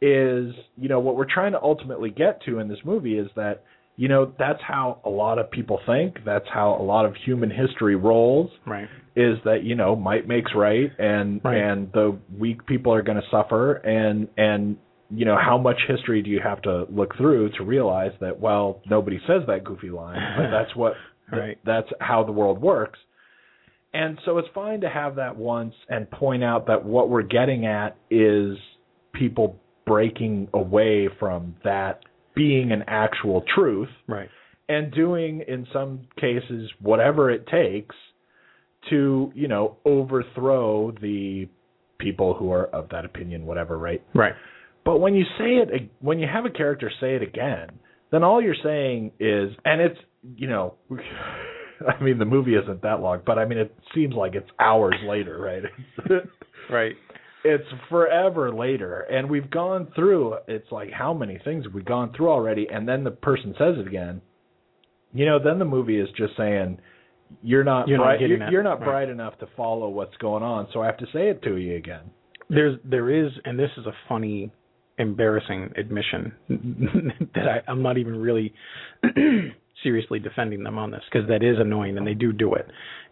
is, 0.00 0.54
you 0.76 0.88
know, 0.88 1.00
what 1.00 1.16
we're 1.16 1.32
trying 1.32 1.52
to 1.52 1.60
ultimately 1.62 2.10
get 2.10 2.42
to 2.44 2.58
in 2.58 2.68
this 2.68 2.78
movie 2.84 3.18
is 3.18 3.28
that, 3.36 3.62
you 3.96 4.08
know, 4.08 4.32
that's 4.38 4.60
how 4.62 5.00
a 5.04 5.08
lot 5.10 5.38
of 5.38 5.50
people 5.50 5.80
think, 5.86 6.18
that's 6.24 6.44
how 6.52 6.76
a 6.78 6.82
lot 6.82 7.06
of 7.06 7.14
human 7.24 7.50
history 7.50 7.96
rolls 7.96 8.50
Right. 8.66 8.88
is 9.16 9.38
that 9.46 9.64
you 9.64 9.74
know 9.74 9.96
might 9.96 10.28
makes 10.28 10.52
right 10.54 10.90
and 10.98 11.40
Right. 11.42 11.56
and 11.56 11.90
the 11.92 12.18
weak 12.38 12.66
people 12.66 12.92
are 12.92 13.00
going 13.02 13.16
to 13.16 13.26
suffer 13.30 13.76
and 13.76 14.28
and 14.36 14.76
you 15.08 15.24
know 15.24 15.38
how 15.40 15.56
much 15.56 15.78
history 15.88 16.20
do 16.20 16.28
you 16.28 16.40
have 16.42 16.60
to 16.62 16.84
look 16.90 17.16
through 17.16 17.48
to 17.56 17.64
realize 17.64 18.10
that 18.20 18.38
well 18.38 18.82
nobody 18.90 19.18
says 19.26 19.42
that 19.46 19.64
goofy 19.64 19.88
line 19.88 20.18
but 20.36 20.50
that's 20.50 20.76
what 20.76 20.92
Right. 21.32 21.58
that's 21.64 21.88
how 22.00 22.22
the 22.24 22.32
world 22.32 22.60
works 22.60 22.98
and 23.94 24.18
so 24.26 24.36
it's 24.36 24.48
fine 24.54 24.82
to 24.82 24.90
have 24.90 25.16
that 25.16 25.36
once 25.36 25.74
and 25.88 26.10
point 26.10 26.44
out 26.44 26.66
that 26.66 26.84
what 26.84 27.08
we're 27.08 27.22
getting 27.22 27.64
at 27.66 27.96
is 28.10 28.58
people 29.14 29.58
breaking 29.86 30.48
away 30.52 31.08
from 31.18 31.56
that 31.64 32.00
being 32.34 32.72
an 32.72 32.84
actual 32.86 33.42
truth 33.54 33.88
Right. 34.06 34.28
and 34.68 34.92
doing 34.92 35.42
in 35.48 35.66
some 35.72 36.02
cases 36.20 36.70
whatever 36.80 37.30
it 37.30 37.46
takes 37.46 37.94
to 38.90 39.32
you 39.34 39.48
know 39.48 39.76
overthrow 39.84 40.90
the 41.00 41.48
people 41.98 42.34
who 42.34 42.52
are 42.52 42.66
of 42.66 42.88
that 42.90 43.04
opinion 43.04 43.46
whatever 43.46 43.78
right 43.78 44.02
Right. 44.14 44.34
but 44.84 44.98
when 44.98 45.14
you 45.14 45.24
say 45.38 45.56
it 45.56 45.90
when 46.00 46.18
you 46.18 46.26
have 46.30 46.44
a 46.44 46.50
character 46.50 46.90
say 47.00 47.14
it 47.16 47.22
again 47.22 47.68
then 48.12 48.22
all 48.22 48.42
you're 48.42 48.54
saying 48.62 49.12
is 49.18 49.50
and 49.64 49.80
it's 49.80 49.98
you 50.36 50.46
know 50.48 50.74
i 51.88 52.02
mean 52.02 52.18
the 52.18 52.24
movie 52.24 52.54
isn't 52.54 52.82
that 52.82 53.00
long 53.00 53.20
but 53.24 53.38
i 53.38 53.44
mean 53.46 53.58
it 53.58 53.74
seems 53.94 54.14
like 54.14 54.34
it's 54.34 54.50
hours 54.60 54.96
later 55.06 55.38
right 55.40 55.62
Right. 56.70 56.96
It's 57.46 57.68
forever 57.88 58.52
later. 58.52 59.00
And 59.00 59.30
we've 59.30 59.50
gone 59.50 59.88
through 59.94 60.36
it's 60.48 60.70
like 60.70 60.90
how 60.90 61.14
many 61.14 61.38
things 61.44 61.64
have 61.64 61.74
we 61.74 61.82
gone 61.82 62.12
through 62.16 62.28
already? 62.28 62.66
And 62.70 62.88
then 62.88 63.04
the 63.04 63.10
person 63.10 63.54
says 63.58 63.76
it 63.78 63.86
again. 63.86 64.20
You 65.12 65.26
know 65.26 65.38
then 65.42 65.58
the 65.58 65.64
movie 65.64 65.98
is 65.98 66.08
just 66.16 66.36
saying 66.36 66.78
you're 67.42 67.64
not 67.64 67.88
You're 67.88 67.98
not 67.98 68.04
bright 68.04 68.20
getting 68.20 68.38
you're, 68.40 68.50
you're 68.50 68.62
not 68.62 68.80
right. 68.80 68.86
bright 68.86 69.08
enough 69.08 69.38
to 69.38 69.48
follow 69.56 69.88
what's 69.88 70.16
going 70.18 70.42
on. 70.42 70.68
So 70.72 70.82
i 70.82 70.86
have 70.86 70.98
to 70.98 71.06
say 71.06 71.28
it 71.28 71.42
to 71.42 71.56
you 71.56 71.76
again. 71.76 72.10
There's 72.48 72.78
there 72.84 73.10
is, 73.10 73.32
and 73.44 73.58
this 73.58 73.70
is 73.76 73.86
a 73.86 73.92
funny, 74.08 74.52
embarrassing 74.98 75.72
admission 75.76 76.32
that 77.34 77.48
I, 77.48 77.70
I'm 77.70 77.82
not 77.82 77.98
even 77.98 78.16
really 78.16 78.54
seriously 79.82 80.18
defending 80.18 80.62
them 80.62 80.78
on 80.78 80.90
this 80.90 81.02
because 81.10 81.28
that 81.28 81.42
is 81.42 81.56
annoying 81.58 81.98
and 81.98 82.06
they 82.06 82.14
do 82.14 82.32
do 82.32 82.54
it, 82.54 82.66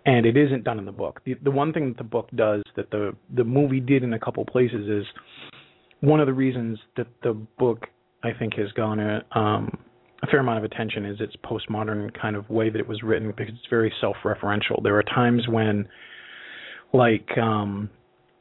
and 0.06 0.26
it 0.26 0.36
isn't 0.36 0.64
done 0.64 0.78
in 0.78 0.84
the 0.84 0.92
book. 0.92 1.20
The 1.24 1.34
the 1.42 1.50
one 1.50 1.72
thing 1.72 1.88
that 1.88 1.98
the 1.98 2.04
book 2.04 2.28
does 2.34 2.62
that 2.76 2.90
the 2.90 3.14
the 3.34 3.44
movie 3.44 3.80
did 3.80 4.02
in 4.02 4.12
a 4.12 4.18
couple 4.18 4.44
places 4.44 4.88
is 4.88 5.06
one 6.00 6.20
of 6.20 6.26
the 6.26 6.32
reasons 6.34 6.78
that 6.96 7.06
the 7.22 7.32
book 7.58 7.86
I 8.22 8.32
think 8.38 8.54
has 8.54 8.70
gone 8.72 9.00
a, 9.00 9.24
um, 9.38 9.78
a 10.22 10.26
fair 10.26 10.40
amount 10.40 10.58
of 10.58 10.64
attention 10.64 11.04
is 11.04 11.20
its 11.20 11.34
postmodern 11.44 12.10
kind 12.20 12.36
of 12.36 12.48
way 12.48 12.70
that 12.70 12.78
it 12.78 12.88
was 12.88 13.02
written 13.02 13.32
because 13.36 13.54
it's 13.54 13.68
very 13.68 13.92
self-referential. 14.00 14.82
There 14.82 14.96
are 14.96 15.02
times 15.02 15.46
when, 15.48 15.86
like 16.92 17.28
um, 17.38 17.90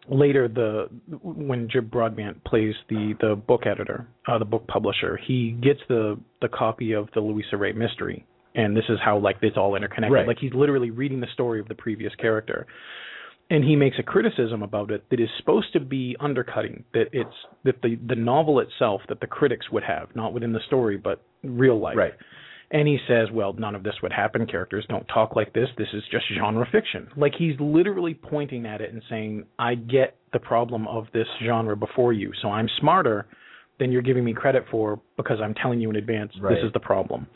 later, 0.09 0.47
the 0.47 0.89
when 1.21 1.69
Jim 1.69 1.87
Broadbent 1.87 2.43
plays 2.45 2.75
the 2.89 3.15
the 3.19 3.35
book 3.35 3.65
editor, 3.65 4.07
uh, 4.27 4.37
the 4.37 4.45
book 4.45 4.67
publisher, 4.67 5.17
he 5.25 5.51
gets 5.51 5.79
the 5.89 6.19
the 6.41 6.47
copy 6.49 6.93
of 6.93 7.09
the 7.13 7.19
Luisa 7.19 7.57
Rey 7.57 7.73
mystery, 7.73 8.25
and 8.55 8.75
this 8.77 8.85
is 8.89 8.99
how 9.03 9.17
like 9.17 9.37
it's 9.41 9.57
all 9.57 9.75
interconnected. 9.75 10.13
Right. 10.13 10.27
Like 10.27 10.37
he's 10.39 10.53
literally 10.53 10.91
reading 10.91 11.19
the 11.19 11.27
story 11.33 11.59
of 11.59 11.67
the 11.67 11.75
previous 11.75 12.13
character. 12.15 12.65
And 13.49 13.63
he 13.63 13.75
makes 13.75 13.97
a 13.99 14.03
criticism 14.03 14.63
about 14.63 14.89
it 14.89 15.03
that 15.11 15.19
is 15.19 15.27
supposed 15.37 15.73
to 15.73 15.79
be 15.79 16.15
undercutting 16.19 16.85
that 16.93 17.07
it's 17.11 17.35
that 17.65 17.81
the 17.81 17.97
the 18.07 18.15
novel 18.15 18.59
itself 18.59 19.01
that 19.09 19.19
the 19.19 19.27
critics 19.27 19.69
would 19.71 19.83
have 19.83 20.07
not 20.15 20.33
within 20.33 20.53
the 20.53 20.61
story 20.67 20.97
but 20.97 21.21
real 21.43 21.79
life. 21.79 21.97
Right. 21.97 22.13
And 22.71 22.87
he 22.87 22.97
says 23.07 23.27
well 23.31 23.53
none 23.53 23.75
of 23.75 23.83
this 23.83 23.95
would 24.01 24.13
happen. 24.13 24.47
Characters 24.47 24.85
don't 24.89 25.05
talk 25.07 25.35
like 25.35 25.53
this. 25.53 25.67
This 25.77 25.89
is 25.93 26.03
just 26.09 26.25
genre 26.37 26.65
fiction. 26.71 27.09
Like 27.17 27.33
he's 27.37 27.55
literally 27.59 28.13
pointing 28.13 28.65
at 28.65 28.81
it 28.81 28.93
and 28.93 29.03
saying 29.09 29.45
i 29.59 29.75
get 29.75 30.15
the 30.31 30.39
problem 30.39 30.87
of 30.87 31.05
this 31.13 31.27
genre 31.45 31.75
before 31.75 32.13
you. 32.13 32.31
So 32.41 32.49
i'm 32.49 32.69
smarter 32.79 33.27
than 33.79 33.91
you're 33.91 34.01
giving 34.01 34.23
me 34.23 34.33
credit 34.33 34.63
for 34.71 35.01
because 35.17 35.39
i'm 35.43 35.53
telling 35.55 35.79
you 35.81 35.89
in 35.89 35.95
advance 35.95 36.31
Right. 36.39 36.55
this 36.55 36.63
is 36.63 36.71
the 36.73 36.79
problem 36.79 37.27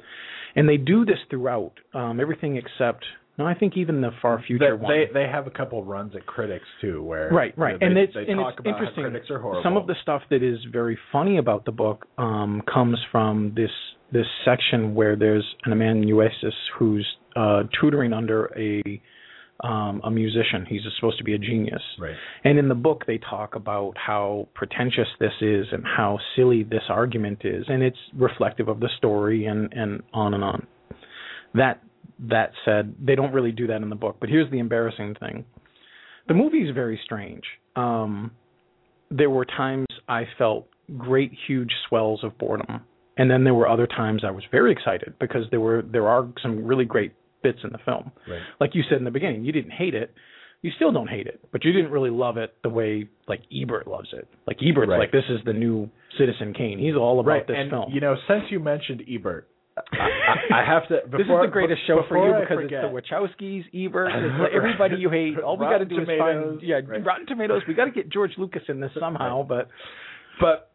and 0.56 0.68
they 0.68 0.78
do 0.78 1.06
this 1.06 1.18
throughout 1.30 1.74
um 1.94 2.20
everything 2.20 2.58
except 2.58 3.06
no 3.38 3.46
i 3.46 3.54
think 3.54 3.78
even 3.78 4.02
the 4.02 4.12
far 4.22 4.42
future 4.46 4.76
they, 4.78 4.84
one. 4.84 4.92
they 4.92 5.06
they 5.14 5.28
have 5.28 5.48
a 5.48 5.52
couple 5.52 5.84
runs 5.84 6.16
at 6.16 6.26
critics 6.26 6.66
too 6.82 7.04
where 7.04 7.30
Right, 7.30 7.58
right, 7.58 7.80
they, 7.80 7.86
and 7.86 7.98
it's 7.98 8.14
they 8.14 8.26
and 8.28 8.40
talk 8.40 8.56
it's 8.58 8.68
interesting. 8.68 9.04
critics 9.04 9.30
are 9.30 9.40
horrible. 9.40 9.64
Some 9.64 9.78
of 9.78 9.88
the 9.88 9.96
stuff 10.02 10.22
that 10.30 10.42
is 10.44 10.60
very 10.72 10.98
funny 11.12 11.38
about 11.38 11.66
the 11.66 11.72
book 11.72 12.06
um, 12.18 12.62
comes 12.72 13.00
from 13.12 13.54
this 13.56 13.72
this 14.12 14.26
section 14.46 14.96
where 14.96 15.16
there's 15.16 15.46
an 15.66 15.74
amanuensis 15.74 16.54
who's 16.78 17.06
uh, 17.36 17.64
tutoring 17.80 18.14
under 18.14 18.46
a 18.58 19.02
um, 19.64 20.02
a 20.04 20.12
musician. 20.12 20.66
He's 20.68 20.82
supposed 21.00 21.18
to 21.18 21.24
be 21.24 21.34
a 21.34 21.38
genius, 21.38 21.82
right 22.00 22.16
and 22.44 22.60
in 22.60 22.68
the 22.68 22.76
book 22.76 23.04
they 23.08 23.18
talk 23.18 23.56
about 23.56 23.94
how 23.98 24.48
pretentious 24.54 25.08
this 25.20 25.34
is 25.42 25.68
and 25.72 25.84
how 25.86 26.20
silly 26.36 26.64
this 26.64 26.84
argument 26.90 27.42
is, 27.44 27.66
and 27.68 27.84
it's 27.84 27.98
reflective 28.16 28.68
of 28.68 28.80
the 28.80 28.90
story 28.98 29.46
and 29.46 29.74
and 29.74 30.04
on 30.14 30.34
and 30.34 30.44
on. 30.44 30.68
That 31.54 31.82
that 32.20 32.52
said, 32.66 32.96
they 33.00 33.16
don't 33.16 33.34
really 33.34 33.52
do 33.52 33.68
that 33.68 33.82
in 33.82 33.90
the 33.90 33.96
book. 33.96 34.18
But 34.20 34.30
here's 34.30 34.50
the 34.52 34.60
embarrassing 34.60 35.16
thing: 35.20 35.46
the 36.28 36.34
movie 36.34 36.60
is 36.60 36.74
very 36.74 37.00
strange. 37.04 37.44
Um, 37.76 38.32
there 39.10 39.30
were 39.30 39.46
times 39.46 39.88
I 40.08 40.24
felt 40.38 40.68
great, 40.98 41.32
huge 41.48 41.72
swells 41.88 42.24
of 42.24 42.38
boredom, 42.38 42.82
and 43.18 43.30
then 43.30 43.44
there 43.44 43.54
were 43.54 43.68
other 43.68 43.88
times 43.88 44.24
I 44.26 44.32
was 44.32 44.44
very 44.52 44.72
excited 44.72 45.16
because 45.20 45.44
there 45.52 45.60
were 45.60 45.82
there 45.82 46.08
are 46.08 46.28
some 46.42 46.66
really 46.66 46.86
great 46.86 47.14
bits 47.44 47.60
in 47.64 47.72
the 47.72 47.80
film. 47.86 48.12
right 48.28 48.42
Like 48.60 48.76
you 48.76 48.84
said 48.90 48.98
in 48.98 49.04
the 49.04 49.12
beginning, 49.12 49.46
you 49.46 49.52
didn't 49.52 49.72
hate 49.72 49.96
it. 49.96 50.14
You 50.64 50.72
still 50.76 50.92
don't 50.92 51.08
hate 51.08 51.28
it, 51.28 51.40
but 51.52 51.64
you 51.64 51.72
didn't 51.72 51.92
really 51.92 52.10
love 52.10 52.38
it 52.38 52.56
the 52.64 52.70
way 52.70 53.08
like 53.28 53.42
Ebert 53.54 53.88
loves 53.88 54.10
it. 54.12 54.28
Like 54.48 54.58
Ebert's 54.62 54.90
Right. 54.90 55.00
like 55.00 55.12
this 55.12 55.26
is 55.30 55.40
the 55.46 55.54
new 55.54 55.90
Citizen 56.18 56.54
Kane. 56.54 56.80
He's 56.80 56.96
all 56.96 57.20
about 57.20 57.30
right 57.30 57.48
this 57.48 57.56
and 57.60 57.70
film. 57.70 57.92
you 57.92 58.02
know 58.02 58.16
since 58.28 58.44
you 58.50 58.60
mentioned 58.60 59.04
ebert 59.08 59.48
I, 59.94 60.62
I, 60.62 60.66
have 60.66 60.88
to 60.88 61.02
this 61.12 61.22
is 61.22 61.28
the 61.28 61.50
greatest 61.52 61.82
show 61.86 62.02
for 62.08 62.18
you 62.18 62.42
because 62.42 62.64
forget, 62.64 62.84
it's 62.84 63.10
the 63.10 63.46
Wachowskis, 63.46 63.86
Ebert, 63.86 64.10
like 64.42 64.52
everybody 64.54 64.98
you 64.98 65.10
hate. 65.10 65.38
All 65.40 65.58
we 65.58 65.66
got 65.66 65.80
to 65.80 65.86
do 65.86 66.00
is 66.02 66.08
Tomatoes, 66.08 66.58
find 66.60 66.62
yeah, 66.68 66.80
right. 66.88 67.06
Rotten 67.06 67.28
Tomatoes. 67.28 67.62
We 67.68 67.74
got 67.74 67.86
to 67.86 67.92
get 67.92 68.10
George 68.10 68.32
Lucas 68.38 68.64
in 68.70 68.80
this 68.80 68.92
somehow, 69.00 69.44
but 69.44 69.70
but 70.42 70.72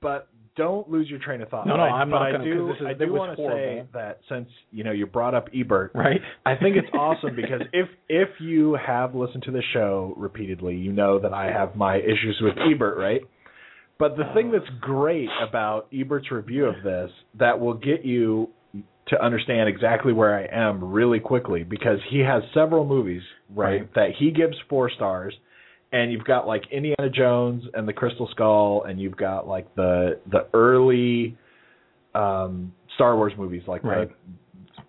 but 0.00 0.28
don't 0.56 0.90
lose 0.90 1.08
your 1.08 1.18
train 1.18 1.40
of 1.40 1.48
thought. 1.48 1.66
No, 1.66 1.76
no, 1.76 1.82
I'm 1.82 2.10
but 2.10 2.18
not 2.18 2.28
I 2.28 2.32
gonna, 2.32 2.44
do, 2.44 2.66
'cause 2.66 2.74
this 2.74 2.80
is- 2.82 2.86
I 2.86 2.92
do 2.94 3.12
want 3.12 3.36
to 3.36 3.46
say 3.46 3.84
that 3.94 4.20
since 4.28 4.48
you 4.70 4.84
know 4.84 4.92
you 4.92 5.06
brought 5.06 5.34
up 5.34 5.48
Ebert, 5.54 5.92
right? 5.94 6.20
I 6.44 6.56
think 6.56 6.76
it's 6.76 6.88
awesome 6.94 7.34
because 7.34 7.62
if 7.72 7.88
if 8.08 8.28
you 8.40 8.74
have 8.74 9.14
listened 9.14 9.44
to 9.44 9.50
the 9.50 9.62
show 9.72 10.14
repeatedly, 10.16 10.76
you 10.76 10.92
know 10.92 11.18
that 11.18 11.32
I 11.32 11.46
have 11.50 11.74
my 11.76 11.96
issues 11.96 12.38
with 12.42 12.54
Ebert, 12.58 12.98
right? 12.98 13.22
But 13.98 14.16
the 14.16 14.24
thing 14.34 14.48
oh. 14.54 14.58
that's 14.58 14.70
great 14.80 15.28
about 15.48 15.86
Ebert's 15.92 16.30
review 16.30 16.66
of 16.66 16.82
this 16.82 17.10
that 17.38 17.60
will 17.60 17.74
get 17.74 18.04
you 18.04 18.48
to 19.08 19.22
understand 19.24 19.68
exactly 19.68 20.12
where 20.12 20.34
I 20.34 20.44
am 20.44 20.92
really 20.92 21.20
quickly 21.20 21.64
because 21.64 21.98
he 22.10 22.20
has 22.20 22.42
several 22.54 22.84
movies, 22.84 23.22
right, 23.54 23.80
Right. 23.80 23.94
that 23.94 24.10
he 24.18 24.30
gives 24.30 24.56
four 24.68 24.90
stars. 24.90 25.34
And 25.92 26.10
you've 26.10 26.24
got 26.24 26.46
like 26.46 26.62
Indiana 26.72 27.10
Jones 27.10 27.64
and 27.74 27.86
the 27.86 27.92
Crystal 27.92 28.26
Skull, 28.32 28.84
and 28.84 28.98
you've 29.00 29.16
got 29.16 29.46
like 29.46 29.72
the 29.74 30.18
the 30.30 30.46
early 30.54 31.36
um, 32.14 32.72
Star 32.94 33.16
Wars 33.16 33.32
movies, 33.38 33.62
like 33.66 33.82
Right. 33.84 34.08
the 34.08 34.14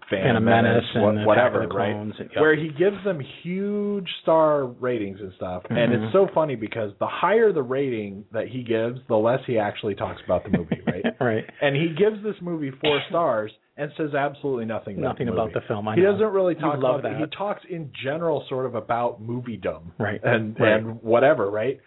Phantom 0.09 0.43
Menace 0.43 0.83
and 0.93 1.03
what- 1.03 1.25
whatever, 1.25 1.67
right? 1.67 1.95
And- 1.95 2.13
yep. 2.19 2.35
Where 2.35 2.55
he 2.55 2.69
gives 2.69 3.01
them 3.03 3.19
huge 3.41 4.09
star 4.21 4.65
ratings 4.65 5.19
and 5.21 5.31
stuff, 5.33 5.63
and 5.69 5.77
Mhm. 5.93 6.03
it's 6.03 6.13
so 6.13 6.27
funny 6.27 6.55
because 6.55 6.93
the 6.99 7.07
higher 7.07 7.51
the 7.53 7.63
rating 7.63 8.25
that 8.31 8.47
he 8.47 8.63
gives, 8.63 8.99
the 9.07 9.17
less 9.17 9.43
he 9.45 9.57
actually 9.57 9.95
talks 9.95 10.21
about 10.25 10.43
the 10.43 10.57
movie, 10.57 10.81
right? 10.87 11.05
right. 11.21 11.49
and 11.61 11.75
he 11.75 11.89
gives 11.89 12.21
this 12.23 12.35
movie 12.41 12.71
four 12.71 13.01
stars 13.09 13.51
and 13.77 13.91
says 13.97 14.13
absolutely 14.13 14.65
nothing 14.65 14.97
about 14.99 15.09
Nothing 15.13 15.27
the 15.27 15.33
about 15.33 15.53
the 15.53 15.61
film. 15.67 15.87
I 15.87 15.95
he 15.95 16.01
know. 16.01 16.11
doesn't 16.11 16.27
really 16.31 16.55
talk 16.55 16.81
love 16.81 16.99
about 16.99 17.11
it. 17.11 17.19
that. 17.19 17.29
He 17.29 17.35
talks 17.35 17.61
in 17.69 17.89
general 18.03 18.45
sort 18.49 18.65
of 18.65 18.75
about 18.75 19.21
moviedom 19.21 19.83
Right. 19.97 20.19
and 20.23 20.59
Right. 20.59 20.73
and 20.73 21.01
whatever, 21.01 21.49
right? 21.49 21.79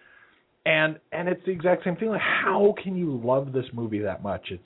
And 0.65 0.99
and 1.13 1.29
it's 1.29 1.45
the 1.47 1.53
exact 1.53 1.85
same 1.85 1.97
feeling. 1.97 2.19
How 2.21 2.75
can 2.83 2.97
you 2.97 3.21
love 3.25 3.53
this 3.53 3.67
movie 3.73 4.01
that 4.01 4.23
much? 4.23 4.51
It's 4.51 4.63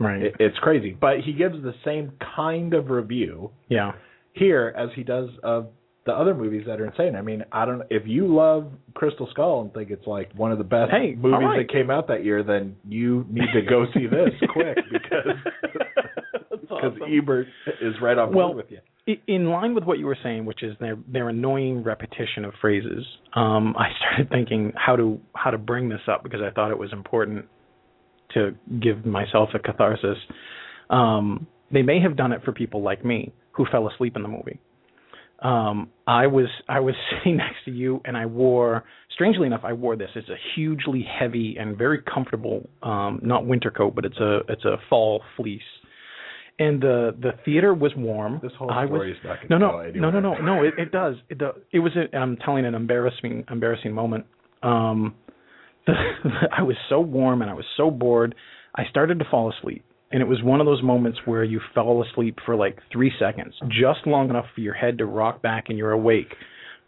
Right. 0.00 0.22
it, 0.24 0.34
it's 0.40 0.58
crazy. 0.58 0.96
But 1.00 1.20
he 1.20 1.32
gives 1.32 1.62
the 1.62 1.74
same 1.84 2.12
kind 2.34 2.74
of 2.74 2.90
review 2.90 3.50
yeah. 3.68 3.92
here 4.32 4.74
as 4.76 4.88
he 4.96 5.04
does 5.04 5.30
of 5.44 5.68
the 6.06 6.12
other 6.12 6.34
movies 6.34 6.64
that 6.66 6.80
are 6.80 6.86
insane. 6.86 7.14
I 7.14 7.22
mean, 7.22 7.44
I 7.52 7.64
don't 7.64 7.82
if 7.88 8.02
you 8.04 8.26
love 8.26 8.72
Crystal 8.94 9.28
Skull 9.30 9.60
and 9.62 9.72
think 9.72 9.90
it's 9.90 10.06
like 10.08 10.32
one 10.34 10.50
of 10.50 10.58
the 10.58 10.64
best 10.64 10.90
Hey, 10.90 11.14
movies 11.14 11.38
right. 11.46 11.58
that 11.66 11.72
came 11.72 11.88
out 11.90 12.08
that 12.08 12.24
year, 12.24 12.42
then 12.42 12.74
you 12.88 13.24
need 13.30 13.52
to 13.54 13.62
go 13.62 13.86
see 13.94 14.06
this 14.08 14.30
quick 14.52 14.76
because 14.92 15.36
because 16.90 17.08
Ebert 17.10 17.46
is 17.80 17.94
right 18.00 18.18
on 18.18 18.32
board 18.32 18.36
Well, 18.36 18.54
with 18.54 18.66
you. 18.70 18.78
In 19.26 19.50
line 19.50 19.74
with 19.74 19.84
what 19.84 19.98
you 19.98 20.06
were 20.06 20.16
saying, 20.22 20.46
which 20.46 20.62
is 20.62 20.74
their 20.80 20.96
their 21.06 21.28
annoying 21.28 21.82
repetition 21.84 22.44
of 22.44 22.54
phrases, 22.60 23.04
um, 23.34 23.74
I 23.78 23.88
started 23.98 24.30
thinking 24.30 24.72
how 24.76 24.96
to 24.96 25.20
how 25.34 25.50
to 25.50 25.58
bring 25.58 25.90
this 25.90 26.00
up 26.10 26.22
because 26.22 26.40
I 26.40 26.50
thought 26.50 26.70
it 26.70 26.78
was 26.78 26.90
important 26.92 27.44
to 28.32 28.54
give 28.80 29.04
myself 29.04 29.50
a 29.54 29.58
catharsis. 29.58 30.16
Um, 30.88 31.46
they 31.70 31.82
may 31.82 32.00
have 32.00 32.16
done 32.16 32.32
it 32.32 32.42
for 32.44 32.52
people 32.52 32.82
like 32.82 33.04
me 33.04 33.32
who 33.52 33.66
fell 33.70 33.88
asleep 33.88 34.16
in 34.16 34.22
the 34.22 34.28
movie. 34.28 34.58
Um, 35.40 35.90
I 36.06 36.26
was 36.26 36.48
I 36.68 36.80
was 36.80 36.94
sitting 37.10 37.36
next 37.36 37.64
to 37.66 37.70
you, 37.70 38.00
and 38.04 38.16
I 38.16 38.26
wore, 38.26 38.84
strangely 39.12 39.46
enough, 39.46 39.62
I 39.64 39.72
wore 39.72 39.96
this. 39.96 40.10
It's 40.14 40.28
a 40.28 40.36
hugely 40.54 41.06
heavy 41.18 41.56
and 41.58 41.76
very 41.76 42.00
comfortable, 42.02 42.68
um, 42.82 43.20
not 43.22 43.46
winter 43.46 43.70
coat, 43.70 43.94
but 43.94 44.04
it's 44.04 44.18
a 44.18 44.40
it's 44.48 44.64
a 44.64 44.76
fall 44.88 45.22
fleece. 45.36 45.60
And 46.58 46.80
the 46.80 47.16
the 47.20 47.32
theater 47.44 47.74
was 47.74 47.92
warm. 47.96 48.38
This 48.40 48.52
whole 48.56 48.70
I 48.70 48.84
was, 48.84 48.90
story 48.90 49.10
is 49.12 49.18
not 49.24 49.38
no, 49.50 49.58
going 49.58 49.86
no, 50.00 50.10
to 50.10 50.20
go 50.20 50.20
no, 50.20 50.20
no, 50.20 50.34
no, 50.34 50.54
no. 50.54 50.62
It, 50.62 50.74
it 50.78 50.92
does. 50.92 51.16
It, 51.28 51.38
the, 51.40 51.50
it 51.72 51.80
was. 51.80 51.92
A, 51.96 52.16
I'm 52.16 52.36
telling 52.36 52.64
an 52.64 52.74
embarrassing, 52.74 53.44
embarrassing 53.50 53.92
moment. 53.92 54.26
Um, 54.62 55.16
the, 55.86 55.94
I 56.56 56.62
was 56.62 56.76
so 56.88 57.00
warm 57.00 57.42
and 57.42 57.50
I 57.50 57.54
was 57.54 57.64
so 57.76 57.90
bored. 57.90 58.36
I 58.76 58.84
started 58.88 59.18
to 59.18 59.24
fall 59.28 59.52
asleep, 59.52 59.84
and 60.12 60.22
it 60.22 60.26
was 60.26 60.42
one 60.44 60.60
of 60.60 60.66
those 60.66 60.82
moments 60.82 61.18
where 61.24 61.42
you 61.42 61.60
fell 61.74 62.04
asleep 62.04 62.38
for 62.46 62.54
like 62.54 62.78
three 62.92 63.12
seconds, 63.18 63.54
just 63.68 64.06
long 64.06 64.30
enough 64.30 64.46
for 64.54 64.60
your 64.60 64.74
head 64.74 64.98
to 64.98 65.06
rock 65.06 65.42
back 65.42 65.64
and 65.68 65.78
you're 65.78 65.90
awake, 65.90 66.34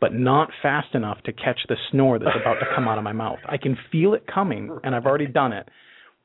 but 0.00 0.14
not 0.14 0.50
fast 0.62 0.94
enough 0.94 1.18
to 1.24 1.32
catch 1.32 1.58
the 1.68 1.76
snore 1.90 2.18
that's 2.20 2.36
about 2.40 2.54
to 2.60 2.66
come 2.74 2.86
out 2.86 2.98
of 2.98 3.04
my 3.04 3.12
mouth. 3.12 3.38
I 3.46 3.56
can 3.56 3.76
feel 3.90 4.14
it 4.14 4.24
coming, 4.32 4.78
and 4.84 4.94
I've 4.94 5.06
already 5.06 5.26
done 5.26 5.52
it. 5.52 5.68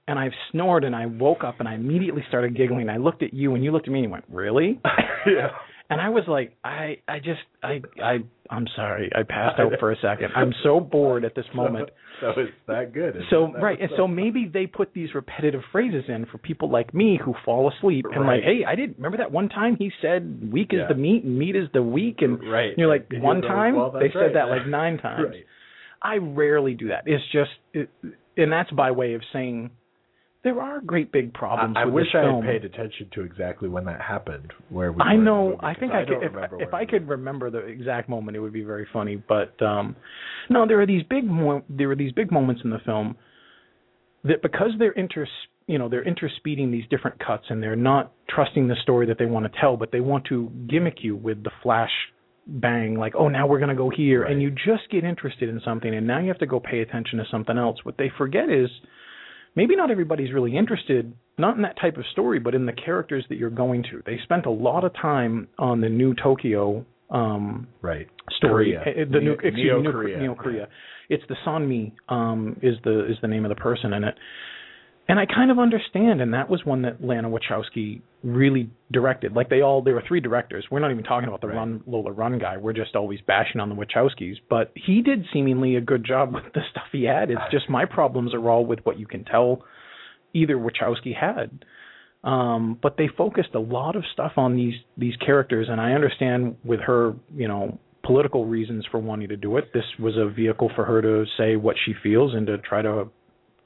And 0.07 0.17
I've 0.19 0.33
snored, 0.51 0.83
and 0.83 0.95
I 0.95 1.05
woke 1.05 1.43
up, 1.43 1.59
and 1.59 1.69
I 1.69 1.75
immediately 1.75 2.23
started 2.27 2.57
giggling. 2.57 2.89
I 2.89 2.97
looked 2.97 3.23
at 3.23 3.33
you, 3.33 3.55
and 3.55 3.63
you 3.63 3.71
looked 3.71 3.87
at 3.87 3.91
me, 3.93 3.99
and 3.99 4.05
you 4.05 4.11
went, 4.11 4.25
"Really?" 4.29 4.79
yeah. 5.27 5.49
And 5.89 5.99
I 5.99 6.07
was 6.07 6.23
like, 6.25 6.55
I, 6.63 6.99
I 7.05 7.17
just, 7.19 7.41
I, 7.61 7.81
I, 8.01 8.19
I'm 8.49 8.65
sorry, 8.77 9.11
I 9.13 9.23
passed 9.23 9.59
out 9.59 9.73
for 9.77 9.91
a 9.91 9.97
second. 9.97 10.29
I'm 10.37 10.53
so 10.63 10.79
bored 10.79 11.25
at 11.25 11.35
this 11.35 11.43
moment. 11.53 11.89
So, 12.21 12.31
so 12.33 12.41
it's 12.41 12.51
that 12.67 12.93
good. 12.93 13.15
So? 13.29 13.51
That 13.53 13.61
right, 13.61 13.77
and 13.81 13.89
so 13.97 14.07
maybe 14.07 14.49
they 14.51 14.67
put 14.67 14.93
these 14.93 15.13
repetitive 15.13 15.59
phrases 15.73 16.05
in 16.07 16.27
for 16.31 16.37
people 16.37 16.71
like 16.71 16.93
me 16.93 17.19
who 17.21 17.33
fall 17.43 17.69
asleep 17.77 18.05
and 18.09 18.21
Right. 18.25 18.35
like, 18.37 18.43
hey, 18.45 18.61
I 18.65 18.75
didn't 18.75 18.95
remember 18.97 19.17
that 19.17 19.33
one 19.33 19.49
time 19.49 19.75
he 19.77 19.91
said 20.01 20.49
weak 20.49 20.69
is 20.71 20.79
the 20.87 20.95
meat 20.95 21.25
and 21.25 21.37
meat 21.37 21.57
is 21.57 21.67
the 21.73 21.83
weak, 21.83 22.19
and 22.21 22.39
Right. 22.49 22.71
you're 22.77 22.87
like 22.87 23.07
And 23.11 23.21
one 23.21 23.41
time 23.41 23.75
well, 23.75 23.91
they 23.91 24.09
said 24.13 24.19
right. 24.19 24.33
that 24.35 24.47
like 24.47 24.65
nine 24.67 24.97
times. 25.01 25.25
Right. 25.29 25.45
I 26.01 26.15
rarely 26.19 26.73
do 26.73 26.87
that. 26.87 27.03
It's 27.05 27.23
just, 27.33 27.51
it, 27.73 27.89
and 28.37 28.49
that's 28.49 28.71
by 28.71 28.91
way 28.91 29.15
of 29.15 29.21
saying 29.33 29.71
there 30.43 30.59
are 30.59 30.81
great 30.81 31.11
big 31.11 31.33
problems. 31.33 31.75
I, 31.77 31.83
I 31.83 31.85
wish 31.85 32.07
I 32.15 32.23
had 32.23 32.43
paid 32.43 32.65
attention 32.65 33.09
to 33.13 33.21
exactly 33.21 33.69
when 33.69 33.85
that 33.85 34.01
happened. 34.01 34.51
Where 34.69 34.91
we 34.91 35.01
I 35.01 35.15
know. 35.15 35.57
I 35.59 35.75
think 35.75 35.91
I, 35.91 36.03
don't 36.03 36.19
could. 36.19 36.27
If, 36.27 36.33
remember 36.33 36.61
if 36.63 36.73
I 36.73 36.85
could 36.85 37.07
remember 37.07 37.51
the 37.51 37.59
exact 37.59 38.09
moment, 38.09 38.35
it 38.35 38.39
would 38.39 38.53
be 38.53 38.63
very 38.63 38.87
funny. 38.91 39.15
But 39.15 39.61
um, 39.61 39.95
no, 40.49 40.65
there 40.67 40.81
are 40.81 40.87
these 40.87 41.03
big. 41.09 41.25
Mo- 41.25 41.63
there 41.69 41.91
are 41.91 41.95
these 41.95 42.11
big 42.11 42.31
moments 42.31 42.61
in 42.63 42.71
the 42.71 42.79
film 42.85 43.15
that 44.23 44.41
because 44.41 44.71
they're 44.79 44.93
inter, 44.93 45.27
you 45.67 45.77
know, 45.77 45.89
they're 45.89 46.07
interspeeding 46.07 46.71
these 46.71 46.85
different 46.89 47.19
cuts, 47.23 47.45
and 47.49 47.61
they're 47.61 47.75
not 47.75 48.11
trusting 48.27 48.67
the 48.67 48.75
story 48.81 49.05
that 49.07 49.19
they 49.19 49.25
want 49.25 49.51
to 49.51 49.59
tell, 49.59 49.77
but 49.77 49.91
they 49.91 50.01
want 50.01 50.25
to 50.25 50.51
gimmick 50.67 50.97
you 51.03 51.15
with 51.15 51.43
the 51.43 51.51
flash 51.61 51.91
bang, 52.47 52.95
like, 52.95 53.13
oh, 53.15 53.27
now 53.27 53.45
we're 53.45 53.59
going 53.59 53.69
to 53.69 53.75
go 53.75 53.91
here, 53.95 54.23
and 54.23 54.41
you 54.41 54.49
just 54.49 54.89
get 54.91 55.03
interested 55.03 55.47
in 55.47 55.61
something, 55.63 55.93
and 55.93 56.07
now 56.07 56.19
you 56.19 56.27
have 56.27 56.39
to 56.39 56.47
go 56.47 56.59
pay 56.59 56.79
attention 56.79 57.19
to 57.19 57.25
something 57.29 57.57
else. 57.57 57.77
What 57.83 57.97
they 57.97 58.11
forget 58.17 58.49
is 58.49 58.67
maybe 59.55 59.75
not 59.75 59.91
everybody's 59.91 60.33
really 60.33 60.55
interested 60.57 61.13
not 61.37 61.55
in 61.55 61.61
that 61.63 61.79
type 61.79 61.97
of 61.97 62.03
story 62.11 62.39
but 62.39 62.53
in 62.55 62.65
the 62.65 62.73
characters 62.73 63.25
that 63.29 63.37
you're 63.37 63.49
going 63.49 63.83
to 63.83 64.01
they 64.05 64.17
spent 64.23 64.45
a 64.45 64.49
lot 64.51 64.83
of 64.83 64.91
time 64.93 65.47
on 65.59 65.81
the 65.81 65.89
new 65.89 66.13
tokyo 66.15 66.85
um 67.09 67.67
Right. 67.81 68.07
story 68.37 68.77
Korea. 68.83 69.03
Uh, 69.03 69.05
the 69.11 69.19
new 69.19 69.21
Neo- 69.21 69.33
excuse 69.33 69.53
me, 69.55 69.63
Neo 69.63 69.81
new 69.81 69.91
Korea. 69.91 70.19
Neo 70.19 70.35
Korea. 70.35 70.67
It's 71.09 71.23
the 71.27 71.35
Sonmi 71.45 71.91
um 72.09 72.57
is 72.61 72.75
the 72.83 73.05
is 73.11 73.17
the 73.21 73.27
name 73.27 73.43
of 73.45 73.49
the 73.49 73.55
person 73.55 73.91
in 73.93 74.03
it. 74.05 74.15
And 75.07 75.19
I 75.19 75.25
kind 75.25 75.51
of 75.51 75.59
understand 75.59 76.21
and 76.21 76.33
that 76.33 76.49
was 76.49 76.63
one 76.63 76.83
that 76.83 77.03
Lana 77.03 77.29
Wachowski 77.29 78.01
really 78.23 78.69
directed. 78.91 79.33
Like 79.33 79.49
they 79.49 79.61
all 79.61 79.81
there 79.81 79.95
were 79.95 80.03
three 80.07 80.21
directors. 80.21 80.65
We're 80.71 80.79
not 80.79 80.91
even 80.91 81.03
talking 81.03 81.27
about 81.27 81.41
the 81.41 81.47
Right. 81.47 81.57
Run 81.57 81.83
Lola 81.85 82.11
Run 82.11 82.39
guy. 82.39 82.57
We're 82.57 82.73
just 82.73 82.95
always 82.95 83.19
bashing 83.27 83.59
on 83.59 83.69
the 83.69 83.75
Wachowskis, 83.75 84.35
but 84.49 84.71
he 84.75 85.01
did 85.01 85.25
seemingly 85.33 85.75
a 85.75 85.81
good 85.81 86.05
job 86.05 86.33
with 86.33 86.45
the 86.53 86.61
stuff 86.71 86.85
he 86.91 87.03
had. 87.03 87.31
It's 87.31 87.41
just 87.51 87.69
my 87.69 87.85
problems 87.85 88.33
are 88.33 88.49
all 88.49 88.65
with 88.65 88.79
what 88.83 88.99
you 88.99 89.07
can 89.07 89.25
tell 89.25 89.63
either 90.33 90.55
Wachowski 90.55 91.15
had. 91.15 91.65
Um, 92.23 92.77
but 92.81 92.97
they 92.97 93.07
focused 93.17 93.55
a 93.55 93.59
lot 93.59 93.95
of 93.95 94.03
stuff 94.13 94.33
on 94.37 94.55
these 94.55 94.75
these 94.97 95.15
characters, 95.17 95.67
and 95.69 95.81
I 95.81 95.93
understand 95.93 96.55
with 96.63 96.79
her, 96.81 97.15
you 97.35 97.47
know, 97.47 97.79
political 98.03 98.45
reasons 98.45 98.85
for 98.91 98.99
wanting 98.99 99.29
to 99.29 99.37
do 99.37 99.57
it. 99.57 99.73
This 99.73 99.83
was 99.99 100.15
a 100.17 100.29
vehicle 100.29 100.71
for 100.75 100.85
her 100.85 101.01
to 101.01 101.25
say 101.37 101.55
what 101.55 101.75
she 101.83 101.93
feels 102.03 102.33
and 102.35 102.45
to 102.47 102.59
try 102.59 102.81
to 102.83 103.07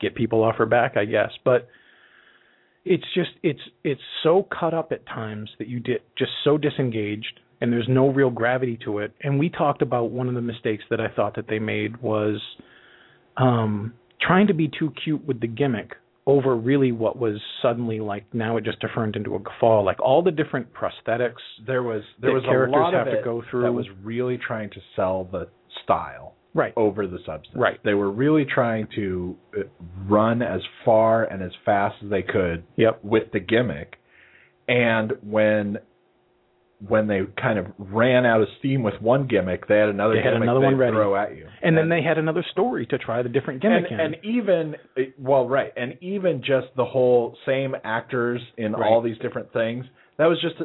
get 0.08 0.16
people 0.16 0.43
off 0.43 0.56
her 0.58 0.66
back, 0.66 0.95
I 0.97 1.06
guess. 1.06 1.32
But 1.43 1.68
it's 2.84 3.06
just 3.16 3.32
it's 3.41 3.60
it's 3.84 4.01
so 4.24 4.47
cut 4.60 4.74
up 4.74 4.91
at 4.91 5.06
times 5.08 5.49
that 5.60 5.68
you 5.68 5.80
get 5.80 6.03
just 6.18 6.32
so 6.43 6.58
disengaged 6.58 7.39
and 7.62 7.72
there's 7.72 7.88
no 7.89 8.10
real 8.10 8.30
gravity 8.30 8.78
to 8.86 8.99
it. 8.99 9.12
And 9.24 9.39
we 9.39 9.49
talked 9.49 9.82
about 9.82 10.12
one 10.12 10.28
of 10.28 10.36
the 10.36 10.41
mistakes 10.41 10.84
that 10.89 10.99
I 10.99 11.08
thought 11.16 11.36
that 11.36 11.47
they 11.47 11.60
made 11.60 12.01
was 12.01 12.39
um 13.38 13.93
trying 14.22 14.47
to 14.47 14.53
be 14.53 14.68
too 14.80 14.91
cute 15.03 15.26
with 15.26 15.39
the 15.41 15.47
gimmick 15.47 15.91
over 16.28 16.56
really 16.56 16.91
what 16.91 17.18
was 17.18 17.39
suddenly 17.62 17.99
like 17.99 18.26
now 18.34 18.58
it 18.58 18.64
just 18.64 18.78
turned 18.93 19.16
into 19.16 19.36
a 19.36 19.39
guffaw 19.39 19.82
like 19.82 19.99
all 19.99 20.24
the 20.24 20.32
different 20.32 20.68
prosthetics 20.74 21.41
There 21.68 21.84
was 21.84 22.01
there 22.22 22.34
was 22.34 22.43
a 22.45 22.72
lot 22.72 22.93
have 22.93 23.08
of 23.08 23.14
to 23.14 23.20
it 23.20 23.24
go 23.26 23.43
through. 23.49 23.64
that 23.64 23.72
was 23.74 23.86
really 24.03 24.38
trying 24.38 24.70
to 24.72 24.80
sell 24.95 25.28
the 25.32 25.47
style 25.84 26.35
right 26.56 26.74
over 26.76 27.06
the 27.06 27.20
substance. 27.26 27.56
Right. 27.56 27.80
They 27.84 27.93
were 27.93 28.10
really 28.10 28.45
trying 28.45 28.88
to 28.95 29.36
uh, 29.56 29.62
run 30.08 30.41
as 30.41 30.62
far 30.84 31.26
and 31.26 31.43
as 31.43 31.51
fast 31.66 31.97
as 32.03 32.10
they 32.10 32.24
could 32.24 32.64
yep 32.78 32.99
with 33.03 33.32
the 33.34 33.39
gimmick. 33.39 33.97
And 34.68 35.14
when 35.22 35.78
when 36.88 37.08
they 37.08 37.22
kind 37.41 37.58
of 37.58 37.68
ran 37.80 38.26
out 38.26 38.41
of 38.41 38.47
steam 38.60 38.84
with 38.84 38.95
one 39.01 39.28
gimmick, 39.28 39.66
they 39.68 39.78
had 39.78 39.88
another 39.89 40.16
They 40.16 40.22
had 40.22 40.32
gimmick 40.34 40.43
another 40.43 40.60
one 40.60 40.78
ready. 40.78 40.91
throw 40.93 41.16
at 41.16 41.36
you. 41.36 41.47
and 41.64 41.76
then 41.78 41.88
they 41.89 42.01
had 42.01 42.18
another 42.18 42.43
story 42.51 42.86
to 42.88 42.97
try 42.97 43.22
the 43.24 43.30
different 43.30 43.62
gimmick 43.62 43.86
and, 43.89 43.99
in 44.01 44.14
and 44.14 44.16
even 44.26 44.76
well 45.18 45.47
right 45.47 45.72
and 45.78 45.95
even 46.01 46.39
just 46.41 46.68
the 46.76 46.84
whole 46.86 47.38
same 47.45 47.76
actors 47.84 48.41
in 48.58 48.74
Right. 48.74 48.88
all 48.91 49.01
these 49.01 49.18
different 49.20 49.53
things 49.53 49.86
that 50.18 50.26
was 50.26 50.39
just 50.41 50.56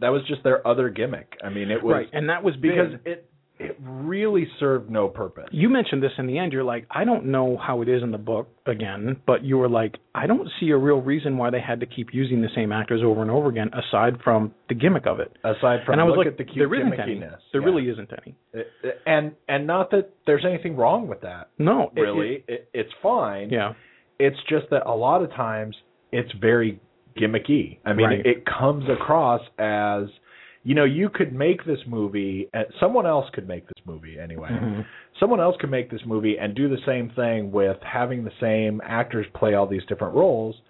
that 0.00 0.10
was 0.10 0.22
just 0.28 0.42
their 0.44 0.64
other 0.66 0.90
gimmick 0.90 1.32
i 1.42 1.48
mean 1.48 1.70
it 1.70 1.82
was 1.82 1.92
right 1.94 2.08
and 2.12 2.28
that 2.28 2.44
was 2.44 2.54
because 2.60 2.92
big. 3.02 3.12
it 3.14 3.30
it 3.76 3.82
really 3.84 4.46
served 4.58 4.90
no 4.90 5.08
purpose 5.08 5.44
you 5.52 5.68
mentioned 5.68 6.02
this 6.02 6.12
in 6.18 6.26
the 6.26 6.38
end. 6.38 6.52
You're 6.52 6.64
like, 6.64 6.86
I 6.90 7.04
don't 7.04 7.26
know 7.26 7.56
how 7.56 7.82
it 7.82 7.88
is 7.88 8.02
in 8.02 8.10
the 8.10 8.18
book 8.18 8.48
again, 8.66 9.16
but 9.26 9.44
you 9.44 9.58
were 9.58 9.68
like, 9.68 9.94
I 10.14 10.26
don't 10.26 10.48
see 10.58 10.70
a 10.70 10.76
real 10.76 11.00
reason 11.00 11.36
why 11.36 11.50
they 11.50 11.60
had 11.60 11.80
to 11.80 11.86
keep 11.86 12.08
using 12.12 12.40
the 12.40 12.48
same 12.54 12.72
actors 12.72 13.00
over 13.04 13.22
and 13.22 13.30
over 13.30 13.48
again, 13.48 13.70
aside 13.74 14.14
from 14.24 14.52
the 14.68 14.74
gimmick 14.74 15.06
of 15.06 15.20
it. 15.20 15.32
aside 15.44 15.80
from 15.84 15.92
and 15.94 16.00
I 16.00 16.04
was 16.04 16.12
look 16.16 16.18
like, 16.26 16.26
at 16.28 16.38
the 16.38 16.44
cute 16.44 16.56
there 16.68 16.74
isn't 16.74 16.98
any. 17.00 17.18
There 17.20 17.60
Yeah. 17.60 17.66
really 17.66 17.88
isn't 17.88 18.10
any. 18.22 18.34
It- 18.52 18.68
it- 18.82 19.00
and 19.06 19.32
and 19.48 19.66
not 19.66 19.90
that 19.90 20.10
there's 20.26 20.44
anything 20.44 20.76
wrong 20.76 21.08
with 21.08 21.20
that 21.22 21.48
No, 21.58 21.90
really 21.94 22.44
it, 22.48 22.68
it's 22.74 22.92
fine 23.02 23.50
yeah, 23.50 23.74
it's 24.18 24.38
just 24.48 24.70
that 24.70 24.82
a 24.86 24.94
lot 24.94 25.22
of 25.22 25.30
times 25.32 25.76
it's 26.12 26.32
very 26.32 26.80
gimmicky. 27.16 27.78
I 27.84 27.92
mean, 27.92 28.06
Right. 28.06 28.20
it, 28.20 28.26
it 28.26 28.46
comes 28.46 28.88
across 28.88 29.42
as 29.58 30.08
you 30.66 30.74
know, 30.74 30.84
you 30.84 31.08
could 31.08 31.32
make 31.32 31.64
this 31.64 31.78
movie 31.86 32.48
and 32.52 32.66
someone 32.80 33.06
else 33.06 33.26
could 33.32 33.46
make 33.46 33.64
this 33.68 33.86
movie 33.86 34.18
anyway. 34.18 34.48
Mhm. 34.50 34.84
Someone 35.20 35.38
else 35.40 35.56
could 35.60 35.70
make 35.70 35.90
this 35.90 36.04
movie 36.04 36.36
and 36.38 36.56
do 36.56 36.68
the 36.68 36.78
same 36.84 37.08
thing 37.10 37.52
with 37.52 37.80
having 37.82 38.24
the 38.24 38.32
same 38.40 38.80
actors 38.84 39.26
play 39.32 39.54
all 39.54 39.68
these 39.68 39.84
different 39.86 40.14
roles 40.14 40.60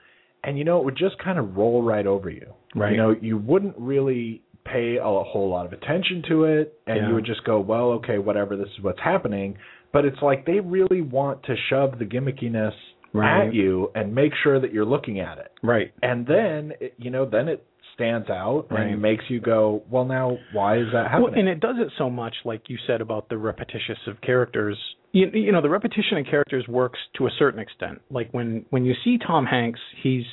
and 0.44 0.58
you 0.58 0.64
know 0.64 0.78
it 0.78 0.84
would 0.84 0.96
just 0.96 1.18
kind 1.18 1.38
of 1.38 1.56
roll 1.56 1.82
right 1.82 2.06
over 2.06 2.28
you. 2.28 2.46
Right. 2.74 2.90
You 2.92 2.98
know, 2.98 3.16
you 3.22 3.38
wouldn't 3.38 3.74
really 3.78 4.42
pay 4.64 4.96
a 4.98 5.02
whole 5.04 5.48
lot 5.48 5.64
of 5.64 5.72
attention 5.72 6.22
to 6.28 6.44
it 6.44 6.74
and 6.86 6.96
Yeah. 6.98 7.08
you 7.08 7.14
would 7.14 7.24
just 7.24 7.42
go, 7.44 7.58
"Well, 7.58 7.92
okay, 7.92 8.18
whatever, 8.18 8.54
this 8.54 8.68
is 8.68 8.82
what's 8.82 9.00
happening." 9.00 9.56
But 9.92 10.04
it's 10.04 10.20
like 10.20 10.44
they 10.44 10.60
really 10.60 11.00
want 11.00 11.42
to 11.44 11.56
shove 11.56 11.98
the 11.98 12.04
gimmickiness 12.04 12.74
Right. 13.14 13.46
at 13.46 13.54
you 13.54 13.90
and 13.94 14.14
make 14.14 14.34
sure 14.34 14.60
that 14.60 14.72
you're 14.74 14.84
looking 14.84 15.20
at 15.20 15.38
it. 15.38 15.52
Right. 15.62 15.90
And 16.02 16.26
then, 16.26 16.74
it, 16.80 16.92
you 16.98 17.10
know, 17.10 17.24
then 17.24 17.48
it 17.48 17.64
stands 17.96 18.28
out 18.30 18.66
Right. 18.70 18.88
and 18.92 19.02
makes 19.02 19.24
you 19.28 19.40
go, 19.40 19.82
"Well, 19.90 20.04
now 20.04 20.38
why 20.52 20.76
is 20.76 20.86
that 20.92 21.10
Well, 21.12 21.26
happening?" 21.26 21.40
and 21.40 21.48
it 21.48 21.60
does 21.60 21.76
it 21.78 21.90
so 21.98 22.08
much, 22.10 22.36
like 22.44 22.68
you 22.70 22.76
said 22.86 23.00
about 23.00 23.28
the 23.28 23.38
repetitious 23.38 23.98
of 24.06 24.20
characters. 24.20 24.78
You, 25.12 25.28
you 25.32 25.50
know, 25.50 25.62
the 25.62 25.70
repetition 25.70 26.18
of 26.18 26.26
characters 26.26 26.68
works 26.68 26.98
to 27.14 27.26
a 27.26 27.30
certain 27.38 27.58
extent. 27.58 28.02
Like 28.10 28.28
when 28.32 28.66
when 28.70 28.84
you 28.84 28.94
see 29.02 29.18
Tom 29.18 29.46
Hanks, 29.46 29.80
he's 30.02 30.24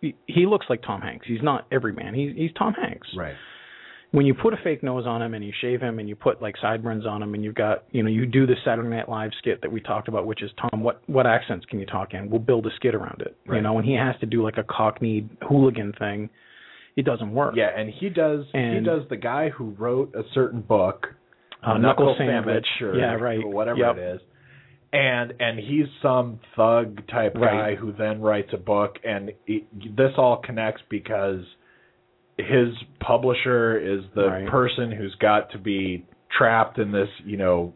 he, 0.00 0.14
he 0.26 0.44
looks 0.44 0.66
like 0.68 0.82
Tom 0.82 1.00
Hanks. 1.00 1.26
He's 1.26 1.40
not 1.42 1.66
every 1.72 1.92
man. 1.92 2.14
He's 2.14 2.34
he's 2.36 2.52
Tom 2.58 2.74
Hanks. 2.74 3.08
right. 3.16 3.34
When 4.10 4.26
you 4.26 4.34
put 4.34 4.54
a 4.54 4.56
fake 4.58 4.84
nose 4.84 5.08
on 5.08 5.22
him 5.22 5.34
and 5.34 5.44
you 5.44 5.52
shave 5.60 5.80
him 5.80 5.98
and 5.98 6.08
you 6.08 6.14
put 6.14 6.40
like 6.40 6.54
sideburns 6.62 7.04
on 7.04 7.20
him 7.20 7.34
and 7.34 7.42
you've 7.42 7.56
got 7.56 7.82
you 7.90 8.02
know 8.02 8.08
you 8.08 8.26
do 8.26 8.46
the 8.46 8.54
Saturday 8.64 8.88
Night 8.88 9.08
Live 9.08 9.32
skit 9.38 9.60
that 9.62 9.72
we 9.72 9.80
talked 9.80 10.06
about, 10.08 10.24
which 10.26 10.40
is 10.42 10.50
Tom, 10.60 10.82
what 10.82 11.00
what 11.06 11.26
accents 11.26 11.64
can 11.66 11.78
you 11.80 11.86
talk 11.86 12.14
in? 12.14 12.28
We'll 12.30 12.38
build 12.40 12.66
a 12.66 12.70
skit 12.76 12.94
around 12.94 13.22
it. 13.22 13.36
You 13.46 13.60
know, 13.60 13.76
and 13.78 13.84
he 13.86 13.94
has 13.94 14.14
to 14.20 14.26
do 14.26 14.42
like 14.42 14.56
a 14.58 14.62
cockney 14.64 15.28
hooligan 15.48 15.92
thing. 15.98 16.30
It 16.96 17.04
doesn't 17.04 17.32
work. 17.32 17.54
Yeah, 17.56 17.70
and 17.76 17.90
he 17.90 18.08
does 18.08 18.44
he 18.52 18.80
does 18.84 19.02
the 19.10 19.16
guy 19.16 19.48
who 19.50 19.70
wrote 19.70 20.14
a 20.14 20.22
certain 20.32 20.60
book, 20.60 21.08
Uh, 21.62 21.78
Knuckle 21.78 22.14
Sandwich. 22.16 22.66
or 22.82 22.94
Yeah, 22.96 23.14
right. 23.14 23.42
or 23.42 23.50
whatever 23.50 23.78
Yep. 23.78 23.96
it 23.96 24.00
is. 24.16 24.20
And 24.92 25.32
and 25.40 25.58
he's 25.58 25.86
some 26.02 26.38
thug 26.54 27.06
type 27.08 27.34
Right. 27.34 27.50
guy 27.50 27.74
who 27.74 27.90
then 27.92 28.20
writes 28.20 28.52
a 28.52 28.58
book, 28.58 28.98
and 29.04 29.32
this 29.96 30.12
all 30.16 30.36
connects 30.36 30.82
because 30.88 31.44
his 32.38 32.74
publisher 33.00 33.76
is 33.76 34.04
the 34.14 34.28
Right. 34.28 34.46
person 34.46 34.90
who's 34.92 35.14
got 35.16 35.50
to 35.50 35.58
be 35.58 36.04
trapped 36.30 36.78
in 36.78 36.92
this, 36.92 37.08
you 37.24 37.36
know, 37.36 37.72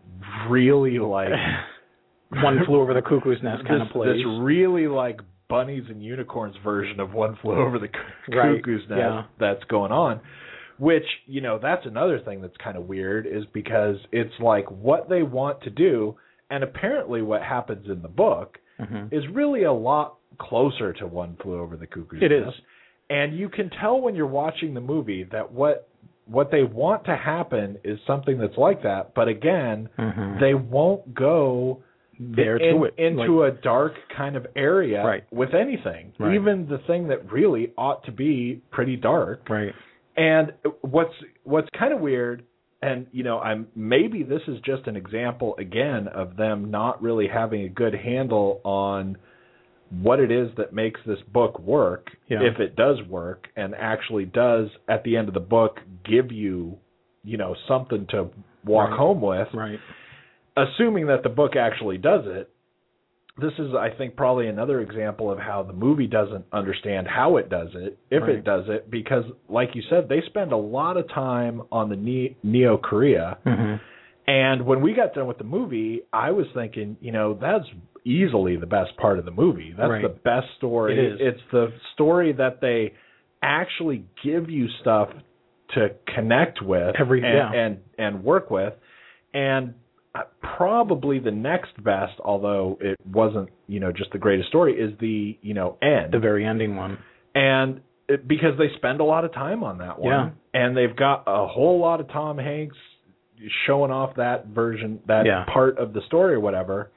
really 0.48 0.98
like 0.98 1.32
One 2.30 2.62
flew 2.66 2.80
over 2.80 2.92
the 2.92 3.00
cuckoo's 3.02 3.42
nest 3.42 3.64
kind 3.66 3.80
this, 3.80 3.86
of 3.88 3.92
place. 3.92 4.16
This 4.16 4.24
really 4.40 4.86
like 4.86 5.20
bunnies 5.49 5.84
and 5.88 6.03
unicorns 6.03 6.57
version 6.62 7.01
of 7.01 7.12
One 7.14 7.36
Flew 7.42 7.55
Over 7.57 7.78
the 7.78 7.88
Cuckoo's 8.26 8.82
Nest 8.88 8.99
yeah. 8.99 9.22
that's 9.40 9.64
going 9.64 9.92
on. 9.92 10.20
Which 10.78 11.05
you 11.26 11.40
know 11.40 11.59
that's 11.61 11.84
another 11.86 12.20
thing 12.20 12.40
that's 12.40 12.57
kind 12.62 12.76
of 12.76 12.84
weird 12.86 13.26
is 13.26 13.44
because 13.53 13.96
it's 14.12 14.34
like 14.40 14.70
what 14.70 15.09
they 15.09 15.22
want 15.24 15.62
to 15.62 15.70
do, 15.70 16.16
and 16.51 16.62
apparently 16.62 17.20
what 17.22 17.42
happens 17.42 17.86
in 17.88 18.01
the 18.03 18.09
book 18.09 18.59
Mhm. 18.80 19.12
is 19.12 19.24
really 19.32 19.64
a 19.64 19.72
lot 19.72 20.18
closer 20.38 20.92
to 20.92 21.07
One 21.09 21.36
Flew 21.42 21.61
Over 21.61 21.76
the 21.76 21.86
Cuckoo's 21.88 22.22
It 22.22 22.30
Nest. 22.30 22.57
is. 22.59 22.62
and 23.11 23.36
you 23.36 23.49
can 23.49 23.70
tell 23.70 24.01
when 24.01 24.14
you're 24.14 24.26
watching 24.28 24.74
the 24.74 24.80
movie 24.80 25.24
that 25.24 25.51
what 25.51 25.88
what 26.26 26.51
they 26.53 26.62
want 26.62 27.05
to 27.07 27.16
happen 27.16 27.78
is 27.82 27.99
something 28.07 28.36
that's 28.38 28.57
like 28.59 28.82
that, 28.82 29.14
but 29.14 29.26
again, 29.28 29.88
Mhm. 29.99 30.38
they 30.38 30.53
won't 30.55 31.12
go 31.14 31.82
there 32.18 32.56
in- 32.56 32.76
to 32.76 32.84
it 32.84 32.94
into 32.98 33.44
a 33.44 33.50
dark 33.50 33.94
kind 34.16 34.36
of 34.36 34.46
area 34.56 35.04
Right. 35.04 35.24
with 35.30 35.54
anything, 35.54 36.12
Right. 36.18 36.34
even 36.34 36.66
the 36.68 36.78
thing 36.78 37.08
that 37.08 37.30
really 37.30 37.72
ought 37.78 38.04
to 38.04 38.12
be 38.12 38.60
pretty 38.70 38.96
dark. 38.96 39.48
right. 39.48 39.74
And 40.16 40.52
what's 40.80 41.14
what's 41.44 41.68
kind 41.78 41.92
of 41.92 42.00
weird, 42.00 42.42
and 42.82 43.06
you 43.12 43.22
know, 43.22 43.38
I'm 43.38 43.68
maybe 43.76 44.24
this 44.24 44.42
is 44.48 44.58
just 44.60 44.88
an 44.88 44.96
example 44.96 45.54
again 45.58 46.08
of 46.08 46.36
them 46.36 46.70
not 46.72 47.00
really 47.00 47.28
having 47.28 47.62
a 47.62 47.68
good 47.68 47.94
handle 47.94 48.60
on 48.64 49.16
what 50.02 50.18
it 50.20 50.30
is 50.30 50.50
that 50.56 50.72
makes 50.72 51.00
this 51.06 51.20
book 51.32 51.58
work, 51.60 52.10
Yeah. 52.28 52.42
if 52.42 52.58
it 52.60 52.74
does 52.76 53.00
work, 53.04 53.48
and 53.56 53.74
actually 53.76 54.24
does 54.26 54.68
at 54.88 55.02
the 55.04 55.16
end 55.16 55.28
of 55.28 55.34
the 55.34 55.40
book 55.40 55.80
give 56.04 56.30
you, 56.32 56.76
you 57.24 57.36
know, 57.36 57.54
something 57.66 58.04
to 58.06 58.28
walk 58.64 58.90
Right. 58.90 58.98
home 58.98 59.20
with 59.20 59.54
Right. 59.54 59.78
Assuming 60.62 61.06
that 61.06 61.22
the 61.22 61.28
book 61.28 61.56
actually 61.56 61.98
does 61.98 62.22
it, 62.26 62.50
this 63.40 63.52
is, 63.59 63.72
I 63.74 63.90
think, 63.96 64.16
probably 64.16 64.48
another 64.48 64.80
example 64.80 65.30
of 65.30 65.38
how 65.38 65.62
the 65.62 65.72
movie 65.72 66.09
doesn't 66.09 66.44
understand 66.52 67.06
how 67.06 67.36
it 67.36 67.48
does 67.48 67.68
it, 67.74 67.96
if 68.11 68.22
Right. 68.22 68.30
it 68.36 68.44
does 68.44 68.64
it, 68.68 68.90
because, 68.90 69.24
like 69.48 69.76
you 69.76 69.82
said, 69.88 70.09
they 70.09 70.20
spend 70.22 70.50
a 70.52 70.56
lot 70.56 70.96
of 70.96 71.09
time 71.11 71.62
on 71.70 71.88
the 71.88 71.96
Neo 72.42 72.76
Korea. 72.78 73.38
hmm 73.44 73.76
And 74.26 74.66
when 74.66 74.80
we 74.82 74.92
got 74.92 75.14
done 75.14 75.26
with 75.26 75.38
the 75.38 75.44
movie, 75.44 76.02
I 76.12 76.32
was 76.32 76.46
thinking, 76.52 76.96
you 77.00 77.12
know, 77.12 77.34
that's 77.40 77.64
easily 78.04 78.56
the 78.56 78.66
best 78.66 78.96
part 78.96 79.18
of 79.18 79.24
the 79.24 79.30
movie. 79.30 79.72
That's 79.76 79.88
Right. 79.90 80.02
the 80.02 80.09
best 80.11 80.48
story. 80.56 80.92
It 80.98 81.12
is. 81.12 81.20
It's 81.20 81.42
the 81.52 81.72
story 81.94 82.32
that 82.32 82.61
they 82.61 82.92
actually 83.42 84.04
give 84.24 84.50
you 84.50 84.68
stuff 84.80 85.11
to 85.74 85.92
connect 86.14 86.61
with 86.61 86.96
Every- 86.98 87.22
and, 87.22 87.34
yeah. 87.34 87.52
and 87.52 87.78
and 87.98 88.24
work 88.24 88.50
with. 88.50 88.74
And 89.32 89.74
probably 90.57 91.18
the 91.18 91.30
next 91.30 91.82
best, 91.82 92.14
although 92.24 92.78
it 92.80 92.96
wasn't, 93.12 93.49
you 93.66 93.80
know, 93.80 93.92
just 93.92 94.11
the 94.12 94.18
greatest 94.18 94.49
story, 94.49 94.74
is 94.74 94.92
the 95.01 95.38
you 95.42 95.55
know 95.55 95.76
end 95.82 96.12
The 96.12 96.18
very 96.18 96.44
ending 96.46 96.76
one. 96.76 96.99
and 97.34 97.80
it, 98.09 98.26
because 98.26 98.57
they 98.59 98.68
spend 98.76 99.01
a 99.01 99.05
lot 99.05 99.24
of 99.24 99.32
time 99.34 99.62
on 99.62 99.78
that 99.78 99.99
one, 99.99 100.11
Yeah. 100.55 100.61
and 100.61 100.76
they've 100.76 100.96
got 100.96 101.24
a 101.26 101.46
whole 101.46 101.78
lot 101.78 102.01
of 102.01 102.09
Tom 102.09 102.38
Hanks 102.38 102.76
showing 103.66 103.90
off 103.90 104.14
that 104.16 104.46
version, 104.46 105.01
that 105.07 105.26
Yeah. 105.26 105.44
part 105.53 105.78
of 105.78 105.92
the 105.92 106.01
story 106.03 106.34
or 106.34 106.40
whatever. 106.40 106.90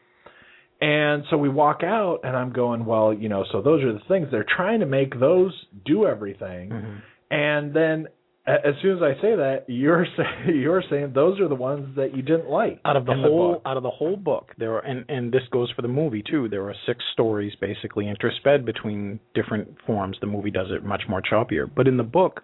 And 0.82 1.24
so 1.30 1.38
we 1.38 1.50
walk 1.50 1.84
out, 1.84 2.22
and 2.24 2.36
I'm 2.36 2.52
going, 2.52 2.86
well, 2.86 3.14
you 3.14 3.30
know, 3.30 3.44
so 3.52 3.62
those 3.62 3.84
are 3.84 3.94
the 3.94 4.00
things 4.08 4.30
they're 4.32 4.44
trying 4.58 4.80
to 4.80 4.88
make 4.88 5.20
those 5.20 5.54
do 5.86 6.08
everything, 6.08 6.70
Mhm. 6.72 7.02
and 7.30 7.74
then 7.74 8.08
as 8.48 8.74
soon 8.82 8.98
as 8.98 9.04
I 9.04 9.14
say 9.22 9.36
that, 9.36 9.66
you're 9.68 10.06
saying 10.18 10.60
you're 10.60 10.84
saying 10.90 11.12
those 11.14 11.40
are 11.40 11.48
the 11.48 11.56
ones 11.56 11.96
that 11.96 12.16
you 12.16 12.22
didn't 12.22 12.50
like 12.50 12.80
Out 12.86 12.96
of 12.98 13.06
the 13.06 13.14
whole 13.14 13.54
book. 13.54 13.62
out 13.66 13.78
of 13.78 13.84
the 13.84 13.90
whole 13.90 14.18
book, 14.18 14.52
there 14.58 14.74
are 14.76 14.80
and 14.80 15.06
and 15.10 15.32
this 15.32 15.44
goes 15.52 15.72
for 15.76 15.82
the 15.82 15.88
movie 15.88 16.24
too. 16.28 16.50
There 16.50 16.68
are 16.68 16.76
six 16.86 17.04
stories 17.14 17.54
basically 17.62 18.06
intersped 18.06 18.66
between 18.66 19.20
different 19.36 19.70
forms. 19.86 20.18
The 20.22 20.28
movie 20.28 20.52
does 20.52 20.68
it 20.72 20.84
much 20.84 21.04
more 21.08 21.22
choppier, 21.22 21.70
but 21.74 21.88
in 21.88 21.98
the 21.98 22.04
book, 22.04 22.42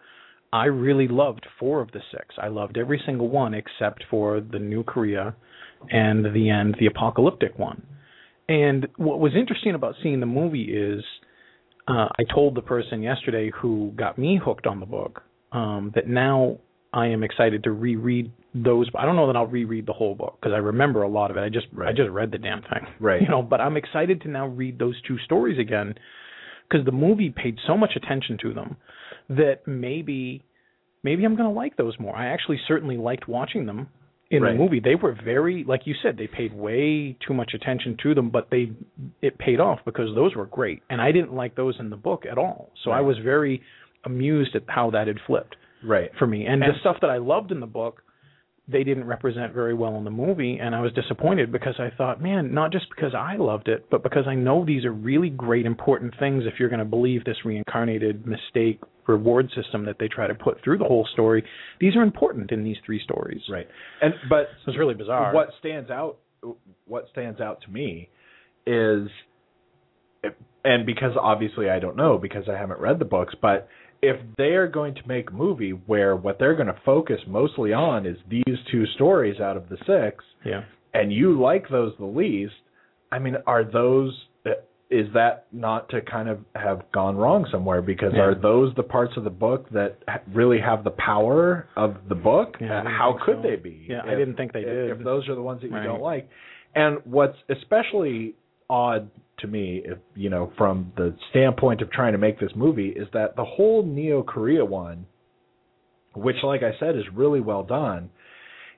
I 0.54 0.66
really 0.66 1.08
loved 1.08 1.46
four 1.60 1.82
of 1.82 1.92
the 1.92 2.02
six. 2.12 2.36
I 2.42 2.48
loved 2.48 2.78
every 2.78 3.02
single 3.06 3.30
one 3.30 3.54
except 3.54 4.04
for 4.10 4.40
the 4.40 4.60
New 4.60 4.84
Korea 4.84 5.36
and 5.90 6.26
the 6.34 6.50
end, 6.50 6.76
the 6.80 6.86
apocalyptic 6.88 7.58
one. 7.58 7.86
And 8.50 8.88
what 8.98 9.20
was 9.20 9.34
interesting 9.36 9.76
about 9.76 9.96
seeing 10.02 10.20
the 10.20 10.26
movie 10.26 10.64
is 10.74 11.04
uh, 11.88 12.08
I 12.18 12.24
told 12.34 12.56
the 12.56 12.62
person 12.62 13.02
yesterday 13.02 13.52
who 13.62 13.92
got 13.96 14.18
me 14.18 14.40
hooked 14.44 14.68
on 14.68 14.80
the 14.80 14.86
book 14.86 15.22
um, 15.52 15.92
that 15.96 16.08
now 16.08 16.58
I 16.94 17.08
am 17.08 17.24
excited 17.24 17.64
to 17.66 17.72
reread 17.72 18.32
those. 18.56 18.90
I 18.98 19.06
don't 19.06 19.16
know 19.16 19.28
that 19.28 19.36
I'll 19.36 19.46
reread 19.48 19.86
the 19.86 19.94
whole 19.94 20.16
book 20.16 20.38
because 20.40 20.54
I 20.54 20.58
remember 20.58 21.04
a 21.04 21.08
lot 21.10 21.32
of 21.32 21.38
it. 21.38 21.42
I 21.42 21.50
just 21.50 21.68
I 21.86 21.92
just 21.92 22.10
read 22.10 22.32
the 22.32 22.38
damn 22.38 22.62
thing, 22.62 22.88
Right. 23.00 23.22
You 23.22 23.28
know, 23.28 23.42
but 23.42 23.62
I'm 23.62 23.78
excited 23.78 24.22
to 24.22 24.30
now 24.30 24.48
read 24.48 24.80
those 24.80 25.00
two 25.08 25.18
stories 25.26 25.60
again 25.60 25.96
because 26.70 26.86
the 26.86 26.92
movie 26.92 27.30
paid 27.30 27.58
so 27.68 27.78
much 27.78 27.92
attention 27.96 28.38
to 28.42 28.54
them 28.54 28.78
that 29.30 29.68
maybe 29.68 30.44
maybe 31.04 31.24
I'm 31.26 31.36
going 31.36 31.50
to 31.50 31.56
like 31.56 31.78
those 31.78 31.98
more. 32.00 32.16
I 32.16 32.28
actually 32.28 32.60
certainly 32.68 32.98
liked 32.98 33.28
watching 33.28 33.66
them 33.66 33.90
in 34.30 34.42
Right. 34.44 34.52
the 34.54 34.58
movie. 34.58 34.80
They 34.82 34.96
were 34.96 35.14
very 35.24 35.64
like 35.64 35.82
you 35.86 35.94
said 36.02 36.18
they 36.18 36.28
paid 36.28 36.54
way 36.54 37.16
too 37.26 37.34
much 37.34 37.52
attention 37.54 37.96
to 38.04 38.16
them, 38.16 38.30
but 38.30 38.50
they 38.50 38.72
it 39.22 39.38
paid 39.38 39.60
off 39.60 39.80
because 39.86 40.14
those 40.16 40.36
were 40.36 40.46
great. 40.48 40.82
And 40.90 41.00
I 41.02 41.12
didn't 41.12 41.34
like 41.34 41.56
those 41.56 41.76
in 41.80 41.90
the 41.90 41.96
book 41.96 42.24
at 42.30 42.38
all. 42.38 42.72
So 42.84 42.92
I 42.92 43.02
was 43.02 43.18
very 43.24 43.62
amused 44.06 44.56
at 44.56 44.64
how 44.68 44.92
that 44.92 45.08
had 45.08 45.18
flipped 45.26 45.56
right. 45.84 46.12
for 46.18 46.28
me. 46.28 46.46
And, 46.46 46.64
And- 46.64 46.74
the 46.74 46.80
stuff 46.80 46.98
that 47.02 47.10
I 47.10 47.18
loved 47.18 47.52
in 47.52 47.60
the 47.60 47.68
book, 47.68 48.04
they 48.70 48.84
didn't 48.84 49.06
represent 49.06 49.54
very 49.54 49.74
well 49.74 49.96
in 49.96 50.04
the 50.04 50.12
movie, 50.12 50.60
and 50.60 50.76
I 50.76 50.82
was 50.82 50.92
disappointed 50.92 51.54
because 51.54 51.76
I 51.80 51.90
thought, 51.98 52.22
man, 52.22 52.54
not 52.54 52.74
just 52.74 52.88
because 52.94 53.14
I 53.16 53.38
loved 53.38 53.70
it, 53.70 53.86
but 53.90 54.04
because 54.04 54.28
I 54.28 54.36
know 54.36 54.66
these 54.66 54.84
are 54.84 54.92
really 54.92 55.30
great, 55.30 55.66
important 55.66 56.14
things. 56.20 56.44
If 56.46 56.60
you're 56.60 56.68
going 56.68 56.80
to 56.80 56.86
believe 56.86 57.24
this 57.24 57.38
reincarnated 57.46 58.28
mistake 58.28 58.82
reward 59.08 59.50
system 59.56 59.86
that 59.86 59.96
they 60.00 60.10
try 60.10 60.28
to 60.28 60.36
put 60.36 60.62
through 60.66 60.80
the 60.80 60.84
whole 60.84 61.08
story, 61.14 61.46
these 61.80 61.96
are 61.96 62.04
important 62.04 62.52
in 62.52 62.64
these 62.66 62.76
three 62.86 63.02
stories. 63.04 63.42
Right. 63.50 63.68
And 64.02 64.14
but 64.30 64.48
it's 64.68 64.78
really 64.78 64.96
bizarre. 64.96 65.34
What 65.34 65.50
stands 65.60 65.90
out 65.90 66.18
what 66.86 67.08
stands 67.12 67.40
out 67.40 67.62
to 67.62 67.72
me 67.72 68.10
is 68.66 69.08
and 70.64 70.86
because 70.86 71.14
obviously 71.20 71.70
I 71.70 71.80
don't 71.80 71.96
know 71.96 72.18
because 72.18 72.50
I 72.50 72.58
haven't 72.58 72.80
read 72.80 73.00
the 73.00 73.06
books, 73.06 73.34
but 73.42 73.70
if 74.02 74.18
they're 74.38 74.68
going 74.68 74.94
to 74.96 75.02
make 75.08 75.30
a 75.30 75.34
movie 75.34 75.72
where 75.72 76.16
what 76.16 76.38
they're 76.40 76.56
going 76.56 76.68
to 76.68 76.80
focus 76.86 77.20
mostly 77.28 77.74
on 77.74 78.06
is 78.06 78.18
these 78.30 78.58
two 78.72 78.86
stories 78.96 79.40
out 79.40 79.58
of 79.58 79.70
the 79.70 79.78
six 79.86 80.24
Yeah. 80.46 80.64
and 80.94 81.12
you 81.12 81.40
like 81.40 81.68
those 81.70 81.94
the 81.98 82.06
least, 82.06 82.54
I 83.12 83.20
mean, 83.20 83.38
are 83.48 83.64
those 83.64 84.14
is 84.90 85.08
that 85.14 85.48
not 85.52 85.90
to 85.90 86.00
kind 86.00 86.30
of 86.30 86.40
have 86.56 86.82
gone 86.94 87.18
wrong 87.18 87.46
somewhere? 87.52 87.82
Because 87.82 88.14
Yeah. 88.14 88.22
are 88.22 88.36
those 88.36 88.74
the 88.76 88.84
parts 88.84 89.18
of 89.18 89.26
the 89.26 89.30
book 89.30 89.68
that 89.72 89.98
ha- 90.08 90.22
really 90.34 90.60
have 90.62 90.86
the 90.86 90.92
power 90.92 91.68
of 91.76 92.08
the 92.08 92.16
book? 92.16 92.56
Yeah, 92.62 92.84
Uh, 92.84 92.84
How 92.88 93.12
could 93.22 93.38
so. 93.38 93.42
they 93.42 93.58
be? 93.58 93.86
Yeah, 93.90 94.02
I 94.06 94.16
didn't 94.16 94.36
think 94.36 94.54
they 94.54 94.62
if, 94.62 94.66
did. 94.66 94.90
If 94.92 95.00
those 95.04 95.28
are 95.28 95.36
the 95.36 95.42
ones 95.42 95.60
that 95.62 95.68
you 95.72 95.76
Right. 95.76 95.84
don't 95.84 96.02
like, 96.02 96.30
and 96.74 97.00
what's 97.04 97.38
especially 97.50 98.36
odd 98.70 99.10
to 99.40 99.48
me, 99.48 99.82
if 99.86 99.98
you 100.16 100.30
know, 100.30 100.52
from 100.58 100.92
the 100.98 101.16
standpoint 101.30 101.82
of 101.82 101.92
trying 101.92 102.14
to 102.14 102.18
make 102.18 102.40
this 102.40 102.52
movie, 102.56 102.90
is 102.90 103.08
that 103.14 103.36
the 103.36 103.46
whole 103.46 103.84
Neo 103.84 104.24
Korea 104.24 104.66
one, 104.66 105.06
which, 106.16 106.38
like 106.44 106.62
I 106.64 106.78
said, 106.80 106.96
is 106.96 107.04
really 107.14 107.42
well 107.42 107.64
done. 107.64 108.10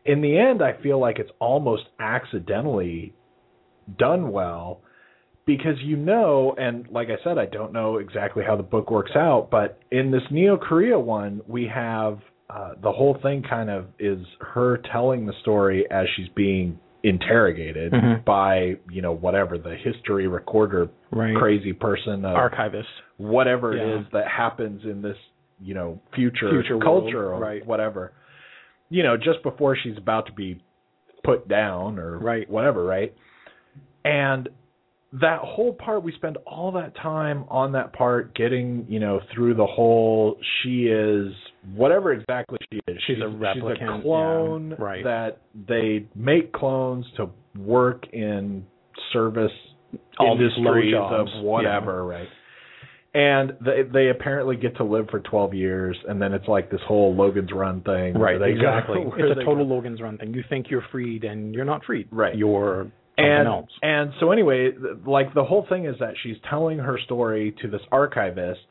In 0.05 0.21
the 0.21 0.37
end, 0.37 0.61
I 0.61 0.81
feel 0.81 0.99
like 0.99 1.19
it's 1.19 1.31
almost 1.39 1.83
accidentally 1.99 3.13
done 3.97 4.31
well 4.31 4.81
because 5.45 5.75
you 5.83 5.97
know, 5.97 6.53
and 6.57 6.87
like 6.89 7.07
I 7.07 7.23
said, 7.23 7.37
I 7.37 7.45
don't 7.45 7.73
know 7.73 7.97
exactly 7.97 8.43
how 8.45 8.55
the 8.55 8.63
book 8.63 8.91
works 8.91 9.11
out, 9.15 9.49
but 9.49 9.79
in 9.91 10.11
this 10.11 10.21
Neo 10.29 10.57
Korea 10.57 10.99
one, 10.99 11.41
we 11.47 11.67
have 11.73 12.19
uh, 12.49 12.73
the 12.81 12.91
whole 12.91 13.17
thing 13.23 13.43
kind 13.47 13.69
of 13.69 13.85
is 13.97 14.19
her 14.41 14.79
telling 14.91 15.25
the 15.25 15.33
story 15.41 15.85
as 15.89 16.05
she's 16.15 16.29
being 16.35 16.79
interrogated 17.03 17.93
Mhm. 17.93 18.25
by 18.25 18.77
you 18.91 19.01
know 19.01 19.13
whatever 19.13 19.57
the 19.57 19.75
history 19.75 20.27
recorder 20.27 20.89
Right. 21.11 21.35
crazy 21.35 21.71
person 21.73 22.25
Archivist. 22.25 22.89
whatever 23.17 23.75
Yeah. 23.75 23.83
it 23.83 23.89
is 24.01 24.05
that 24.11 24.27
happens 24.27 24.83
in 24.83 25.01
this 25.01 25.17
you 25.61 25.73
know 25.73 25.99
future, 26.13 26.49
Future 26.49 26.77
world, 26.77 26.83
culture 27.03 27.31
or 27.33 27.39
right. 27.39 27.65
whatever 27.65 28.11
you 28.89 29.03
know 29.03 29.15
just 29.15 29.41
before 29.43 29.75
she's 29.75 29.97
about 29.97 30.25
to 30.25 30.33
be 30.33 30.59
put 31.23 31.47
down 31.47 31.97
or 31.99 32.17
Right. 32.17 32.49
whatever 32.49 32.83
right 32.83 33.13
and 34.05 34.49
that 35.13 35.39
whole 35.39 35.73
part 35.73 36.03
we 36.03 36.11
spend 36.11 36.37
all 36.45 36.71
that 36.73 36.95
time 36.95 37.43
on 37.49 37.71
that 37.73 37.93
part 37.93 38.33
getting 38.35 38.85
you 38.89 38.99
know 38.99 39.19
through 39.33 39.53
the 39.55 39.65
whole 39.65 40.37
she 40.61 40.87
is 40.87 41.33
whatever 41.75 42.13
exactly 42.13 42.57
she 42.71 42.79
is 42.87 42.97
She's 43.07 43.17
a 43.17 43.21
replicant, 43.21 43.77
she's 43.79 43.99
a 43.99 44.01
clone 44.01 44.69
yeah, 44.71 44.75
right. 44.83 45.03
that 45.03 45.41
they 45.67 46.05
make 46.15 46.53
clones 46.53 47.05
to 47.17 47.29
work 47.57 48.03
in 48.13 48.65
service 49.13 49.51
All 50.19 50.33
industries 50.39 50.93
jobs, 50.93 51.31
of 51.37 51.43
whatever 51.43 52.05
right 52.05 52.27
and 53.13 53.53
they 53.59 53.81
they 53.91 54.09
apparently 54.09 54.55
get 54.55 54.77
to 54.77 54.83
live 54.83 55.07
for 55.09 55.19
12 55.19 55.53
years 55.55 55.97
and 56.07 56.21
then 56.21 56.31
it's 56.33 56.47
like 56.47 56.69
this 56.69 56.81
whole 56.87 57.15
Logan's 57.15 57.51
Run 57.51 57.81
thing 57.81 58.13
Right, 58.15 58.37
go- 58.37 58.45
exactly. 58.45 58.97
where 59.05 59.31
It's 59.31 59.39
a 59.41 59.43
total 59.43 59.65
go. 59.67 59.73
Logan's 59.75 59.99
Run 60.01 60.17
thing. 60.17 60.33
You 60.33 60.43
think 60.47 60.67
you're 60.69 60.85
freed, 60.91 61.23
and 61.23 61.53
you're 61.55 61.65
not 61.65 61.83
freed. 61.85 62.07
Right. 62.11 62.35
You're 62.37 62.91
and 63.17 63.47
else. 63.47 63.69
and 63.81 64.11
so 64.19 64.31
anyway, 64.31 64.69
like 65.05 65.33
the 65.33 65.43
whole 65.43 65.65
thing 65.67 65.85
is 65.85 65.95
that 65.99 66.13
she's 66.23 66.37
telling 66.49 66.77
her 66.77 66.97
story 67.03 67.53
to 67.63 67.67
this 67.67 67.81
archivist, 67.91 68.61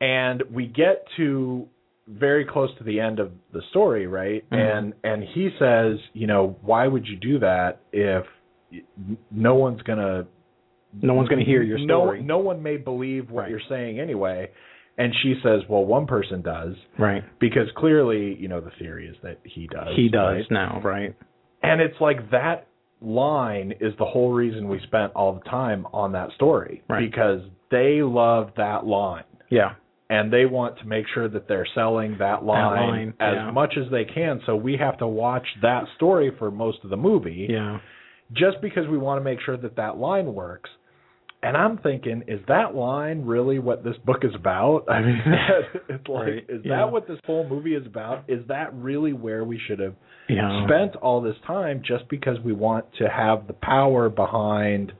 and 0.00 0.42
we 0.52 0.66
get 0.66 1.04
to 1.16 1.66
very 2.08 2.44
close 2.44 2.70
to 2.78 2.84
the 2.84 2.98
end 3.00 3.18
of 3.20 3.30
the 3.52 3.62
story, 3.70 4.06
right? 4.06 4.44
Mhm. 4.50 4.76
And 4.78 4.92
and 5.04 5.24
he 5.24 5.50
says, 5.58 5.98
you 6.12 6.26
know, 6.26 6.56
why 6.62 6.86
would 6.86 7.06
you 7.06 7.16
do 7.16 7.38
that 7.40 7.80
if 7.92 8.24
no 9.30 9.54
one's 9.54 9.82
gonna 9.82 10.26
No 11.00 11.14
one's 11.14 11.30
going 11.30 11.38
to 11.38 11.44
hear 11.50 11.62
your 11.62 11.78
story. 11.78 12.20
No, 12.20 12.36
no 12.36 12.38
one 12.44 12.62
may 12.62 12.76
believe 12.76 13.30
what 13.30 13.42
Right. 13.44 13.50
you're 13.50 13.60
saying 13.66 13.98
anyway. 13.98 14.50
And 14.98 15.14
she 15.22 15.40
says, 15.42 15.62
well, 15.66 15.86
one 15.86 16.06
person 16.06 16.42
does 16.42 16.76
Right. 16.98 17.24
because 17.38 17.70
clearly, 17.72 18.34
you 18.34 18.46
know, 18.48 18.60
the 18.60 18.72
theory 18.72 19.06
is 19.06 19.16
that 19.22 19.38
he 19.42 19.66
does. 19.68 19.96
He 19.96 20.10
does 20.10 20.36
right? 20.36 20.50
now. 20.50 20.80
Right. 20.84 21.14
And 21.62 21.80
it's 21.80 21.98
like 21.98 22.28
that 22.30 22.66
line 23.00 23.72
is 23.80 23.96
the 23.96 24.04
whole 24.04 24.32
reason 24.32 24.68
we 24.68 24.80
spent 24.80 25.12
all 25.14 25.32
the 25.32 25.48
time 25.48 25.86
on 25.94 26.12
that 26.12 26.30
story 26.32 26.82
Right. 26.90 27.10
because 27.10 27.40
they 27.70 28.02
love 28.02 28.52
that 28.56 28.84
line 28.86 29.24
Yeah. 29.48 29.72
And 30.12 30.30
they 30.30 30.44
want 30.44 30.78
to 30.78 30.84
make 30.84 31.06
sure 31.14 31.26
that 31.26 31.48
they're 31.48 31.66
selling 31.74 32.16
that 32.18 32.44
line, 32.44 32.90
line, 32.90 33.08
as 33.18 33.34
yeah. 33.36 33.50
much 33.50 33.74
as 33.82 33.90
they 33.90 34.04
can. 34.04 34.40
So 34.44 34.54
we 34.54 34.76
have 34.76 34.98
to 34.98 35.06
watch 35.06 35.46
that 35.62 35.84
story 35.96 36.30
for 36.38 36.50
most 36.50 36.78
of 36.84 36.90
the 36.90 36.98
movie 36.98 37.46
Yeah. 37.48 37.78
just 38.32 38.60
because 38.60 38.86
we 38.88 38.98
want 38.98 39.18
to 39.20 39.24
make 39.24 39.40
sure 39.40 39.56
that 39.56 39.76
that 39.76 39.96
line 39.96 40.34
works. 40.34 40.68
And 41.44 41.56
I'm 41.56 41.78
thinking, 41.78 42.22
is 42.28 42.40
that 42.46 42.74
line 42.74 43.24
really 43.24 43.58
what 43.58 43.82
this 43.82 43.96
book 44.04 44.18
is 44.22 44.34
about? 44.34 44.84
I 44.88 45.00
mean, 45.00 45.20
it's 45.88 46.06
like, 46.08 46.26
Right, 46.26 46.44
is 46.48 46.60
yeah. 46.64 46.76
that 46.76 46.92
what 46.92 47.08
this 47.08 47.18
whole 47.24 47.48
movie 47.48 47.74
is 47.74 47.86
about? 47.86 48.24
Is 48.28 48.46
that 48.48 48.72
really 48.74 49.12
where 49.14 49.44
we 49.44 49.58
should 49.66 49.78
have 49.80 49.94
Yeah. 50.28 50.66
spent 50.66 50.94
all 50.96 51.22
this 51.22 51.36
time 51.46 51.82
just 51.84 52.06
because 52.10 52.36
we 52.44 52.52
want 52.52 52.84
to 52.98 53.08
have 53.08 53.46
the 53.46 53.54
power 53.54 54.08
behind 54.10 54.92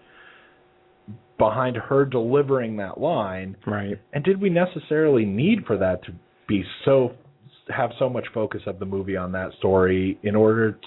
behind 1.43 1.77
her 1.77 2.05
delivering 2.05 2.77
that 2.77 3.01
line? 3.01 3.57
Right. 3.67 3.99
And 4.13 4.23
did 4.23 4.41
we 4.41 4.49
necessarily 4.51 5.25
need 5.25 5.67
for 5.67 5.77
that 5.79 6.05
to 6.05 6.13
be 6.47 6.65
so 6.85 7.13
have 7.69 7.91
so 7.99 8.09
much 8.09 8.27
focus 8.35 8.63
of 8.67 8.79
the 8.79 8.85
movie 8.85 9.17
on 9.17 9.33
that 9.33 9.51
story 9.59 10.19
in 10.23 10.35
order 10.37 10.73
to 10.73 10.79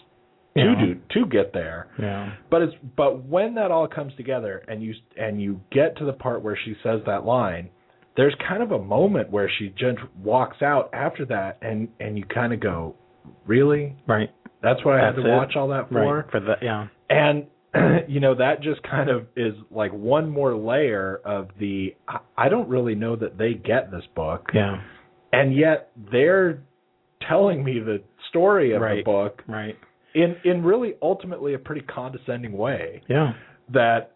Yeah. 0.56 0.76
do 0.86 0.96
to 1.10 1.26
get 1.26 1.52
there? 1.52 1.88
Yeah. 2.00 2.32
But 2.50 2.62
it's 2.62 2.76
but 2.96 3.26
when 3.26 3.56
that 3.56 3.70
all 3.72 3.88
comes 3.88 4.14
together 4.16 4.64
and 4.70 4.82
you 4.82 4.94
and 5.18 5.42
you 5.42 5.60
get 5.72 5.98
to 5.98 6.06
the 6.06 6.14
part 6.14 6.42
where 6.42 6.58
she 6.64 6.74
says 6.84 7.02
that 7.06 7.26
line, 7.26 7.70
there's 8.16 8.36
kind 8.48 8.64
of 8.64 8.72
a 8.72 8.80
moment 8.80 9.30
where 9.32 9.50
she 9.58 9.70
just 9.78 10.00
walks 10.24 10.62
out 10.62 10.90
after 10.94 11.26
that 11.26 11.58
and 11.62 11.90
and 12.00 12.18
you 12.18 12.24
kind 12.26 12.54
of 12.54 12.60
go, 12.62 12.96
really? 13.46 13.96
Right. 14.08 14.30
That's 14.64 14.84
what 14.86 14.96
I 14.96 15.06
had 15.06 15.16
to 15.16 15.26
it? 15.26 15.30
watch 15.36 15.56
all 15.58 15.68
that 15.70 15.90
for? 15.90 16.18
Right. 16.22 16.32
For 16.32 16.40
the 16.40 16.56
yeah. 16.62 16.88
And 17.10 17.46
you 18.08 18.20
know 18.20 18.36
that 18.36 18.62
just 18.62 18.82
kind 18.84 19.10
of 19.10 19.28
is 19.36 19.54
like 19.72 19.92
one 19.94 20.30
more 20.30 20.56
layer 20.56 21.20
of 21.26 21.50
the 21.60 21.96
I- 22.38 22.50
don't 22.50 22.70
really 22.70 22.96
know 22.96 23.16
that 23.16 23.38
they 23.38 23.54
get 23.54 23.92
this 23.92 24.04
book 24.16 24.50
Yeah. 24.54 24.82
and 25.34 25.56
yet 25.56 25.92
they're 26.12 26.64
telling 27.28 27.64
me 27.64 27.80
the 27.80 28.02
story 28.30 28.74
of 28.74 28.82
the 28.82 29.02
book 29.04 29.44
Right. 29.48 29.76
in 30.14 30.36
in 30.44 30.64
really 30.64 30.96
ultimately 31.02 31.54
a 31.54 31.60
pretty 31.60 31.82
condescending 31.82 32.54
way 32.54 33.02
Yeah. 33.08 33.34
that 33.74 34.12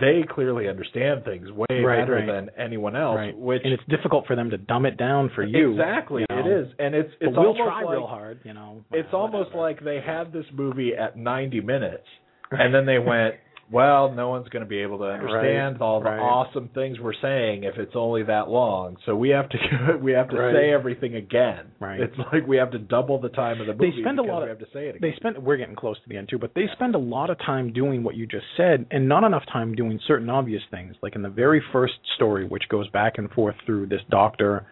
they 0.00 0.22
clearly 0.28 0.68
understand 0.68 1.24
things 1.24 1.50
way 1.52 1.66
Right, 1.82 2.00
better 2.00 2.14
right. 2.14 2.26
than 2.26 2.50
anyone 2.56 2.96
else 2.96 3.16
right. 3.16 3.36
which 3.36 3.62
and 3.64 3.72
it's 3.72 3.82
difficult 3.88 4.26
for 4.26 4.34
them 4.36 4.50
to 4.50 4.58
dumb 4.58 4.84
it 4.86 4.96
down 4.96 5.30
for 5.34 5.42
you. 5.44 5.70
exactly 5.72 6.24
you 6.28 6.36
know. 6.36 6.40
it 6.46 6.50
is 6.50 6.68
and 6.78 6.94
it's 6.94 7.12
But 7.20 7.30
we'll 7.32 7.38
almost 7.40 7.58
try 7.58 7.82
like, 7.82 7.92
real 7.92 8.06
hard. 8.06 8.40
You 8.44 8.54
know. 8.54 8.84
it's 8.92 9.12
Well, 9.12 9.22
almost 9.22 9.54
like 9.54 9.82
they 9.84 10.00
had 10.00 10.32
this 10.32 10.46
movie 10.52 10.94
at 10.96 11.16
90 11.16 11.60
minutes 11.60 12.06
and 12.50 12.74
then 12.74 12.86
they 12.86 12.98
went 12.98 13.34
well 13.72 14.12
no 14.12 14.28
one's 14.28 14.48
going 14.48 14.64
to 14.64 14.68
be 14.68 14.78
able 14.80 14.98
to 14.98 15.04
understand 15.04 15.74
Right, 15.80 15.86
all 15.86 16.00
the 16.00 16.10
right. 16.10 16.18
awesome 16.18 16.68
things 16.74 16.98
we're 16.98 17.12
saying 17.22 17.62
if 17.64 17.76
it's 17.78 17.92
only 17.94 18.24
that 18.24 18.48
long 18.48 18.96
so 19.06 19.14
we 19.14 19.28
have 19.30 19.48
to 19.50 19.58
we 20.02 20.12
have 20.12 20.28
to 20.30 20.36
Right. 20.36 20.54
say 20.54 20.70
everything 20.72 21.14
again 21.14 21.66
Right. 21.78 22.00
it's 22.00 22.16
like 22.32 22.46
we 22.48 22.56
have 22.56 22.72
to 22.72 22.78
double 22.78 23.20
the 23.20 23.28
time 23.28 23.60
of 23.60 23.66
the 23.68 23.74
movie 23.74 23.92
They 23.96 24.02
spend 24.02 24.18
a 24.18 24.22
lot 24.22 24.42
we 24.42 24.48
have 24.48 24.58
to 24.58 24.66
say 24.72 24.88
it 24.88 24.96
again 24.96 25.10
they 25.10 25.14
spend 25.16 25.38
we're 25.38 25.56
getting 25.56 25.76
close 25.76 25.96
to 26.02 26.08
the 26.08 26.16
end 26.16 26.28
too 26.28 26.38
but 26.38 26.52
they 26.54 26.66
spend 26.72 26.94
a 26.96 26.98
lot 26.98 27.30
of 27.30 27.38
time 27.38 27.72
doing 27.72 28.02
what 28.02 28.16
you 28.16 28.26
just 28.26 28.46
said 28.56 28.86
and 28.90 29.08
not 29.08 29.22
enough 29.22 29.44
time 29.52 29.74
doing 29.74 30.00
certain 30.08 30.28
obvious 30.28 30.62
things 30.70 30.96
like 31.02 31.14
in 31.14 31.22
the 31.22 31.28
very 31.30 31.62
first 31.72 31.94
story 32.16 32.44
which 32.44 32.64
goes 32.68 32.88
back 32.88 33.14
and 33.18 33.30
forth 33.30 33.54
through 33.66 33.86
this 33.86 34.02
doctor 34.10 34.66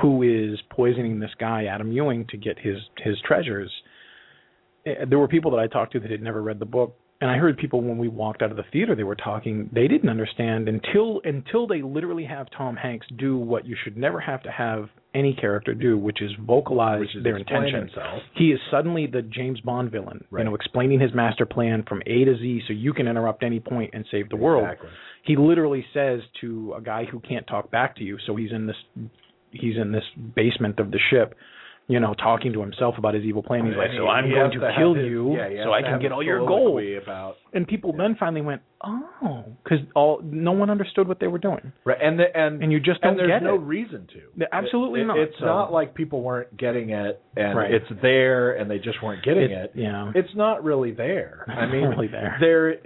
who 0.00 0.22
is 0.22 0.60
poisoning 0.70 1.18
this 1.18 1.34
guy 1.40 1.64
Adam 1.64 1.90
Ewing 1.90 2.24
to 2.28 2.36
get 2.36 2.56
his 2.60 2.76
his 2.98 3.16
treasures 3.26 3.70
Eh, 4.86 5.04
there 5.08 5.18
were 5.18 5.26
people 5.26 5.50
that 5.50 5.58
I 5.58 5.66
talked 5.66 5.92
to 5.94 6.00
that 6.00 6.08
had 6.10 6.22
never 6.22 6.40
read 6.40 6.60
the 6.60 6.64
book 6.64 6.94
and 7.20 7.30
I 7.30 7.36
heard 7.36 7.56
people 7.58 7.80
when 7.80 7.98
we 7.98 8.08
walked 8.08 8.42
out 8.42 8.50
of 8.50 8.56
the 8.56 8.64
theater 8.72 8.94
they 8.94 9.02
were 9.04 9.16
talking 9.16 9.68
they 9.72 9.88
didn't 9.88 10.08
understand 10.08 10.68
until 10.68 11.20
until 11.24 11.66
they 11.66 11.82
literally 11.82 12.24
have 12.24 12.46
Tom 12.56 12.76
Hanks 12.76 13.06
do 13.16 13.36
what 13.36 13.66
you 13.66 13.76
should 13.82 13.96
never 13.96 14.20
have 14.20 14.42
to 14.44 14.50
have 14.50 14.88
any 15.14 15.34
character 15.34 15.74
do 15.74 15.96
which 15.98 16.20
is 16.22 16.30
vocalize 16.46 17.00
which 17.00 17.16
is 17.16 17.24
their 17.24 17.36
explain 17.36 17.64
intentions 17.64 17.92
himself. 17.94 18.22
he 18.34 18.50
is 18.52 18.60
suddenly 18.70 19.06
the 19.06 19.22
James 19.22 19.60
Bond 19.62 19.90
villain, 19.90 20.24
Right. 20.30 20.40
you 20.40 20.44
know, 20.50 20.54
explaining 20.54 21.00
his 21.00 21.12
master 21.14 21.46
plan 21.46 21.82
from 21.88 22.02
A 22.06 22.24
to 22.24 22.36
Z 22.36 22.62
so 22.66 22.72
you 22.72 22.92
can 22.92 23.08
interrupt 23.08 23.42
any 23.42 23.58
point 23.60 23.90
and 23.94 24.04
save 24.10 24.28
the 24.28 24.36
world. 24.36 24.68
He 25.24 25.36
literally 25.36 25.84
says 25.92 26.20
to 26.40 26.74
a 26.76 26.80
guy 26.80 27.04
who 27.04 27.20
can't 27.20 27.46
talk 27.46 27.70
back 27.70 27.96
to 27.96 28.04
you, 28.04 28.16
so 28.26 28.36
he's 28.36 28.52
in 28.52 28.66
this 28.66 28.76
he's 29.50 29.76
in 29.76 29.92
this 29.92 30.04
basement 30.36 30.78
of 30.78 30.90
the 30.90 30.98
ship, 31.10 31.34
you 31.90 31.98
know, 32.00 32.12
talking 32.14 32.52
to 32.52 32.60
himself 32.60 32.96
about 32.98 33.14
his 33.14 33.24
evil 33.24 33.42
plan. 33.42 33.64
He's 33.66 33.74
like, 33.74 33.88
And 33.88 33.96
"So 33.98 34.02
he- 34.04 34.08
I'm 34.10 34.24
he 34.26 34.30
going 34.32 34.52
has 34.52 34.60
to 34.60 34.74
kill 34.76 34.92
his- 34.94 35.06
you 35.06 35.34
yeah, 35.36 35.64
so 35.64 35.72
I 35.72 35.80
can 35.82 35.98
get 36.00 36.12
all 36.12 36.22
your 36.22 36.44
gold." 36.46 36.82
about 37.02 37.36
And 37.54 37.66
people 37.66 37.94
then 37.94 38.14
finally 38.20 38.42
went, 38.42 38.60
"Oh," 38.84 39.44
because 39.64 39.78
all 39.94 40.20
no 40.22 40.52
one 40.52 40.68
understood 40.68 41.08
what 41.08 41.18
they 41.18 41.28
were 41.28 41.38
doing, 41.38 41.72
right 41.84 41.96
and 42.00 42.18
the, 42.18 42.36
and 42.36 42.62
and 42.62 42.70
you 42.70 42.78
just 42.78 43.00
don't 43.00 43.12
and 43.12 43.18
there's 43.20 43.30
get 43.30 43.42
no 43.42 43.54
it. 43.54 43.60
reason 43.62 44.06
to. 44.12 44.46
Absolutely 44.52 45.00
It- 45.00 45.04
not. 45.06 45.18
It's 45.18 45.38
So- 45.38 45.46
not 45.46 45.72
like 45.72 45.94
people 45.94 46.20
weren't 46.20 46.54
getting 46.58 46.90
it 46.90 47.20
and 47.38 47.56
Right. 47.56 47.72
it's 47.72 47.88
there 48.02 48.52
and 48.52 48.70
they 48.70 48.78
just 48.78 49.02
weren't 49.02 49.22
getting 49.22 49.50
it. 49.50 49.72
yeah. 49.74 50.12
It's 50.14 50.34
not 50.36 50.62
really 50.62 50.90
there. 50.92 51.46
I 51.48 51.64
mean, 51.66 51.86
really 51.88 52.08
there. 52.08 52.36
There, 52.38 52.76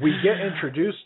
we 0.00 0.18
get 0.22 0.40
introduced 0.40 1.04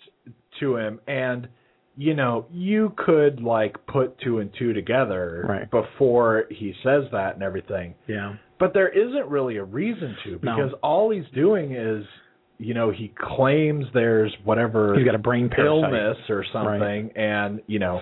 to 0.61 0.77
him 0.79 1.01
and 1.07 1.49
you 1.97 2.15
know, 2.15 2.47
you 2.53 2.93
could 2.97 3.41
like 3.41 3.87
put 3.87 4.19
two 4.21 4.39
and 4.41 4.51
two 4.59 4.73
together 4.73 5.45
Right. 5.49 5.71
before 5.71 6.45
he 6.51 6.75
says 6.83 7.05
that 7.13 7.35
and 7.35 7.43
everything. 7.43 7.95
Yeah. 8.07 8.35
But 8.59 8.73
there 8.75 8.89
isn't 8.89 9.27
really 9.29 9.57
a 9.57 9.65
reason 9.65 10.17
to 10.25 10.31
No. 10.33 10.39
because 10.39 10.73
all 10.83 11.11
he's 11.11 11.29
doing 11.35 11.73
is 11.73 12.05
you 12.59 12.73
know, 12.73 12.91
he 12.91 13.13
claims 13.19 13.85
there's 13.93 14.35
whatever 14.45 14.95
He's 14.97 15.05
got 15.05 15.15
a 15.15 15.19
brain 15.19 15.51
parasite. 15.51 15.67
illness 15.93 16.17
or 16.31 16.43
something, 16.55 17.11
and 17.15 17.61
you 17.67 17.79
know, 17.79 18.01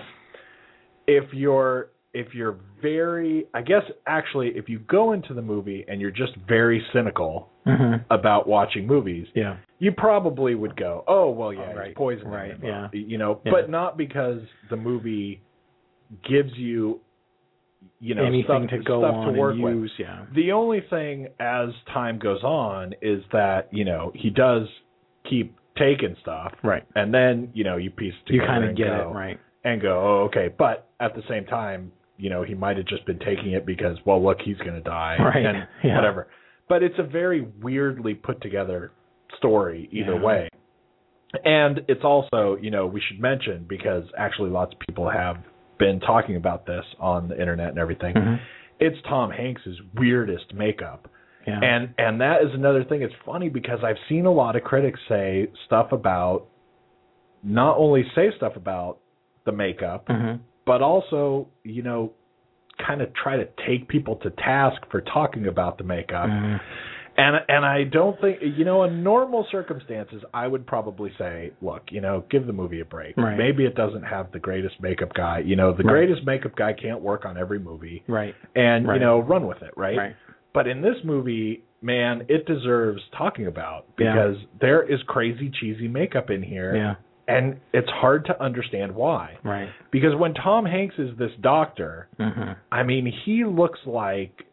if 1.07 1.25
you're 1.33 1.89
if 2.15 2.33
you're 2.33 2.57
very, 2.81 3.45
I 3.53 3.61
guess 3.61 3.83
actually, 4.07 4.49
if 4.55 4.69
you 4.69 4.79
go 4.79 5.11
into 5.11 5.33
the 5.33 5.41
movie 5.41 5.83
and 5.87 5.99
you're 6.01 6.11
just 6.11 6.33
very 6.47 6.83
cynical 6.93 7.49
hmm 7.65 7.95
about 8.09 8.47
watching 8.47 8.87
movies, 8.87 9.27
Yeah. 9.35 9.57
you 9.79 9.91
probably 9.91 10.53
would 10.55 10.75
go, 10.77 11.03
"Oh, 11.07 11.29
well, 11.31 11.51
yeah, 11.51 11.71
Oh, 11.73 11.75
right. 11.77 11.87
he's 11.87 11.95
poisoning 11.95 12.31
Right, 12.33 12.51
him," 12.51 12.61
yeah. 12.63 12.87
you 12.93 13.17
know, 13.17 13.41
Yeah. 13.43 13.51
but 13.51 13.69
not 13.69 13.97
because 13.97 14.41
the 14.69 14.77
movie 14.77 15.41
gives 16.23 16.55
you, 16.57 17.01
you 17.99 18.13
know, 18.15 18.23
Anything 18.23 18.67
stuff 18.67 18.69
to 18.69 18.77
go 18.85 19.01
stuff 19.01 19.15
on 19.15 19.33
to 19.33 19.39
work 19.39 19.55
and 19.55 19.63
with. 19.63 19.73
use. 19.75 19.93
Yeah. 19.99 20.25
The 20.33 20.51
only 20.51 20.81
thing 20.81 21.27
as 21.39 21.69
time 21.93 22.17
goes 22.19 22.43
on 22.43 22.93
is 23.01 23.23
that 23.31 23.67
you 23.73 23.83
know 23.83 24.11
he 24.15 24.29
does 24.29 24.67
keep 25.29 25.55
taking 25.77 26.15
stuff, 26.21 26.53
Right. 26.63 26.83
and 26.95 27.13
then 27.13 27.49
you 27.53 27.63
know 27.63 27.77
you 27.77 27.89
piece 27.89 28.13
it 28.27 28.33
You 28.33 28.41
kind 28.41 28.63
of 28.63 28.75
get 28.75 28.87
go, 28.89 29.09
it, 29.09 29.13
right? 29.13 29.39
and 29.63 29.81
go, 29.81 29.99
oh, 29.99 30.23
okay. 30.25 30.47
But 30.55 30.87
at 30.99 31.15
the 31.15 31.23
same 31.27 31.45
time, 31.45 31.91
you 32.17 32.29
know, 32.29 32.43
he 32.43 32.53
might 32.53 32.77
have 32.77 32.85
just 32.85 33.05
been 33.05 33.19
taking 33.19 33.51
it 33.51 33.65
because, 33.65 33.97
well, 34.05 34.23
look, 34.23 34.37
he's 34.43 34.57
going 34.57 34.73
to 34.75 34.81
die, 34.81 35.17
Right, 35.19 35.45
and 35.45 35.67
yeah. 35.83 35.95
whatever. 35.95 36.27
But 36.69 36.81
it's 36.83 36.95
a 36.97 37.03
very 37.03 37.47
weirdly 37.61 38.13
put 38.13 38.41
together 38.41 38.91
story 39.37 39.89
either 39.91 40.15
Yeah. 40.15 40.21
way. 40.23 40.49
And 41.43 41.81
it's 41.87 42.03
also, 42.03 42.57
you 42.61 42.71
know, 42.71 42.85
we 42.87 43.01
should 43.01 43.19
mention 43.19 43.65
because 43.67 44.03
actually 44.17 44.49
lots 44.51 44.73
of 44.73 44.79
people 44.79 45.09
have 45.09 45.37
been 45.77 45.99
talking 45.99 46.37
about 46.37 46.65
this 46.65 46.85
on 46.99 47.27
the 47.27 47.39
internet 47.39 47.69
and 47.69 47.77
everything. 47.77 48.13
Mhm. 48.15 48.39
It's 48.79 48.97
Tom 49.03 49.31
Hanks's 49.31 49.77
weirdest 49.95 50.53
makeup. 50.53 51.09
Yeah. 51.45 51.59
And 51.61 51.93
and 51.97 52.21
that 52.21 52.41
is 52.41 52.53
another 52.53 52.83
thing. 52.85 53.01
It's 53.01 53.13
funny 53.25 53.49
because 53.49 53.83
I've 53.83 53.99
seen 54.07 54.25
a 54.25 54.31
lot 54.31 54.55
of 54.55 54.63
critics 54.63 54.99
say 55.09 55.47
stuff 55.65 55.91
about 55.91 56.45
not 57.43 57.77
only 57.77 58.03
say 58.15 58.31
stuff 58.37 58.55
about 58.55 58.97
the 59.45 59.51
makeup, 59.51 60.07
Mhm. 60.07 60.39
But 60.65 60.81
also, 60.81 61.47
you 61.63 61.81
know, 61.83 62.11
kind 62.85 63.01
of 63.01 63.09
try 63.13 63.37
to 63.37 63.47
take 63.67 63.87
people 63.87 64.17
to 64.17 64.29
task 64.31 64.81
for 64.91 65.01
talking 65.01 65.47
about 65.47 65.77
the 65.77 65.83
makeup. 65.83 66.27
Mhm. 66.29 66.59
And 67.17 67.37
and 67.47 67.65
I 67.65 67.85
don't 67.85 68.19
think 68.19 68.39
you 68.41 68.65
know 68.65 68.83
in 68.83 69.01
normal 69.01 69.47
circumstances 69.49 70.21
I 70.33 70.47
would 70.47 70.67
probably 70.67 71.13
say, 71.17 71.51
look, 71.61 71.83
you 71.89 72.01
know, 72.01 72.25
give 72.29 72.45
the 72.45 72.51
movie 72.51 72.81
a 72.81 72.85
break. 72.85 73.15
Right. 73.15 73.37
Maybe 73.37 73.65
it 73.65 73.75
doesn't 73.75 74.03
have 74.03 74.31
the 74.33 74.39
greatest 74.39 74.81
makeup 74.81 75.13
guy. 75.13 75.39
You 75.39 75.55
know, 75.55 75.71
the 75.71 75.83
Right. 75.83 75.91
greatest 76.07 76.25
makeup 76.25 76.55
guy 76.57 76.73
can't 76.73 76.99
work 76.99 77.25
on 77.25 77.37
every 77.37 77.59
movie. 77.59 78.03
Right. 78.07 78.35
And 78.55 78.85
Right. 78.85 78.95
you 78.95 78.99
know, 78.99 79.19
run 79.19 79.47
with 79.47 79.61
it, 79.61 79.71
right? 79.77 79.97
Right. 79.97 80.15
But 80.51 80.67
in 80.67 80.81
this 80.81 80.97
movie, 81.05 81.63
man, 81.81 82.23
it 82.27 82.45
deserves 82.45 83.01
talking 83.17 83.47
about 83.47 83.85
Yeah. 83.97 84.11
because 84.13 84.37
there 84.59 84.83
is 84.83 85.01
crazy 85.03 85.49
cheesy 85.49 85.87
makeup 85.87 86.29
in 86.29 86.41
here 86.43 86.75
Yeah. 86.75 86.95
And 87.27 87.59
it's 87.73 87.89
hard 87.89 88.25
to 88.25 88.41
understand 88.43 88.93
why. 88.93 89.37
Right. 89.43 89.69
Because 89.91 90.15
when 90.15 90.33
Tom 90.33 90.65
Hanks 90.65 90.95
is 90.97 91.17
this 91.17 91.31
doctor, 91.41 92.07
hmm 92.17 92.51
I 92.71 92.83
mean, 92.83 93.11
he 93.25 93.43
looks 93.45 93.79
like 93.85 94.43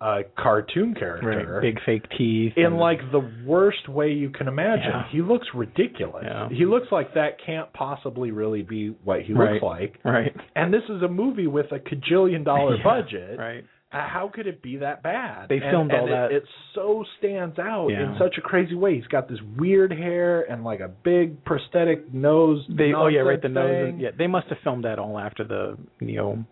a 0.00 0.22
cartoon 0.36 0.94
character 0.98 1.60
Right. 1.60 1.62
Big 1.62 1.78
fake 1.86 2.02
teeth. 2.18 2.54
in 2.56 2.64
and- 2.66 2.78
like 2.78 2.98
the 3.12 3.20
worst 3.46 3.88
way 3.88 4.10
you 4.12 4.30
can 4.30 4.48
imagine. 4.48 4.90
Yeah. 4.90 5.04
He 5.12 5.22
looks 5.22 5.46
ridiculous. 5.54 6.24
Yeah. 6.26 6.48
He 6.48 6.66
looks 6.66 6.88
like 6.90 7.14
that 7.14 7.36
can't 7.46 7.72
possibly 7.72 8.32
really 8.32 8.62
be 8.62 8.88
what 9.04 9.22
he 9.22 9.32
Right. 9.32 9.52
looks 9.52 9.62
like. 9.62 9.98
Right. 10.04 10.34
And 10.56 10.74
this 10.74 10.82
is 10.88 11.02
a 11.02 11.08
movie 11.08 11.46
with 11.46 11.66
a 11.70 11.78
cajillion 11.78 12.44
dollar 12.44 12.74
Yeah, 12.78 12.82
budget. 12.82 13.38
Right. 13.38 13.64
How 13.92 14.30
could 14.32 14.46
it 14.46 14.62
be 14.62 14.78
that 14.78 15.02
bad? 15.02 15.48
They 15.50 15.60
filmed 15.60 15.90
and 15.92 16.00
all 16.00 16.06
it, 16.06 16.10
that- 16.10 16.32
It 16.32 16.44
so 16.74 17.04
stands 17.18 17.58
out 17.58 17.88
in 17.88 18.16
such 18.18 18.36
a 18.38 18.40
crazy 18.40 18.74
way. 18.74 18.94
He's 18.96 19.06
got 19.06 19.28
this 19.28 19.38
weird 19.58 19.92
hair 19.92 20.42
and 20.50 20.64
like 20.64 20.80
a 20.80 20.88
big 20.88 21.44
prosthetic 21.44 22.12
nose. 22.12 22.64
They 22.68 22.92
oh 22.96 23.08
yeah 23.08 23.20
right 23.20 23.40
the 23.40 23.48
nonsense 23.48 23.72
nose 23.76 23.88
and, 23.90 24.00
yeah 24.00 24.08
they 24.16 24.26
must 24.26 24.48
have 24.48 24.58
filmed 24.64 24.84
that 24.84 24.98
all 24.98 25.18
after 25.18 25.44
the 25.44 25.76
neo 26.00 26.44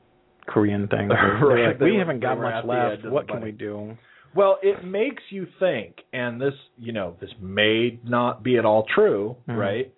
Korean 0.46 0.86
thing. 0.88 1.08
Right, 1.42 1.68
like, 1.68 1.80
we 1.80 1.92
were- 1.92 1.98
haven't 1.98 2.20
got 2.20 2.38
much 2.38 2.64
left. 2.64 3.04
What 3.06 3.26
can 3.28 3.40
we 3.42 3.52
do? 3.52 3.96
Well, 4.34 4.58
it 4.62 4.84
makes 4.84 5.22
you 5.30 5.46
think, 5.58 5.96
and 6.12 6.40
this, 6.40 6.54
you 6.78 6.92
know, 6.92 7.16
this 7.20 7.30
may 7.40 7.98
not 8.04 8.44
be 8.44 8.58
at 8.58 8.64
all 8.64 8.84
true, 8.94 9.36
Mhm. 9.48 9.56
right? 9.56 9.92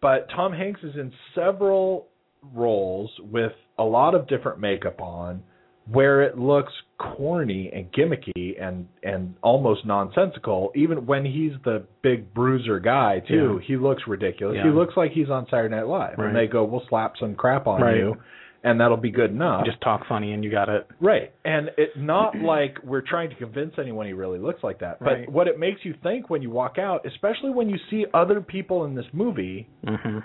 But 0.00 0.28
Tom 0.30 0.52
Hanks 0.52 0.80
is 0.84 0.94
in 0.96 1.12
several 1.34 2.06
roles 2.52 3.10
with 3.20 3.52
a 3.78 3.82
lot 3.84 4.14
of 4.14 4.28
different 4.28 4.60
makeup 4.60 5.00
on 5.00 5.42
where 5.90 6.22
it 6.22 6.38
looks 6.38 6.72
corny 6.98 7.70
and 7.74 7.92
gimmicky 7.92 8.60
and 8.62 8.86
and 9.02 9.34
almost 9.42 9.84
nonsensical 9.84 10.72
even 10.74 11.04
when 11.06 11.24
he's 11.24 11.52
the 11.64 11.84
big 12.02 12.32
bruiser 12.32 12.80
guy 12.80 13.20
too 13.28 13.58
Yeah. 13.60 13.66
he 13.66 13.76
looks 13.76 14.02
ridiculous 14.06 14.56
Yeah. 14.56 14.64
he 14.64 14.70
looks 14.70 14.96
like 14.96 15.12
he's 15.12 15.28
on 15.28 15.46
Saturday 15.50 15.74
Night 15.74 15.86
Live 15.86 16.18
Right. 16.18 16.28
and 16.28 16.36
they 16.36 16.46
go 16.46 16.64
we'll 16.64 16.84
slap 16.88 17.14
some 17.20 17.34
crap 17.34 17.66
on 17.66 17.82
Right. 17.82 17.96
you 17.98 18.16
and 18.62 18.80
that'll 18.80 18.96
be 18.96 19.10
good 19.10 19.30
enough 19.30 19.66
Just 19.66 19.80
talk 19.82 20.06
funny 20.08 20.32
and 20.32 20.42
you 20.42 20.50
got 20.50 20.70
it. 20.70 20.86
Right. 20.98 21.32
And 21.44 21.70
it's 21.76 21.92
not 21.98 22.34
like 22.40 22.78
we're 22.82 23.02
trying 23.02 23.28
to 23.28 23.36
convince 23.36 23.74
anyone 23.78 24.06
he 24.06 24.14
really 24.14 24.38
looks 24.38 24.62
like 24.62 24.78
that. 24.78 25.00
But 25.00 25.06
Right. 25.06 25.30
what 25.30 25.48
it 25.48 25.58
makes 25.58 25.84
you 25.84 25.94
think 26.02 26.30
when 26.30 26.40
you 26.40 26.48
walk 26.48 26.78
out, 26.78 27.04
especially 27.04 27.50
when 27.50 27.68
you 27.68 27.76
see 27.90 28.06
other 28.14 28.40
people 28.40 28.86
in 28.86 28.94
this 28.94 29.04
movie, 29.12 29.68
hmm 29.86 30.20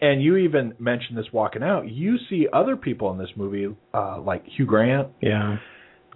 and 0.00 0.22
you 0.22 0.36
even 0.36 0.74
mentioned 0.78 1.18
this 1.18 1.26
walking 1.32 1.62
out, 1.62 1.88
you 1.88 2.16
see 2.30 2.46
other 2.52 2.76
people 2.76 3.10
in 3.10 3.18
this 3.18 3.30
movie, 3.36 3.74
uh, 3.92 4.20
like 4.20 4.44
Hugh 4.56 4.66
Grant, 4.66 5.08
Yeah. 5.20 5.58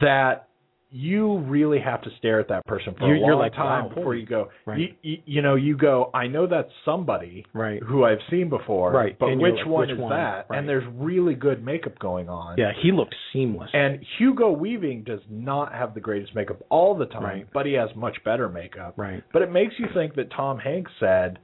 that 0.00 0.44
you 0.92 1.38
really 1.40 1.80
have 1.80 2.00
to 2.00 2.10
stare 2.16 2.38
at 2.38 2.48
that 2.48 2.64
person 2.64 2.94
for 2.94 3.08
You- 3.08 3.16
a 3.16 3.18
long 3.18 3.26
you're 3.26 3.34
like, 3.36 3.52
time 3.54 3.84
wow, 3.84 3.88
before 3.88 4.14
you 4.14 4.24
go. 4.24 4.48
right. 4.66 4.78
You, 4.78 4.94
you, 5.02 5.18
you 5.26 5.42
know, 5.42 5.56
you 5.56 5.76
go. 5.76 6.10
I 6.14 6.28
know 6.28 6.46
that's 6.46 6.70
somebody 6.84 7.44
Right. 7.52 7.82
who 7.82 8.04
I've 8.04 8.20
seen 8.30 8.48
before, 8.48 8.92
Right. 8.92 9.18
But 9.18 9.30
And 9.30 9.40
which 9.40 9.56
like, 9.56 9.66
one 9.66 9.80
which 9.80 9.90
is 9.90 9.98
one? 9.98 10.10
that? 10.10 10.46
Right. 10.48 10.58
And 10.58 10.68
there's 10.68 10.86
really 10.94 11.34
good 11.34 11.64
makeup 11.64 11.98
going 11.98 12.28
on. 12.28 12.56
Yeah. 12.56 12.72
He 12.80 12.92
looked 12.92 13.16
seamless. 13.32 13.68
And 13.74 14.00
Hugo 14.16 14.52
Weaving 14.52 15.02
does 15.02 15.20
not 15.28 15.72
have 15.74 15.92
the 15.92 16.00
greatest 16.00 16.34
makeup 16.36 16.58
all 16.70 16.94
the 16.94 17.06
time, 17.06 17.22
Right. 17.24 17.46
but 17.52 17.66
he 17.66 17.72
has 17.74 17.94
much 17.96 18.22
better 18.24 18.48
makeup. 18.48 18.94
right. 18.96 19.22
But 19.32 19.42
it 19.42 19.50
makes 19.50 19.78
you 19.80 19.88
think 19.88 20.14
that 20.14 20.30
Tom 20.30 20.58
Hanks 20.60 20.92
said, 21.00 21.40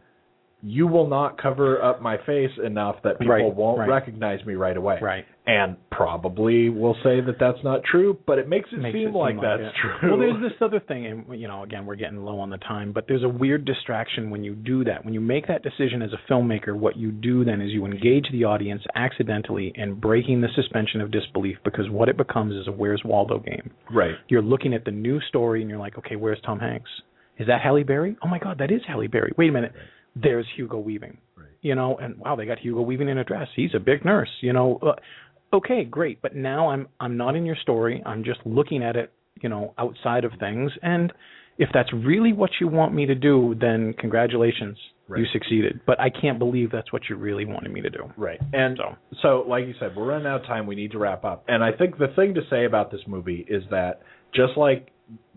"You 0.62 0.86
will 0.86 1.08
not 1.08 1.36
cover 1.40 1.82
up 1.82 2.00
my 2.00 2.16
face 2.24 2.50
enough 2.64 2.96
that 3.02 3.18
people 3.18 3.34
Right, 3.34 3.54
won't 3.54 3.78
right. 3.80 3.88
recognize 3.88 4.44
me 4.46 4.54
right 4.54 4.76
away." 4.76 4.98
Right. 5.00 5.24
And 5.44 5.76
probably 5.90 6.68
will 6.68 6.94
say 7.02 7.20
that 7.20 7.36
that's 7.40 7.58
not 7.64 7.82
true, 7.82 8.16
but 8.26 8.38
it 8.38 8.48
makes 8.48 8.70
it 8.72 8.78
Makes 8.78 8.94
seem 8.96 9.08
it 9.08 9.14
like 9.14 9.34
seem 9.34 9.42
that's 9.42 9.62
it. 9.62 9.72
true. 9.80 10.10
Well, 10.10 10.18
there's 10.20 10.40
this 10.40 10.52
other 10.60 10.78
thing, 10.78 11.06
and 11.06 11.40
you 11.40 11.48
know, 11.48 11.64
again, 11.64 11.84
we're 11.84 11.96
getting 11.96 12.24
low 12.24 12.38
on 12.38 12.48
the 12.50 12.58
time, 12.58 12.92
but 12.92 13.06
there's 13.08 13.24
a 13.24 13.28
weird 13.28 13.64
distraction 13.64 14.30
when 14.30 14.44
you 14.44 14.54
do 14.54 14.84
that. 14.84 15.04
When 15.04 15.14
you 15.14 15.20
make 15.20 15.48
that 15.48 15.62
decision 15.64 16.00
as 16.00 16.10
a 16.12 16.32
filmmaker, 16.32 16.76
what 16.76 16.96
you 16.96 17.10
do 17.10 17.44
then 17.44 17.60
is 17.60 17.70
you 17.72 17.84
engage 17.86 18.26
the 18.30 18.44
audience 18.44 18.82
accidentally 18.94 19.72
and 19.76 20.00
breaking 20.00 20.40
the 20.42 20.48
suspension 20.54 21.00
of 21.00 21.10
disbelief 21.10 21.56
because 21.64 21.90
what 21.90 22.08
it 22.08 22.16
becomes 22.16 22.54
is 22.54 22.68
a 22.68 22.72
Where's 22.72 23.02
Waldo 23.04 23.38
game. 23.40 23.70
right. 23.92 24.14
You're 24.28 24.42
looking 24.42 24.74
at 24.74 24.84
the 24.84 24.90
new 24.92 25.20
story 25.22 25.60
and 25.60 25.68
you're 25.68 25.78
like, 25.80 25.98
okay, 25.98 26.14
where's 26.16 26.40
Tom 26.46 26.58
Hanks? 26.60 26.90
Is 27.38 27.46
that 27.48 27.60
Halle 27.60 27.82
Berry? 27.82 28.16
Oh 28.24 28.28
my 28.28 28.38
God, 28.38 28.58
that 28.58 28.70
is 28.70 28.80
Halle 28.86 29.06
Berry. 29.08 29.32
Wait 29.36 29.48
a 29.50 29.52
minute, 29.52 29.72
there's 30.14 30.46
Hugo 30.56 30.78
Weaving. 30.78 31.18
Right. 31.36 31.46
You 31.60 31.74
know, 31.74 31.96
and 31.96 32.18
wow, 32.18 32.36
they 32.36 32.46
got 32.46 32.58
Hugo 32.58 32.82
Weaving 32.82 33.08
in 33.08 33.18
a 33.18 33.24
dress. 33.24 33.48
He's 33.54 33.74
a 33.74 33.80
big 33.80 34.04
nurse. 34.04 34.30
You 34.40 34.52
know, 34.52 34.78
uh, 34.82 35.56
okay, 35.56 35.84
great. 35.84 36.20
But 36.22 36.34
now 36.34 36.68
I'm 36.68 36.88
I'm 37.00 37.16
not 37.16 37.36
in 37.36 37.46
your 37.46 37.56
story. 37.56 38.02
I'm 38.04 38.24
just 38.24 38.40
looking 38.44 38.82
at 38.82 38.96
it, 38.96 39.12
you 39.40 39.48
know, 39.48 39.74
outside 39.78 40.24
of 40.24 40.32
things. 40.38 40.72
And 40.82 41.12
if 41.58 41.68
that's 41.72 41.92
really 41.92 42.32
what 42.32 42.50
you 42.60 42.68
want 42.68 42.94
me 42.94 43.06
to 43.06 43.14
do, 43.14 43.54
then 43.60 43.94
congratulations, 43.98 44.78
you 45.14 45.24
succeeded. 45.32 45.80
But 45.86 46.00
I 46.00 46.08
can't 46.08 46.38
believe 46.38 46.70
that's 46.70 46.92
what 46.92 47.02
you 47.10 47.16
really 47.16 47.44
wanted 47.44 47.70
me 47.72 47.82
to 47.82 47.90
do. 47.90 48.10
Right. 48.16 48.40
And 48.52 48.78
So 48.78 48.96
so, 49.20 49.44
like 49.46 49.66
you 49.66 49.74
said, 49.78 49.94
we're 49.94 50.06
running 50.06 50.26
out 50.26 50.40
of 50.40 50.46
time. 50.46 50.66
We 50.66 50.74
need 50.74 50.92
to 50.92 50.98
wrap 50.98 51.24
up. 51.24 51.44
And 51.48 51.62
I 51.62 51.72
think 51.72 51.98
the 51.98 52.08
thing 52.16 52.34
to 52.34 52.40
say 52.48 52.64
about 52.64 52.90
this 52.90 53.02
movie 53.06 53.44
is 53.48 53.62
that 53.70 54.00
just 54.34 54.56
like 54.56 54.88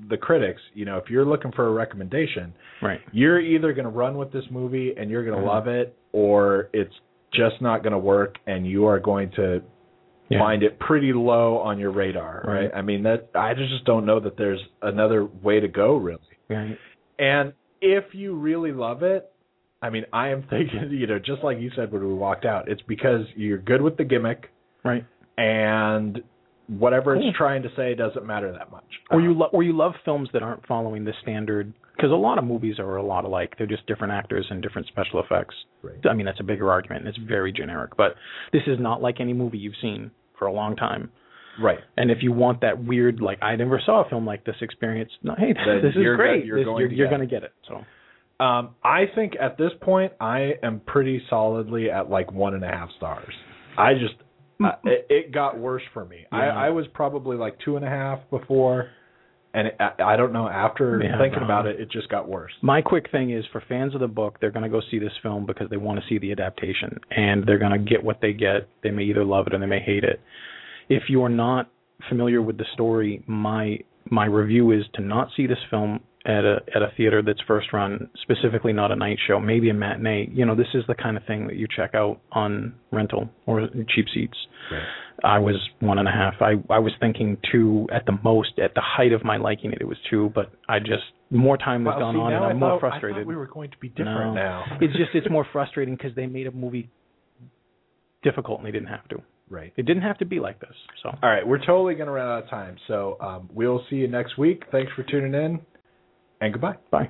the 0.10 0.18
critics, 0.18 0.62
you 0.74 0.86
know, 0.86 0.98
if 0.98 1.10
you're 1.10 1.26
looking 1.26 1.52
for 1.52 1.68
a 1.68 1.72
recommendation, 1.72 2.54
right, 2.82 3.00
you're 3.12 3.40
either 3.40 3.74
going 3.74 3.86
to 3.86 3.92
run 3.92 4.18
with 4.18 4.32
this 4.32 4.44
movie 4.52 4.94
and 4.98 5.10
you're 5.10 5.24
going 5.24 5.36
to 5.38 5.44
Mhm. 5.44 5.48
love 5.48 5.68
it, 5.68 5.96
or 6.12 6.70
it's 6.74 6.94
just 7.34 7.62
not 7.62 7.84
going 7.84 7.94
to 7.94 8.00
work 8.00 8.36
and 8.48 8.66
you 8.68 8.86
are 8.86 9.00
going 9.00 9.30
to 9.32 9.62
Yeah. 10.30 10.40
find 10.40 10.64
it 10.64 10.80
pretty 10.80 11.14
low 11.14 11.58
on 11.60 11.78
your 11.80 11.92
radar, 11.92 12.42
right? 12.46 12.54
Right. 12.64 12.72
I 12.74 12.82
mean, 12.82 13.04
that 13.04 13.30
I 13.36 13.54
just 13.54 13.84
don't 13.86 14.06
know 14.06 14.20
that 14.22 14.38
there's 14.38 14.62
another 14.82 15.26
way 15.26 15.60
to 15.60 15.68
go, 15.68 15.98
really. 15.98 16.20
right, 16.50 16.78
And 17.20 17.54
if 17.82 18.14
you 18.16 18.34
really 18.36 18.72
love 18.72 19.04
it, 19.04 19.30
I 19.82 19.90
mean, 19.90 20.06
I 20.14 20.30
am 20.30 20.44
thinking, 20.50 20.90
you 20.92 21.06
know, 21.08 21.20
just 21.20 21.44
like 21.44 21.60
you 21.60 21.70
said 21.76 21.92
when 21.92 22.08
we 22.08 22.14
walked 22.14 22.46
out, 22.46 22.68
it's 22.70 22.82
because 22.84 23.26
you're 23.36 23.58
good 23.60 23.82
with 23.82 23.98
the 23.98 24.04
gimmick 24.04 24.50
right. 24.84 25.06
and 25.38 26.24
whatever 26.68 27.16
it's 27.16 27.38
trying 27.38 27.62
to 27.64 27.70
say 27.76 27.94
doesn't 27.96 28.26
matter 28.26 28.52
that 28.52 28.72
much. 28.72 28.86
or 29.12 29.22
you 29.22 29.34
lo- 29.34 29.50
or 29.54 29.64
you 29.64 29.76
love 29.76 29.94
films 30.04 30.30
that 30.34 30.42
aren't 30.44 30.66
following 30.66 31.06
the 31.06 31.14
standard 31.22 31.72
because 31.96 32.12
a 32.12 32.16
lot 32.16 32.38
of 32.38 32.44
movies 32.44 32.80
are 32.80 32.98
a 32.98 33.04
lot 33.04 33.24
alike. 33.24 33.54
They're 33.58 33.68
just 33.68 33.86
different 33.88 34.12
actors 34.14 34.46
and 34.50 34.62
different 34.62 34.88
special 34.88 35.22
effects. 35.24 35.56
Right. 35.82 35.96
I 36.10 36.14
mean, 36.14 36.26
that's 36.26 36.40
a 36.40 36.44
bigger 36.44 36.70
argument 36.72 37.06
and 37.06 37.10
it's 37.10 37.18
very 37.28 37.52
generic. 37.54 37.92
But 37.96 38.16
this 38.52 38.64
is 38.68 38.78
not 38.80 39.02
like 39.02 39.20
any 39.20 39.34
movie 39.34 39.58
you've 39.60 39.76
seen 39.82 40.12
for 40.40 40.48
a 40.48 40.52
long 40.54 40.76
time. 40.76 41.10
right. 41.62 41.80
And 41.98 42.12
if 42.12 42.18
you 42.22 42.32
want 42.34 42.62
that 42.62 42.84
weird, 42.84 43.22
like 43.22 43.42
I 43.42 43.56
never 43.56 43.80
saw 43.86 44.04
a 44.06 44.10
film 44.10 44.26
like 44.26 44.44
this 44.44 44.58
experience, 44.62 45.12
no, 45.24 45.36
hey, 45.38 45.54
Then 45.54 45.82
this 45.82 45.96
is 45.96 46.04
go- 46.04 46.16
great. 46.18 46.46
you're 46.46 46.58
This- 46.60 46.66
going 46.66 46.80
you're, 46.82 46.90
to 46.90 46.96
you're 46.96 47.18
to 47.18 47.26
get 47.28 47.44
it. 47.44 47.54
So 47.68 47.86
Um, 48.44 48.72
I 48.84 49.06
think 49.16 49.34
at 49.40 49.58
this 49.58 49.72
point 49.80 50.12
I 50.20 50.56
am 50.64 50.82
pretty 50.82 51.22
solidly 51.30 51.90
at 51.90 52.10
like 52.10 52.32
one 52.34 52.54
and 52.56 52.64
a 52.66 52.68
half 52.68 52.90
stars. 52.98 53.34
I 53.78 53.94
just 53.94 54.16
uh, 54.64 54.72
it, 54.84 55.08
it 55.10 55.32
got 55.32 55.58
worse 55.58 55.84
for 55.94 56.06
me. 56.06 56.26
I, 56.32 56.46
Yeah. 56.46 56.58
I 56.58 56.70
was 56.70 56.86
probably 56.94 57.38
like 57.38 57.58
two 57.64 57.76
and 57.76 57.86
a 57.86 57.90
half 57.90 58.20
before, 58.30 58.90
and 59.54 59.68
it, 59.68 59.78
I, 59.80 60.14
I 60.14 60.16
don't 60.18 60.34
know. 60.34 60.48
After 60.48 61.02
Yeah, 61.04 61.18
thinking 61.18 61.40
no. 61.40 61.46
about 61.46 61.66
it, 61.66 61.80
it 61.80 61.90
just 61.92 62.10
got 62.10 62.28
worse. 62.28 62.52
My 62.62 62.82
quick 62.82 63.10
thing 63.12 63.32
is 63.32 63.46
for 63.52 63.62
fans 63.68 63.94
of 63.94 64.02
the 64.02 64.08
book, 64.08 64.38
they're 64.40 64.52
going 64.52 64.64
to 64.64 64.70
go 64.70 64.82
see 64.92 65.00
this 65.00 65.14
film 65.22 65.46
because 65.46 65.70
they 65.70 65.78
want 65.78 66.00
to 66.00 66.06
see 66.08 66.18
the 66.20 66.32
adaptation 66.32 67.00
and 67.12 67.46
they're 67.46 67.60
going 67.60 67.72
to 67.72 67.80
get 67.80 68.04
what 68.04 68.20
they 68.22 68.34
get. 68.34 68.68
They 68.84 68.92
may 68.92 69.04
either 69.04 69.24
love 69.26 69.48
it 69.48 69.54
or 69.54 69.60
they 69.60 69.66
may 69.66 69.80
hate 69.82 70.04
it. 70.04 70.22
If 70.90 71.04
you're 71.10 71.30
not 71.30 71.70
familiar 72.10 72.42
with 72.42 72.58
the 72.58 72.66
story, 72.74 73.24
my 73.28 73.80
my 74.12 74.26
review 74.26 74.72
is 74.72 74.84
to 74.94 75.02
not 75.02 75.30
see 75.36 75.48
this 75.48 75.58
film 75.70 76.00
at 76.26 76.44
a 76.44 76.58
at 76.76 76.82
a 76.82 76.92
theater 76.98 77.22
that's 77.22 77.40
first 77.48 77.72
run, 77.74 78.10
specifically 78.24 78.74
not 78.74 78.92
a 78.92 78.96
night 78.96 79.18
show, 79.28 79.40
maybe 79.40 79.70
a 79.70 79.74
matinee. 79.74 80.30
You 80.34 80.46
know, 80.46 80.56
this 80.56 80.68
is 80.74 80.84
the 80.88 80.96
kind 80.96 81.18
of 81.18 81.24
thing 81.26 81.48
that 81.48 81.56
you 81.56 81.68
check 81.76 81.94
out 81.94 82.20
on 82.32 82.74
rental 82.92 83.30
or 83.46 83.68
cheap 83.94 84.06
seats. 84.14 84.38
I 85.24 85.40
was 85.40 85.56
one 85.80 86.00
and 86.00 86.08
a 86.08 86.12
half. 86.12 86.34
I 86.42 86.54
I 86.70 86.80
was 86.80 86.92
thinking 87.00 87.38
two 87.52 87.88
at 87.94 88.06
the 88.06 88.18
most. 88.24 88.58
At 88.58 88.74
the 88.74 88.82
height 88.82 89.14
of 89.14 89.24
my 89.24 89.38
liking 89.38 89.72
it, 89.72 89.78
it 89.82 89.86
was 89.88 89.98
two. 90.10 90.32
But 90.34 90.52
I 90.68 90.80
just 90.80 91.04
more 91.32 91.58
time 91.58 91.86
has 91.86 91.94
Well, 91.94 92.00
gone 92.00 92.16
see, 92.16 92.20
on, 92.20 92.34
and 92.34 92.44
I'm 92.46 92.60
more 92.60 92.80
thought- 92.80 92.88
I 92.88 92.90
frustrated. 93.00 93.28
we 93.28 93.36
were 93.36 93.48
going 93.48 93.70
to 93.72 93.78
be 93.78 93.90
different 93.90 94.34
No. 94.34 94.42
now. 94.44 94.64
it's 94.82 94.94
just 94.94 95.12
it's 95.14 95.30
more 95.30 95.46
frustrating 95.54 95.96
because 95.96 96.14
they 96.16 96.26
made 96.28 96.48
a 96.48 96.52
movie 96.52 96.90
difficult 98.24 98.60
and 98.60 98.68
they 98.68 98.72
didn't 98.72 98.88
have 98.90 99.08
to. 99.10 99.18
right. 99.50 99.72
It 99.78 99.86
didn't 99.86 100.02
have 100.04 100.18
to 100.20 100.26
be 100.26 100.40
like 100.40 100.60
this. 100.60 100.74
So 101.04 101.10
All 101.22 101.30
right, 101.30 101.46
we're 101.48 101.64
totally 101.64 101.94
going 101.96 102.08
to 102.08 102.12
run 102.14 102.28
out 102.28 102.44
of 102.44 102.50
time. 102.50 102.78
So 102.88 103.18
um, 103.22 103.50
we'll 103.54 103.84
see 103.90 103.98
you 103.98 104.08
next 104.08 104.38
week. 104.38 104.64
Thanks 104.72 104.92
for 104.96 105.04
tuning 105.04 105.34
in, 105.36 105.60
and 106.42 106.54
goodbye. 106.54 106.78
bye. 106.92 107.10